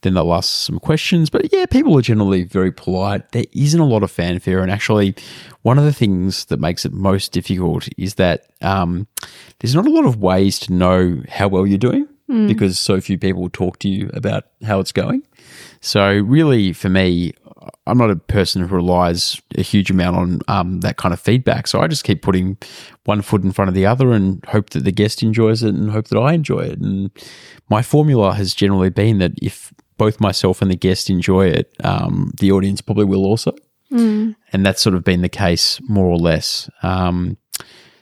then 0.02 0.14
they'll 0.14 0.34
ask 0.34 0.50
some 0.50 0.80
questions. 0.80 1.30
But 1.30 1.52
yeah, 1.52 1.66
people 1.66 1.98
are 1.98 2.02
generally 2.02 2.44
very 2.44 2.72
polite. 2.72 3.32
There 3.32 3.46
isn't 3.52 3.80
a 3.80 3.86
lot 3.86 4.04
of 4.04 4.12
fanfare. 4.12 4.62
And 4.62 4.72
actually, 4.72 5.16
one 5.62 5.78
of 5.78 5.84
the 5.84 5.94
things 5.94 6.46
that 6.46 6.60
makes 6.60 6.86
it 6.86 6.94
most 6.94 7.32
difficult 7.32 7.88
is 7.98 8.16
that 8.16 8.48
um, 8.62 9.08
there's 9.60 9.76
not 9.76 9.88
a 9.88 9.92
lot 9.92 10.06
of 10.06 10.18
ways 10.18 10.60
to 10.60 10.74
know 10.74 11.22
how 11.30 11.48
well 11.48 11.68
you're 11.68 11.78
doing 11.78 12.08
mm. 12.30 12.48
because 12.48 12.80
so 12.80 13.02
few 13.02 13.18
people 13.18 13.50
talk 13.50 13.80
to 13.80 13.90
you 13.90 14.10
about 14.14 14.46
how 14.64 14.80
it's 14.80 14.92
going. 14.92 15.24
So, 15.82 16.12
really, 16.12 16.74
for 16.74 16.90
me, 16.90 17.34
I'm 17.88 17.98
not 17.98 18.12
a 18.12 18.16
person 18.16 18.62
who 18.62 18.76
relies 18.76 19.42
a 19.58 19.62
huge 19.62 19.90
amount 19.90 20.16
on 20.16 20.40
um, 20.48 20.80
that 20.82 20.98
kind 20.98 21.14
of 21.14 21.20
feedback. 21.20 21.68
So 21.68 21.82
I 21.82 21.88
just 21.88 22.04
keep 22.04 22.22
putting 22.22 22.58
one 23.06 23.22
foot 23.22 23.44
in 23.44 23.52
front 23.52 23.70
of 23.70 23.76
the 23.76 23.86
other 23.86 24.12
and 24.12 24.44
hope 24.46 24.70
that 24.72 24.84
the 24.84 24.92
guest 24.92 25.24
enjoys 25.24 25.64
it 25.64 25.74
and 25.76 25.92
hope 25.92 26.08
that 26.08 26.20
I 26.20 26.34
enjoy 26.34 26.62
it. 26.62 26.80
And 26.80 27.12
my 27.70 27.82
formula 27.82 28.34
has 28.36 28.54
generally 28.54 28.90
been 28.90 29.18
that 29.20 29.34
if 29.42 29.74
both 30.00 30.20
myself 30.20 30.64
and 30.64 30.72
the 30.72 30.76
guest 30.76 31.12
enjoy 31.12 31.46
it, 31.48 31.72
um, 31.84 32.32
the 32.40 32.52
audience 32.52 32.82
probably 32.82 33.06
will 33.06 33.26
also. 33.26 33.54
Mm. 33.92 34.36
And 34.52 34.66
that's 34.66 34.82
sort 34.82 34.96
of 34.96 35.04
been 35.04 35.22
the 35.22 35.30
case 35.30 35.80
more 35.88 36.08
or 36.08 36.18
less. 36.18 36.70
Um, 36.82 37.38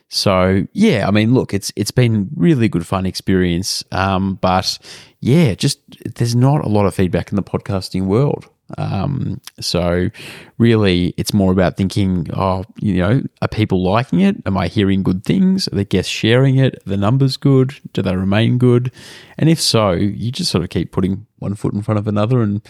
so 0.08 0.64
yeah, 0.72 1.06
I 1.06 1.10
mean, 1.10 1.34
look, 1.34 1.52
it's 1.52 1.70
it's 1.76 1.90
been 1.90 2.30
really 2.34 2.68
good 2.68 2.86
fun 2.86 3.04
experience. 3.04 3.84
Um, 3.92 4.38
but 4.40 4.78
yeah, 5.20 5.54
just 5.54 5.80
there's 6.16 6.36
not 6.36 6.64
a 6.64 6.68
lot 6.68 6.86
of 6.86 6.94
feedback 6.94 7.30
in 7.30 7.36
the 7.36 7.42
podcasting 7.42 8.06
world. 8.06 8.48
Um, 8.76 9.40
so 9.60 10.10
really, 10.58 11.14
it's 11.16 11.32
more 11.32 11.52
about 11.52 11.76
thinking, 11.76 12.28
oh, 12.34 12.64
you 12.80 12.96
know, 12.96 13.22
are 13.40 13.48
people 13.48 13.82
liking 13.82 14.20
it? 14.20 14.36
Am 14.44 14.58
I 14.58 14.68
hearing 14.68 15.02
good 15.02 15.24
things? 15.24 15.68
Are 15.68 15.76
the 15.76 15.84
guests 15.84 16.12
sharing 16.12 16.56
it? 16.56 16.74
Are 16.74 16.90
the 16.90 16.96
numbers 16.96 17.36
good? 17.36 17.74
Do 17.92 18.02
they 18.02 18.14
remain 18.14 18.58
good? 18.58 18.92
And 19.38 19.48
if 19.48 19.60
so, 19.60 19.92
you 19.92 20.30
just 20.30 20.50
sort 20.50 20.64
of 20.64 20.70
keep 20.70 20.92
putting 20.92 21.26
one 21.38 21.54
foot 21.54 21.72
in 21.72 21.82
front 21.82 21.98
of 21.98 22.06
another 22.06 22.42
and 22.42 22.60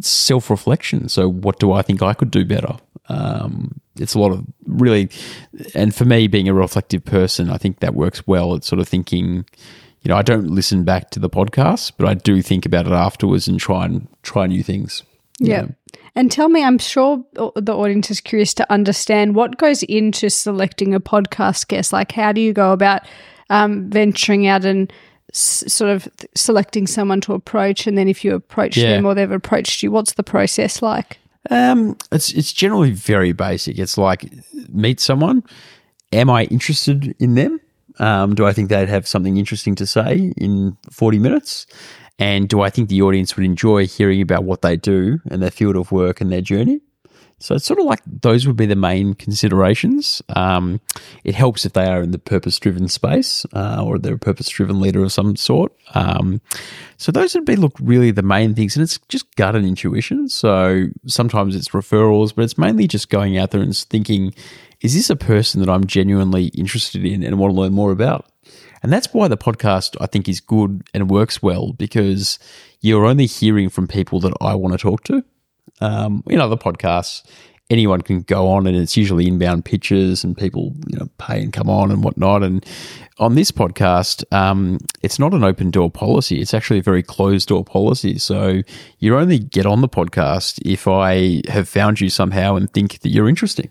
self 0.00 0.50
reflection. 0.50 1.08
So, 1.08 1.28
what 1.28 1.58
do 1.58 1.72
I 1.72 1.82
think 1.82 2.02
I 2.02 2.14
could 2.14 2.30
do 2.30 2.44
better? 2.44 2.76
Um, 3.08 3.80
it's 3.96 4.14
a 4.14 4.18
lot 4.18 4.32
of 4.32 4.46
really, 4.66 5.10
and 5.74 5.94
for 5.94 6.06
me, 6.06 6.26
being 6.26 6.48
a 6.48 6.54
reflective 6.54 7.04
person, 7.04 7.50
I 7.50 7.58
think 7.58 7.80
that 7.80 7.94
works 7.94 8.26
well. 8.26 8.54
It's 8.54 8.66
sort 8.66 8.80
of 8.80 8.88
thinking, 8.88 9.44
you 10.04 10.10
know, 10.10 10.16
I 10.16 10.22
don't 10.22 10.48
listen 10.48 10.84
back 10.84 11.10
to 11.10 11.18
the 11.18 11.30
podcast, 11.30 11.92
but 11.96 12.06
I 12.06 12.14
do 12.14 12.42
think 12.42 12.66
about 12.66 12.86
it 12.86 12.92
afterwards 12.92 13.48
and 13.48 13.58
try 13.58 13.86
and 13.86 14.06
try 14.22 14.46
new 14.46 14.62
things. 14.62 15.02
Yeah. 15.40 15.66
And 16.14 16.30
tell 16.30 16.48
me, 16.48 16.62
I'm 16.62 16.78
sure 16.78 17.24
the 17.34 17.74
audience 17.74 18.10
is 18.10 18.20
curious 18.20 18.54
to 18.54 18.72
understand 18.72 19.34
what 19.34 19.56
goes 19.56 19.82
into 19.84 20.30
selecting 20.30 20.94
a 20.94 21.00
podcast 21.00 21.68
guest. 21.68 21.92
Like, 21.92 22.12
how 22.12 22.32
do 22.32 22.40
you 22.40 22.52
go 22.52 22.72
about 22.72 23.02
um, 23.50 23.90
venturing 23.90 24.46
out 24.46 24.64
and 24.64 24.92
s- 25.32 25.64
sort 25.66 25.90
of 25.90 26.06
selecting 26.36 26.86
someone 26.86 27.20
to 27.22 27.32
approach? 27.32 27.86
And 27.86 27.96
then 27.96 28.06
if 28.06 28.24
you 28.24 28.34
approach 28.34 28.76
yeah. 28.76 28.90
them 28.90 29.06
or 29.06 29.14
they've 29.14 29.30
approached 29.30 29.82
you, 29.82 29.90
what's 29.90 30.12
the 30.12 30.22
process 30.22 30.82
like? 30.82 31.18
Um, 31.50 31.96
it's 32.12 32.32
it's 32.32 32.52
generally 32.52 32.92
very 32.92 33.32
basic. 33.32 33.78
It's 33.78 33.98
like 33.98 34.32
meet 34.68 35.00
someone. 35.00 35.42
Am 36.12 36.30
I 36.30 36.44
interested 36.44 37.14
in 37.18 37.34
them? 37.34 37.60
Um, 37.98 38.34
do 38.34 38.44
I 38.46 38.52
think 38.52 38.68
they'd 38.68 38.88
have 38.88 39.06
something 39.06 39.36
interesting 39.36 39.74
to 39.76 39.86
say 39.86 40.32
in 40.36 40.76
40 40.90 41.18
minutes? 41.18 41.66
And 42.18 42.48
do 42.48 42.60
I 42.60 42.70
think 42.70 42.88
the 42.88 43.02
audience 43.02 43.36
would 43.36 43.44
enjoy 43.44 43.86
hearing 43.86 44.20
about 44.20 44.44
what 44.44 44.62
they 44.62 44.76
do 44.76 45.18
and 45.30 45.42
their 45.42 45.50
field 45.50 45.76
of 45.76 45.90
work 45.92 46.20
and 46.20 46.30
their 46.30 46.40
journey? 46.40 46.80
So 47.38 47.54
it's 47.54 47.64
sort 47.64 47.80
of 47.80 47.86
like 47.86 48.00
those 48.06 48.46
would 48.46 48.56
be 48.56 48.66
the 48.66 48.76
main 48.76 49.14
considerations. 49.14 50.22
Um, 50.34 50.80
it 51.24 51.34
helps 51.34 51.66
if 51.66 51.72
they 51.72 51.86
are 51.86 52.02
in 52.02 52.10
the 52.10 52.18
purpose 52.18 52.58
driven 52.58 52.88
space 52.88 53.44
uh, 53.52 53.84
or 53.84 53.98
they're 53.98 54.14
a 54.14 54.18
purpose 54.18 54.48
driven 54.48 54.80
leader 54.80 55.02
of 55.02 55.12
some 55.12 55.36
sort. 55.36 55.72
Um, 55.94 56.40
so 56.96 57.12
those 57.12 57.34
would 57.34 57.44
be 57.44 57.56
look 57.56 57.76
really 57.80 58.10
the 58.10 58.22
main 58.22 58.54
things, 58.54 58.76
and 58.76 58.82
it's 58.82 58.98
just 59.08 59.34
gut 59.36 59.56
and 59.56 59.66
intuition. 59.66 60.28
So 60.28 60.86
sometimes 61.06 61.54
it's 61.56 61.68
referrals, 61.68 62.34
but 62.34 62.44
it's 62.44 62.58
mainly 62.58 62.86
just 62.86 63.10
going 63.10 63.36
out 63.36 63.50
there 63.50 63.60
and 63.60 63.76
thinking, 63.76 64.34
is 64.80 64.94
this 64.94 65.10
a 65.10 65.16
person 65.16 65.60
that 65.60 65.70
I'm 65.70 65.86
genuinely 65.86 66.46
interested 66.48 67.04
in 67.04 67.22
and 67.22 67.38
want 67.38 67.54
to 67.54 67.60
learn 67.60 67.72
more 67.72 67.92
about? 67.92 68.26
And 68.82 68.92
that's 68.92 69.14
why 69.14 69.28
the 69.28 69.38
podcast 69.38 69.96
I 70.00 70.06
think 70.06 70.28
is 70.28 70.40
good 70.40 70.86
and 70.92 71.10
works 71.10 71.42
well 71.42 71.72
because 71.72 72.38
you're 72.82 73.06
only 73.06 73.24
hearing 73.24 73.70
from 73.70 73.88
people 73.88 74.20
that 74.20 74.34
I 74.42 74.54
want 74.54 74.74
to 74.74 74.78
talk 74.78 75.04
to. 75.04 75.24
Um, 75.84 76.22
in 76.26 76.40
other 76.40 76.56
podcasts, 76.56 77.22
anyone 77.70 78.02
can 78.02 78.20
go 78.22 78.48
on 78.48 78.66
and 78.66 78.76
it's 78.76 78.96
usually 78.96 79.26
inbound 79.26 79.64
pitches 79.64 80.22
and 80.22 80.36
people 80.36 80.74
you 80.86 80.98
know 80.98 81.08
pay 81.18 81.42
and 81.42 81.52
come 81.52 81.70
on 81.70 81.90
and 81.90 82.04
whatnot. 82.04 82.42
And 82.42 82.64
on 83.18 83.34
this 83.34 83.50
podcast 83.50 84.24
um, 84.32 84.78
it's 85.02 85.18
not 85.18 85.32
an 85.32 85.44
open 85.44 85.70
door 85.70 85.90
policy. 85.90 86.40
It's 86.40 86.54
actually 86.54 86.80
a 86.80 86.82
very 86.82 87.02
closed 87.02 87.48
door 87.48 87.64
policy. 87.64 88.18
So 88.18 88.62
you 88.98 89.16
only 89.16 89.38
get 89.38 89.66
on 89.66 89.80
the 89.80 89.88
podcast 89.88 90.60
if 90.64 90.86
i 90.86 91.42
have 91.48 91.68
found 91.68 92.00
you 92.00 92.10
somehow 92.10 92.56
and 92.56 92.70
think 92.72 93.00
that 93.00 93.08
you're 93.08 93.28
interesting. 93.28 93.70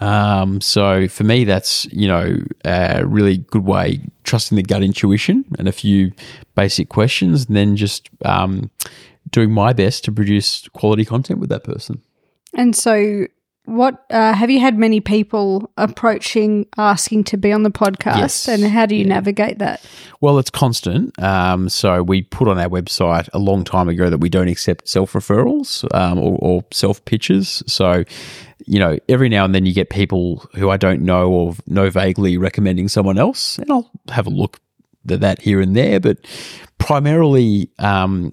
Um, 0.00 0.60
so 0.60 1.08
for 1.08 1.24
me 1.24 1.44
that's 1.44 1.86
you 1.92 2.08
know 2.08 2.38
a 2.64 3.04
really 3.06 3.38
good 3.38 3.64
way 3.64 4.00
trusting 4.24 4.56
the 4.56 4.62
gut 4.62 4.82
intuition 4.82 5.44
and 5.58 5.68
a 5.68 5.72
few 5.72 6.12
basic 6.54 6.88
questions 6.88 7.46
and 7.46 7.56
then 7.56 7.76
just 7.76 8.08
um, 8.24 8.70
doing 9.30 9.50
my 9.52 9.72
best 9.72 10.04
to 10.04 10.12
produce 10.12 10.68
quality 10.68 11.04
content 11.04 11.38
with 11.40 11.48
that 11.50 11.64
person 11.64 12.00
And 12.54 12.74
so, 12.74 13.26
what 13.66 14.04
uh, 14.10 14.32
have 14.32 14.50
you 14.50 14.58
had 14.58 14.76
many 14.76 15.00
people 15.00 15.70
approaching, 15.76 16.66
asking 16.76 17.22
to 17.24 17.36
be 17.36 17.52
on 17.52 17.62
the 17.62 17.70
podcast, 17.70 18.16
Yes. 18.18 18.48
and 18.48 18.64
how 18.64 18.86
do 18.86 18.96
you 18.96 19.02
Yeah. 19.02 19.14
navigate 19.14 19.58
that? 19.60 19.80
Well, 20.20 20.38
it's 20.40 20.50
constant. 20.50 21.16
Um, 21.22 21.68
so 21.68 22.02
we 22.02 22.22
put 22.22 22.48
on 22.48 22.58
our 22.58 22.68
website 22.68 23.28
a 23.32 23.38
long 23.38 23.62
time 23.62 23.88
ago 23.88 24.10
that 24.10 24.18
we 24.18 24.28
don't 24.28 24.48
accept 24.48 24.88
self 24.88 25.12
referrals 25.12 25.84
um, 25.94 26.18
or, 26.18 26.36
or 26.40 26.64
self 26.72 27.04
pitches. 27.04 27.62
So, 27.68 28.02
you 28.66 28.80
know, 28.80 28.98
every 29.08 29.28
now 29.28 29.44
and 29.44 29.54
then 29.54 29.64
you 29.66 29.72
get 29.72 29.90
people 29.90 30.44
who 30.56 30.68
I 30.70 30.76
don't 30.76 31.02
know 31.02 31.30
or 31.30 31.54
know 31.68 31.88
vaguely 31.90 32.36
recommending 32.38 32.88
someone 32.88 33.18
else, 33.18 33.58
and 33.58 33.70
I'll 33.70 33.88
have 34.08 34.26
a 34.26 34.30
look 34.30 34.58
at 35.08 35.20
that 35.20 35.40
here 35.42 35.60
and 35.60 35.76
there. 35.76 36.00
But 36.00 36.18
primarily, 36.78 37.70
um, 37.78 38.32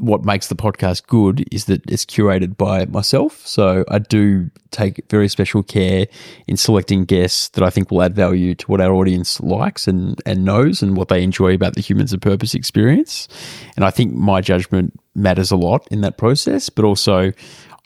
what 0.00 0.24
makes 0.24 0.48
the 0.48 0.54
podcast 0.54 1.06
good 1.06 1.44
is 1.52 1.66
that 1.66 1.88
it's 1.90 2.04
curated 2.04 2.56
by 2.56 2.86
myself. 2.86 3.46
So 3.46 3.84
I 3.88 3.98
do 3.98 4.50
take 4.70 5.04
very 5.10 5.28
special 5.28 5.62
care 5.62 6.06
in 6.46 6.56
selecting 6.56 7.04
guests 7.04 7.48
that 7.50 7.64
I 7.64 7.70
think 7.70 7.90
will 7.90 8.02
add 8.02 8.14
value 8.14 8.54
to 8.54 8.66
what 8.66 8.80
our 8.80 8.92
audience 8.92 9.40
likes 9.40 9.88
and, 9.88 10.20
and 10.26 10.44
knows 10.44 10.82
and 10.82 10.96
what 10.96 11.08
they 11.08 11.22
enjoy 11.22 11.54
about 11.54 11.74
the 11.74 11.80
Humans 11.80 12.12
of 12.12 12.20
Purpose 12.20 12.54
experience. 12.54 13.28
And 13.76 13.84
I 13.84 13.90
think 13.90 14.14
my 14.14 14.40
judgment 14.40 14.98
matters 15.14 15.50
a 15.50 15.56
lot 15.56 15.86
in 15.90 16.00
that 16.02 16.18
process, 16.18 16.68
but 16.68 16.84
also 16.84 17.32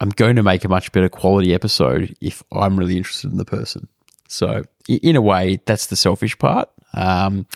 I'm 0.01 0.11
going 0.11 0.37
to 0.37 0.43
make 0.43 0.65
a 0.65 0.69
much 0.69 0.93
better 0.93 1.09
quality 1.09 1.55
episode 1.55 2.17
if 2.21 2.43
I'm 2.53 2.79
really 2.79 2.97
interested 2.97 3.31
in 3.31 3.39
the 3.39 3.45
person. 3.45 3.89
So, 4.29 4.65
in 4.89 5.15
a 5.15 5.21
way, 5.21 5.61
that's 5.67 5.87
the 5.87 5.97
selfish 5.97 6.39
part. 6.39 6.69
Um, 6.95 7.47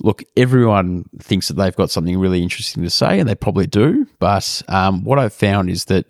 look, 0.00 0.22
everyone 0.36 1.04
thinks 1.18 1.48
that 1.48 1.54
they've 1.54 1.76
got 1.76 1.90
something 1.90 2.18
really 2.18 2.42
interesting 2.42 2.82
to 2.82 2.90
say, 2.90 3.20
and 3.20 3.28
they 3.28 3.34
probably 3.34 3.66
do. 3.66 4.06
But 4.18 4.62
um, 4.68 5.04
what 5.04 5.18
I've 5.18 5.32
found 5.32 5.70
is 5.70 5.86
that 5.86 6.06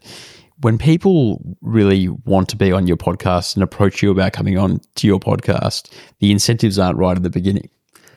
when 0.60 0.78
people 0.78 1.56
really 1.62 2.08
want 2.08 2.48
to 2.50 2.56
be 2.56 2.70
on 2.72 2.86
your 2.86 2.96
podcast 2.96 3.54
and 3.54 3.62
approach 3.62 4.02
you 4.02 4.10
about 4.10 4.32
coming 4.32 4.58
on 4.58 4.80
to 4.96 5.06
your 5.06 5.18
podcast, 5.18 5.92
the 6.18 6.30
incentives 6.30 6.78
aren't 6.78 6.98
right 6.98 7.16
at 7.16 7.22
the 7.22 7.30
beginning 7.30 7.70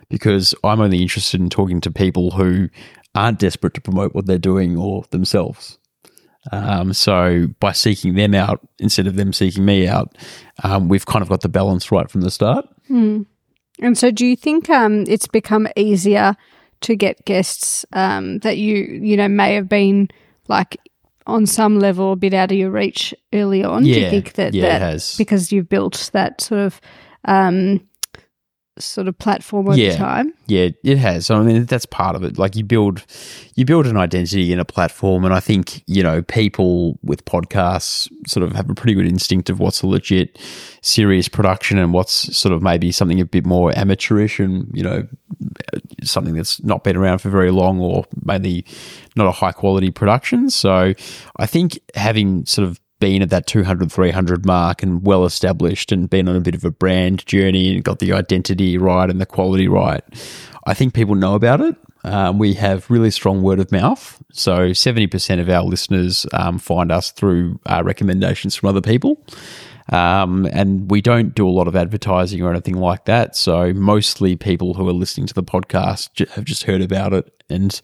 because 0.10 0.54
I'm 0.64 0.82
only 0.82 1.02
interested 1.02 1.40
in 1.40 1.50
talking 1.50 1.82
to 1.82 1.92
people 1.92 2.32
who 2.32 2.70
aren't 3.16 3.40
desperate 3.40 3.74
to 3.76 3.82
promote 3.82 4.14
what 4.14 4.26
they're 4.26 4.38
doing 4.38 4.78
or 4.78 5.06
themselves. 5.12 5.78
Um, 6.52 6.94
so 6.94 7.48
by 7.62 7.72
seeking 7.72 8.16
them 8.16 8.36
out 8.36 8.60
instead 8.80 9.08
of 9.08 9.16
them 9.16 9.32
seeking 9.32 9.64
me 9.64 9.88
out, 9.88 10.18
um, 10.64 10.90
we've 10.90 11.06
kind 11.06 11.24
of 11.24 11.30
got 11.30 11.42
the 11.42 11.50
balance 11.50 11.92
right 11.92 12.10
from 12.12 12.22
the 12.22 12.32
start. 12.32 12.68
And 13.80 13.98
so, 13.98 14.12
do 14.12 14.26
you 14.26 14.36
think 14.36 14.70
um, 14.70 15.06
it's 15.08 15.28
become 15.28 15.68
easier 15.76 16.36
to 16.82 16.96
get 16.96 17.26
guests 17.26 17.86
um, 17.94 18.40
that 18.40 18.58
you 18.58 18.76
you 18.76 19.18
know 19.18 19.28
may 19.28 19.56
have 19.56 19.68
been 19.70 20.10
like 20.48 20.78
on 21.26 21.46
some 21.46 21.80
level 21.80 22.12
a 22.12 22.16
bit 22.16 22.34
out 22.34 22.52
of 22.52 22.58
your 22.58 22.70
reach 22.70 23.14
early 23.34 23.64
on? 23.64 23.84
do 23.84 23.90
you 23.90 24.10
think 24.10 24.34
that 24.34 24.54
yeah, 24.54 24.80
that 24.80 25.16
because 25.18 25.52
you've 25.52 25.70
built 25.70 26.10
that 26.14 26.42
sort 26.42 26.62
of 26.62 26.82
um, 27.26 27.82
sort 28.80 29.08
of 29.08 29.18
platform 29.20 29.68
over 29.68 29.78
Yeah. 29.78 29.96
time? 29.98 30.34
Yeah, 30.48 30.70
it 30.84 30.98
has. 30.98 31.30
I 31.30 31.42
mean, 31.44 31.66
that's 31.66 31.86
part 31.86 32.16
of 32.16 32.24
it. 32.24 32.38
Like 32.38 32.56
you 32.56 32.64
build, 32.64 33.06
you 33.56 33.66
build 33.66 33.86
an 33.86 33.98
identity 33.98 34.52
in 34.52 34.60
a 34.60 34.66
platform, 34.66 35.26
and 35.26 35.34
I 35.34 35.40
think 35.40 35.84
you 35.88 36.02
know 36.04 36.22
people 36.24 36.98
with 37.04 37.24
podcasts 37.26 38.10
sort 38.28 38.44
of 38.44 38.54
have 38.56 38.70
a 38.70 38.76
pretty 38.76 38.94
good 38.96 39.06
instinct 39.08 39.50
of 39.50 39.60
what's 39.60 39.82
a 39.84 39.88
legit, 39.88 40.40
serious 40.82 41.28
production 41.28 41.78
and 41.78 41.94
what's 41.94 42.36
sort 42.36 42.54
of 42.54 42.62
maybe 42.64 42.92
something 42.92 43.20
a 43.22 43.26
bit 43.26 43.46
more 43.46 43.72
amateurish 43.78 44.40
and 44.40 44.70
you 44.74 44.84
know 44.84 45.08
something 46.04 46.34
that's 46.34 46.62
not 46.64 46.84
been 46.84 46.98
around 46.98 47.20
for 47.20 47.30
very 47.30 47.52
long 47.52 47.80
or 47.80 48.06
maybe 48.26 48.66
not 49.16 49.28
a 49.28 49.32
high 49.32 49.52
quality 49.52 49.92
production. 49.92 50.50
So 50.50 50.94
I 51.38 51.46
think 51.46 51.80
having 51.96 52.46
sort 52.46 52.68
of 52.68 52.80
been 53.04 53.22
at 53.22 53.30
that 53.32 53.46
200, 53.48 53.92
300 53.92 54.46
mark 54.46 54.82
and 54.82 55.06
well 55.06 55.26
established 55.26 55.92
and 55.92 56.10
been 56.10 56.30
on 56.30 56.38
a 56.38 56.40
bit 56.40 56.56
of 56.56 56.64
a 56.64 56.72
brand 56.72 57.26
journey 57.26 57.76
and 57.76 57.84
got 57.84 58.00
the 58.00 58.14
identity 58.14 58.78
right 58.78 59.10
and 59.10 59.20
the 59.20 59.26
quality 59.26 59.68
right, 59.68 60.02
I 60.66 60.74
think 60.74 60.94
people 60.94 61.16
know 61.16 61.36
about 61.36 61.60
it. 61.60 61.76
Um, 62.06 62.40
we 62.40 62.54
have 62.54 62.90
really 62.90 63.12
strong 63.12 63.44
word 63.44 63.60
of 63.60 63.74
mouth. 63.74 64.24
So 64.32 64.70
70% 64.70 65.42
of 65.42 65.50
our 65.50 65.64
listeners 65.64 66.26
um, 66.32 66.60
find 66.60 66.94
us 66.94 67.12
through 67.12 67.60
uh, 67.66 67.82
recommendations 67.84 68.56
from 68.56 68.70
other 68.70 68.80
people. 68.80 69.22
Um, 69.92 70.46
and 70.52 70.90
we 70.90 71.02
don't 71.02 71.36
do 71.36 71.48
a 71.48 71.52
lot 71.52 71.68
of 71.68 71.76
advertising 71.76 72.42
or 72.42 72.52
anything 72.52 72.76
like 72.76 73.06
that. 73.06 73.36
So 73.36 73.74
mostly 73.74 74.36
people 74.36 74.74
who 74.74 74.88
are 74.88 74.94
listening 74.94 75.28
to 75.28 75.34
the 75.34 75.44
podcast 75.44 76.28
have 76.32 76.46
just 76.46 76.64
heard 76.64 76.82
about 76.82 77.14
it. 77.14 77.30
And 77.50 77.80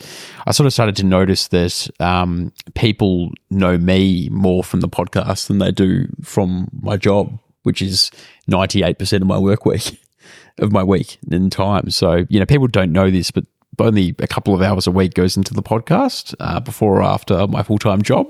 I 0.47 0.52
sort 0.52 0.68
of 0.68 0.74
started 0.74 0.95
to 0.97 1.06
notice 1.06 1.50
that 1.50 1.89
um, 2.00 2.54
people 2.76 3.32
know 3.50 3.78
me 3.78 4.30
more 4.32 4.64
from 4.64 4.80
the 4.80 4.88
podcast 4.88 5.47
than 5.47 5.60
they 5.60 5.72
do 5.72 6.08
from 6.24 6.70
my 6.82 6.97
job, 6.97 7.38
which 7.64 7.82
is 7.82 8.10
98% 8.50 9.22
of 9.22 9.28
my 9.28 9.38
work 9.38 9.66
week, 9.66 10.00
of 10.58 10.72
my 10.72 10.84
week 10.84 11.18
in 11.30 11.50
time. 11.50 11.89
So, 11.91 12.26
you 12.30 12.39
know, 12.39 12.45
people 12.45 12.68
don't 12.68 12.91
know 12.91 13.12
this, 13.12 13.32
but 13.32 13.43
only 13.78 14.16
a 14.20 14.28
couple 14.28 14.54
of 14.54 14.62
hours 14.62 14.88
a 14.88 14.91
week 14.91 15.14
goes 15.14 15.38
into 15.38 15.54
the 15.54 15.64
podcast 15.64 16.36
uh, 16.39 16.60
before 16.60 16.97
or 16.97 17.04
after 17.04 17.47
my 17.47 17.64
full 17.64 17.78
time 17.78 18.02
job. 18.02 18.28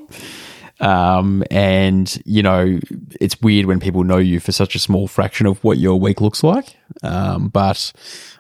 Um, 0.79 1.43
and 1.51 2.21
you 2.25 2.41
know, 2.41 2.79
it's 3.19 3.41
weird 3.41 3.65
when 3.65 3.79
people 3.79 4.03
know 4.03 4.17
you 4.17 4.39
for 4.39 4.51
such 4.51 4.75
a 4.75 4.79
small 4.79 5.07
fraction 5.07 5.45
of 5.45 5.63
what 5.63 5.77
your 5.77 5.99
week 5.99 6.21
looks 6.21 6.43
like. 6.43 6.75
Um, 7.03 7.49
but 7.49 7.91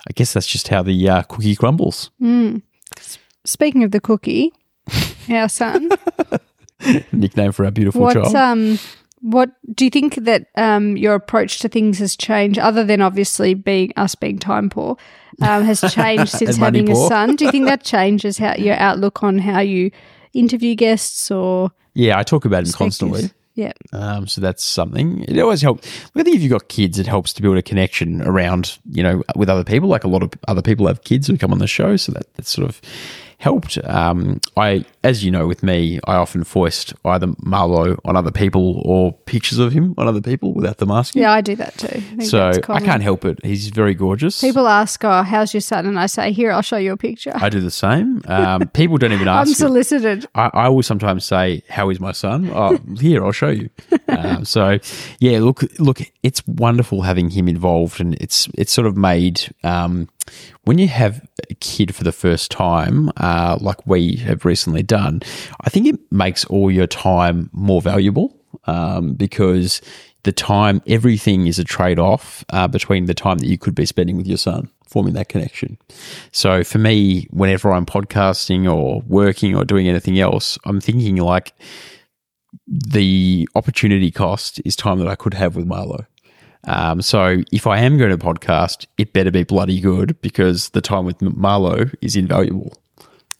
I 0.07 0.13
guess 0.13 0.33
that's 0.33 0.47
just 0.47 0.69
how 0.69 0.83
the 0.83 1.09
uh, 1.09 1.21
cookie 1.23 1.55
crumbles. 1.55 2.11
Speaking 3.45 3.83
of 3.83 3.91
the 3.91 3.99
cookie, 3.99 4.53
our 5.29 5.49
son, 5.49 5.89
Nickname 7.11 7.51
for 7.51 7.65
our 7.65 7.71
beautiful 7.71 8.01
what 8.01 8.13
child. 8.13 8.35
um, 8.35 8.79
what 9.21 9.51
do 9.73 9.85
you 9.85 9.91
think 9.91 10.15
that 10.15 10.47
um, 10.55 10.95
your 10.95 11.13
approach 11.13 11.59
to 11.59 11.69
things 11.69 11.99
has 11.99 12.15
changed, 12.15 12.57
other 12.57 12.83
than 12.83 13.01
obviously 13.01 13.53
being 13.53 13.91
us 13.97 14.15
being 14.15 14.39
time 14.39 14.69
poor, 14.69 14.97
um, 15.41 15.63
has 15.63 15.81
changed 15.93 16.31
since 16.31 16.55
having 16.55 16.89
a 16.89 16.95
son? 16.95 17.35
Do 17.35 17.45
you 17.45 17.51
think 17.51 17.65
that 17.65 17.83
changes 17.83 18.37
how 18.37 18.55
your 18.55 18.75
outlook 18.75 19.23
on 19.23 19.39
how 19.39 19.59
you 19.59 19.91
interview 20.33 20.75
guests 20.75 21.29
or 21.31 21.71
yeah, 21.99 22.17
I 22.17 22.23
talk 22.23 22.45
about 22.45 22.65
him 22.65 22.71
constantly. 22.71 23.29
Yeah. 23.55 23.73
Um, 23.91 24.25
so 24.25 24.39
that's 24.39 24.63
something. 24.63 25.23
It 25.23 25.37
always 25.39 25.61
helps. 25.61 25.85
I 26.15 26.23
think 26.23 26.37
if 26.37 26.41
you've 26.41 26.51
got 26.51 26.69
kids, 26.69 26.97
it 26.97 27.07
helps 27.07 27.33
to 27.33 27.41
build 27.41 27.57
a 27.57 27.61
connection 27.61 28.21
around, 28.21 28.77
you 28.89 29.03
know, 29.03 29.21
with 29.35 29.49
other 29.49 29.65
people. 29.65 29.89
Like 29.89 30.05
a 30.05 30.07
lot 30.07 30.23
of 30.23 30.31
other 30.47 30.61
people 30.61 30.87
have 30.87 31.03
kids 31.03 31.27
who 31.27 31.37
come 31.37 31.51
on 31.51 31.59
the 31.59 31.67
show, 31.67 31.97
so 31.97 32.13
that 32.13 32.33
that 32.35 32.47
sort 32.47 32.69
of 32.69 32.79
helped. 33.39 33.77
Um, 33.85 34.39
I, 34.57 34.83
as 35.03 35.23
you 35.23 35.31
know, 35.31 35.47
with 35.47 35.63
me, 35.63 35.99
I 36.05 36.15
often 36.15 36.43
foist 36.43 36.93
either 37.05 37.27
Marlowe 37.41 37.97
on 38.05 38.15
other 38.15 38.31
people 38.31 38.81
or 38.85 39.13
pictures 39.13 39.59
of 39.59 39.71
him 39.71 39.95
on 39.97 40.07
other 40.07 40.21
people 40.21 40.53
without 40.53 40.77
them 40.77 40.91
asking. 40.91 41.21
Yeah, 41.21 41.31
I 41.31 41.41
do 41.41 41.55
that 41.55 41.77
too. 41.77 42.03
I 42.19 42.23
so 42.25 42.51
I 42.69 42.81
can't 42.81 43.01
help 43.01 43.23
it. 43.25 43.39
He's 43.43 43.69
very 43.69 43.93
gorgeous. 43.93 44.41
People 44.41 44.67
ask, 44.67 45.03
"Oh, 45.03 45.23
how's 45.23 45.53
your 45.53 45.61
son?" 45.61 45.85
And 45.85 45.97
I 45.99 46.05
say, 46.05 46.31
"Here, 46.31 46.51
I'll 46.51 46.61
show 46.61 46.77
you 46.77 46.91
a 46.91 46.97
picture." 46.97 47.31
I 47.33 47.49
do 47.49 47.61
the 47.61 47.71
same. 47.71 48.21
Um, 48.27 48.67
people 48.69 48.97
don't 48.97 49.13
even 49.13 49.27
ask. 49.39 49.51
it. 49.51 49.55
solicited. 49.55 50.27
I, 50.35 50.49
I 50.53 50.69
will 50.69 50.83
sometimes 50.83 51.23
say, 51.25 51.63
"How 51.69 51.89
is 51.89 51.99
my 51.99 52.11
son?" 52.11 52.51
Oh, 52.53 52.77
here, 52.99 53.23
I'll 53.25 53.31
show 53.31 53.49
you. 53.49 53.69
Um, 54.09 54.43
so, 54.45 54.79
yeah, 55.19 55.39
look, 55.39 55.63
look, 55.79 56.01
it's 56.23 56.45
wonderful 56.45 57.03
having 57.03 57.29
him 57.29 57.47
involved, 57.47 58.01
and 58.01 58.15
it's 58.15 58.49
it's 58.55 58.73
sort 58.73 58.85
of 58.85 58.97
made 58.97 59.53
um, 59.63 60.09
when 60.63 60.77
you 60.77 60.87
have 60.87 61.27
a 61.49 61.53
kid 61.55 61.95
for 61.95 62.03
the 62.03 62.11
first 62.11 62.51
time, 62.51 63.11
uh, 63.17 63.57
like 63.59 63.85
we 63.87 64.15
have 64.17 64.45
recently 64.45 64.83
done. 64.83 65.21
I 65.61 65.69
think 65.69 65.87
it 65.87 65.99
makes 66.11 66.45
all 66.45 66.71
your 66.71 66.87
time 66.87 67.49
more 67.53 67.81
valuable. 67.81 68.35
um, 68.65 69.13
because 69.13 69.81
the 70.23 70.31
time, 70.31 70.81
everything 70.87 71.47
is 71.47 71.59
a 71.59 71.63
trade 71.63 71.99
off 71.99 72.43
uh, 72.49 72.67
between 72.67 73.05
the 73.05 73.13
time 73.13 73.37
that 73.39 73.47
you 73.47 73.57
could 73.57 73.75
be 73.75 73.85
spending 73.85 74.17
with 74.17 74.27
your 74.27 74.37
son, 74.37 74.69
forming 74.87 75.13
that 75.13 75.29
connection. 75.29 75.77
So 76.31 76.63
for 76.63 76.77
me, 76.77 77.27
whenever 77.31 77.71
I'm 77.71 77.85
podcasting 77.85 78.71
or 78.71 79.01
working 79.07 79.55
or 79.55 79.63
doing 79.63 79.87
anything 79.87 80.19
else, 80.19 80.57
I'm 80.65 80.81
thinking 80.81 81.17
like 81.17 81.53
the 82.67 83.47
opportunity 83.55 84.11
cost 84.11 84.61
is 84.65 84.75
time 84.75 84.99
that 84.99 85.07
I 85.07 85.15
could 85.15 85.33
have 85.35 85.55
with 85.55 85.67
Marlo. 85.67 86.05
Um, 86.69 87.01
so 87.01 87.43
if 87.51 87.65
I 87.65 87.79
am 87.79 87.97
going 87.97 88.11
to 88.11 88.17
podcast, 88.17 88.85
it 88.97 89.11
better 89.11 89.31
be 89.31 89.43
bloody 89.43 89.81
good 89.81 90.19
because 90.21 90.69
the 90.69 90.81
time 90.81 91.03
with 91.03 91.17
Marlo 91.17 91.93
is 92.01 92.15
invaluable. 92.15 92.77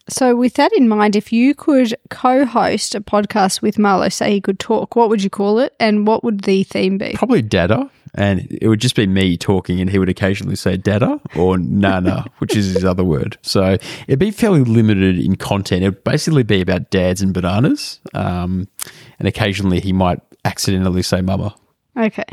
So, 0.08 0.34
with 0.34 0.54
that 0.54 0.72
in 0.72 0.88
mind, 0.88 1.14
if 1.14 1.32
you 1.32 1.54
could 1.54 1.94
co 2.10 2.44
host 2.44 2.96
a 2.96 3.00
podcast 3.00 3.62
with 3.62 3.76
Marlo, 3.76 4.12
say 4.12 4.32
he 4.32 4.40
could 4.40 4.58
talk, 4.58 4.96
what 4.96 5.08
would 5.08 5.22
you 5.22 5.30
call 5.30 5.60
it? 5.60 5.74
And 5.78 6.04
what 6.04 6.24
would 6.24 6.40
the 6.40 6.64
theme 6.64 6.98
be? 6.98 7.12
Probably 7.14 7.42
Dada. 7.42 7.88
And 8.16 8.48
it 8.50 8.66
would 8.66 8.80
just 8.80 8.96
be 8.96 9.06
me 9.06 9.36
talking, 9.36 9.80
and 9.80 9.88
he 9.88 10.00
would 10.00 10.08
occasionally 10.08 10.56
say 10.56 10.76
Dada 10.76 11.20
or 11.36 11.58
Nana, 11.58 12.24
which 12.38 12.56
is 12.56 12.74
his 12.74 12.84
other 12.84 13.04
word. 13.04 13.38
So 13.42 13.76
it'd 14.08 14.18
be 14.18 14.32
fairly 14.32 14.64
limited 14.64 15.20
in 15.20 15.36
content. 15.36 15.84
It'd 15.84 16.02
basically 16.02 16.42
be 16.42 16.60
about 16.60 16.90
dads 16.90 17.22
and 17.22 17.32
bananas. 17.32 18.00
Um, 18.12 18.66
and 19.20 19.28
occasionally 19.28 19.78
he 19.78 19.92
might 19.92 20.18
accidentally 20.44 21.02
say 21.02 21.20
mama. 21.20 21.54
Okay. 21.96 22.24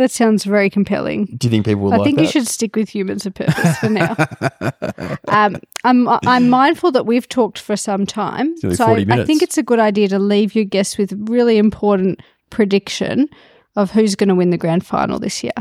That 0.00 0.10
sounds 0.10 0.44
very 0.44 0.70
compelling. 0.70 1.26
Do 1.36 1.46
you 1.46 1.50
think 1.50 1.66
people 1.66 1.82
will? 1.82 1.92
I 1.92 1.98
like 1.98 2.06
think 2.06 2.16
that? 2.16 2.22
you 2.24 2.30
should 2.30 2.46
stick 2.46 2.74
with 2.74 2.88
humans 2.88 3.26
of 3.26 3.34
purpose 3.34 3.76
for 3.80 3.90
now. 3.90 4.16
um, 5.28 5.60
I'm 5.84 6.08
I'm 6.08 6.48
mindful 6.48 6.90
that 6.92 7.04
we've 7.04 7.28
talked 7.28 7.58
for 7.58 7.76
some 7.76 8.06
time, 8.06 8.56
so 8.56 8.74
40 8.74 9.12
I, 9.12 9.20
I 9.20 9.24
think 9.26 9.42
it's 9.42 9.58
a 9.58 9.62
good 9.62 9.78
idea 9.78 10.08
to 10.08 10.18
leave 10.18 10.54
your 10.54 10.64
guests 10.64 10.96
with 10.96 11.12
really 11.28 11.58
important 11.58 12.22
prediction 12.48 13.28
of 13.76 13.90
who's 13.90 14.14
going 14.14 14.30
to 14.30 14.34
win 14.34 14.48
the 14.48 14.56
grand 14.56 14.86
final 14.86 15.18
this 15.18 15.44
year. 15.44 15.52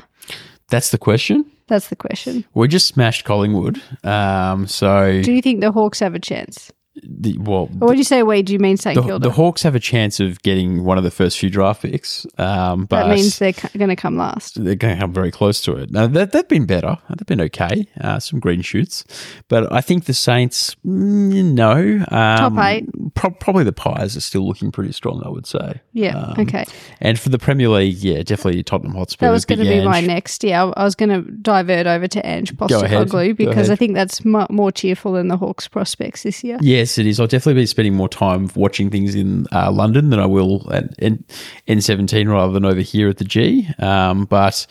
That's 0.70 0.92
the 0.92 0.98
question. 0.98 1.44
That's 1.68 1.90
the 1.90 1.98
question. 1.98 2.46
We 2.54 2.70
just 2.70 2.88
smashed 2.88 3.26
Collingwood. 3.26 3.82
Um, 4.06 4.68
so, 4.68 5.22
Do 5.22 5.34
you 5.34 5.42
think 5.42 5.60
the 5.60 5.74
Hawks 5.74 6.00
have 6.00 6.16
a 6.16 6.20
chance? 6.20 6.72
The, 7.02 7.38
well, 7.40 7.70
Or 7.82 7.90
when 7.90 7.98
you 7.98 8.04
say 8.04 8.24
we, 8.24 8.42
do 8.42 8.52
you 8.52 8.60
mean 8.60 8.76
St 8.76 8.96
the, 8.96 9.02
Kilda? 9.02 9.28
the 9.28 9.34
Hawks 9.34 9.64
have 9.64 9.76
a 9.76 9.80
chance 9.80 10.20
of 10.20 10.42
getting 10.42 10.84
one 10.84 10.98
of 10.98 11.04
the 11.04 11.12
first 11.12 11.40
few 11.40 11.50
draft 11.50 11.82
picks, 11.82 12.26
um, 12.38 12.86
but 12.86 13.04
that 13.06 13.16
means 13.16 13.40
they're 13.40 13.54
going 13.78 13.90
to 13.90 13.96
come 13.96 14.18
last. 14.18 14.62
they're 14.64 14.76
going 14.76 14.96
to 14.96 15.02
come 15.02 15.14
very 15.14 15.32
close 15.32 15.62
to 15.62 15.76
it. 15.76 15.92
Now, 15.92 16.08
that, 16.08 16.32
they've 16.32 16.48
been 16.48 16.66
better. 16.66 16.98
They've 17.10 17.26
been 17.26 17.42
okay. 17.42 17.88
Uh, 18.02 18.20
some 18.20 18.40
green 18.40 18.62
shoots. 18.62 19.06
But 19.48 19.72
I 19.72 19.82
think 19.82 20.06
the 20.06 20.14
Saints, 20.14 20.76
mm, 20.86 21.54
no. 21.54 22.06
Um, 22.12 22.56
Top 22.56 22.66
eight. 22.66 22.90
Pro- 23.14 23.32
probably 23.32 23.64
the 23.64 23.74
Pies 23.74 24.18
are 24.18 24.22
still 24.22 24.46
looking 24.48 24.72
pretty 24.72 24.92
strong, 24.92 25.22
I 25.26 25.30
would 25.30 25.48
say. 25.48 25.82
Yeah. 25.94 26.18
Um, 26.18 26.36
okay. 26.40 26.66
And 27.00 27.18
for 27.20 27.30
the 27.30 27.40
Premier 27.40 27.70
League, 27.70 27.98
yeah, 27.98 28.24
definitely 28.24 28.64
Tottenham 28.64 28.96
Hotspur. 28.96 29.28
That 29.28 29.32
was 29.32 29.46
going 29.46 29.60
to 29.60 29.66
be 29.66 29.86
my 29.86 30.02
next. 30.02 30.44
Yeah, 30.44 30.66
I 30.76 30.84
was 30.84 30.96
going 30.96 31.10
to 31.10 31.32
divert 31.32 31.88
over 31.88 32.08
to 32.08 32.26
Ange. 32.26 32.56
Postecoglou 32.58 33.38
because. 33.38 33.70
I 33.70 33.76
think 33.76 33.94
that's 33.94 34.26
mu 34.26 34.46
more 34.50 34.72
cheerful 34.72 35.14
than 35.14 35.28
the 35.28 35.38
Hawks 35.38 35.68
prospects 35.68 36.24
this 36.24 36.44
year. 36.44 36.58
Yes, 36.62 36.89
it 36.98 37.06
is. 37.06 37.20
I'll 37.20 37.28
definitely 37.28 37.62
be 37.62 37.66
spending 37.66 37.94
more 37.96 38.10
time 38.10 38.50
watching 38.56 38.90
things 38.90 39.16
in 39.16 39.46
uh, 39.52 39.72
London 39.72 40.10
than 40.10 40.20
I 40.20 40.26
will 40.26 40.72
at 40.74 40.94
N- 41.00 41.24
N17 41.68 42.30
rather 42.30 42.54
than 42.54 42.66
over 42.66 42.82
here 42.82 43.10
at 43.10 43.18
the 43.18 43.24
G. 43.24 43.68
Um, 43.80 44.26
but, 44.26 44.66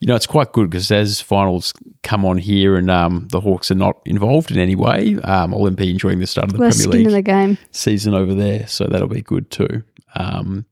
you 0.00 0.06
know, 0.06 0.14
it's 0.14 0.26
quite 0.26 0.52
good 0.52 0.70
because 0.70 0.90
as 0.90 1.20
finals 1.20 1.72
come 2.02 2.24
on 2.24 2.38
here 2.38 2.76
and 2.76 2.90
um, 2.90 3.28
the 3.30 3.40
Hawks 3.40 3.70
are 3.70 3.76
not 3.76 4.00
involved 4.04 4.50
in 4.50 4.58
any 4.58 4.76
way, 4.76 5.16
um, 5.24 5.52
I'll 5.54 5.68
be 5.70 5.90
enjoying 5.90 6.20
the 6.20 6.26
start 6.26 6.48
of 6.48 6.52
the 6.52 6.58
Premier 6.58 6.86
League 6.86 7.10
the 7.10 7.22
game. 7.22 7.58
season 7.70 8.14
over 8.14 8.34
there. 8.34 8.66
So 8.66 8.86
that'll 8.86 9.08
be 9.08 9.22
good 9.22 9.50
too. 9.50 9.82
Um, 10.14 10.66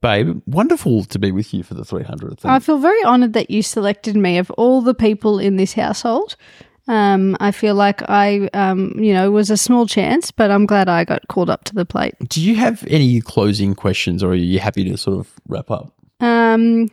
babe, 0.00 0.42
wonderful 0.46 1.04
to 1.04 1.18
be 1.18 1.32
with 1.32 1.54
you 1.54 1.62
for 1.62 1.74
the 1.74 1.82
300th. 1.82 2.40
I 2.44 2.58
feel 2.58 2.78
very 2.78 3.02
honoured 3.04 3.32
that 3.32 3.50
you 3.50 3.62
selected 3.62 4.16
me 4.16 4.38
of 4.38 4.50
all 4.52 4.82
the 4.82 4.94
people 4.94 5.38
in 5.38 5.56
this 5.56 5.72
household. 5.72 6.36
Um, 6.86 7.36
I 7.40 7.50
feel 7.50 7.74
like 7.74 8.02
I, 8.10 8.48
um, 8.52 8.92
you 8.98 9.14
know, 9.14 9.30
was 9.30 9.50
a 9.50 9.56
small 9.56 9.86
chance, 9.86 10.30
but 10.30 10.50
I'm 10.50 10.66
glad 10.66 10.88
I 10.88 11.04
got 11.04 11.26
called 11.28 11.48
up 11.48 11.64
to 11.64 11.74
the 11.74 11.86
plate. 11.86 12.14
Do 12.28 12.42
you 12.42 12.56
have 12.56 12.84
any 12.88 13.20
closing 13.20 13.74
questions 13.74 14.22
or 14.22 14.32
are 14.32 14.34
you 14.34 14.58
happy 14.58 14.84
to 14.90 14.96
sort 14.96 15.18
of 15.18 15.32
wrap 15.48 15.70
up? 15.70 15.94
Um, 16.20 16.90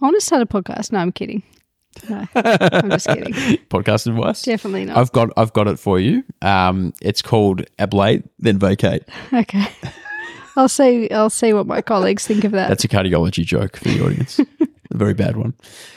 I 0.00 0.04
want 0.04 0.16
to 0.16 0.20
start 0.20 0.42
a 0.42 0.46
podcast. 0.46 0.92
No, 0.92 0.98
I'm 0.98 1.12
kidding. 1.12 1.42
No, 2.08 2.26
I'm 2.34 2.90
just 2.90 3.06
kidding. 3.06 3.32
Podcast 3.70 4.06
advice? 4.06 4.42
Definitely 4.42 4.84
not. 4.84 4.98
I've 4.98 5.12
got 5.12 5.30
I've 5.36 5.54
got 5.54 5.66
it 5.66 5.78
for 5.78 5.98
you. 5.98 6.24
Um, 6.42 6.92
it's 7.00 7.22
called 7.22 7.64
ablate 7.78 8.28
then 8.38 8.58
vacate. 8.58 9.04
okay. 9.32 9.66
I'll 10.56 10.68
see. 10.68 11.10
I'll 11.10 11.30
see 11.30 11.52
what 11.52 11.66
my 11.66 11.82
colleagues 11.82 12.26
think 12.26 12.44
of 12.44 12.52
that. 12.52 12.68
That's 12.68 12.84
a 12.84 12.88
cardiology 12.88 13.44
joke 13.44 13.76
for 13.76 13.84
the 13.84 14.04
audience. 14.04 14.40
a 14.96 14.98
very 14.98 15.14
bad 15.14 15.36
one. 15.36 15.54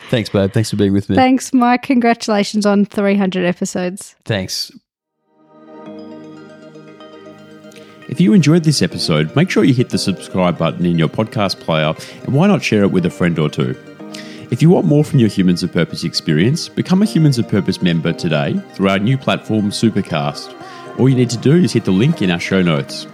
Thanks, 0.10 0.30
babe. 0.30 0.52
Thanks 0.52 0.70
for 0.70 0.76
being 0.76 0.94
with 0.94 1.10
me. 1.10 1.16
Thanks, 1.16 1.54
Mike. 1.54 1.82
Congratulations 1.84 2.66
on 2.66 2.86
300 2.86 3.46
episodes. 3.46 4.16
Thanks. 4.26 4.72
If 8.10 8.20
you 8.20 8.34
enjoyed 8.34 8.64
this 8.64 8.82
episode, 8.82 9.36
make 9.36 9.50
sure 9.50 9.64
you 9.64 9.74
hit 9.74 9.90
the 9.90 9.98
subscribe 9.98 10.58
button 10.58 10.86
in 10.86 10.98
your 10.98 11.08
podcast 11.08 11.60
player 11.60 11.94
and 12.24 12.34
why 12.34 12.48
not 12.48 12.64
share 12.64 12.84
it 12.84 12.92
with 12.92 13.06
a 13.06 13.10
friend 13.10 13.38
or 13.38 13.50
two? 13.50 13.78
If 14.52 14.64
you 14.64 14.72
want 14.72 14.88
more 14.88 15.04
from 15.04 15.20
your 15.20 15.30
Humans 15.30 15.62
of 15.62 15.72
Purpose 15.72 16.04
experience, 16.04 16.70
become 16.70 17.04
a 17.04 17.06
Humans 17.06 17.38
of 17.38 17.48
Purpose 17.48 17.84
member 17.84 18.12
today 18.12 18.60
through 18.74 18.90
our 18.90 18.98
new 18.98 19.16
platform, 19.16 19.70
Supercast. 19.70 20.56
All 21.00 21.08
you 21.08 21.16
need 21.16 21.30
to 21.30 21.38
do 21.38 21.56
is 21.56 21.72
hit 21.72 21.86
the 21.86 21.92
link 21.92 22.24
in 22.24 22.32
our 22.32 22.40
show 22.40 22.64
notes. 22.64 23.06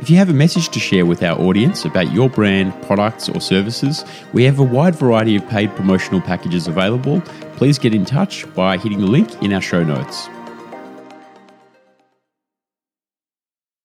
If 0.00 0.08
you 0.08 0.16
have 0.18 0.30
a 0.30 0.32
message 0.32 0.68
to 0.68 0.78
share 0.78 1.04
with 1.04 1.24
our 1.24 1.36
audience 1.40 1.84
about 1.84 2.12
your 2.12 2.30
brand, 2.30 2.72
products, 2.82 3.28
or 3.28 3.40
services, 3.40 4.04
we 4.32 4.44
have 4.44 4.60
a 4.60 4.62
wide 4.62 4.94
variety 4.94 5.34
of 5.34 5.46
paid 5.48 5.74
promotional 5.74 6.20
packages 6.20 6.68
available. 6.68 7.20
Please 7.56 7.80
get 7.80 7.92
in 7.92 8.04
touch 8.04 8.46
by 8.54 8.78
hitting 8.78 9.00
the 9.00 9.08
link 9.08 9.42
in 9.42 9.52
our 9.52 9.60
show 9.60 9.82
notes. 9.82 10.28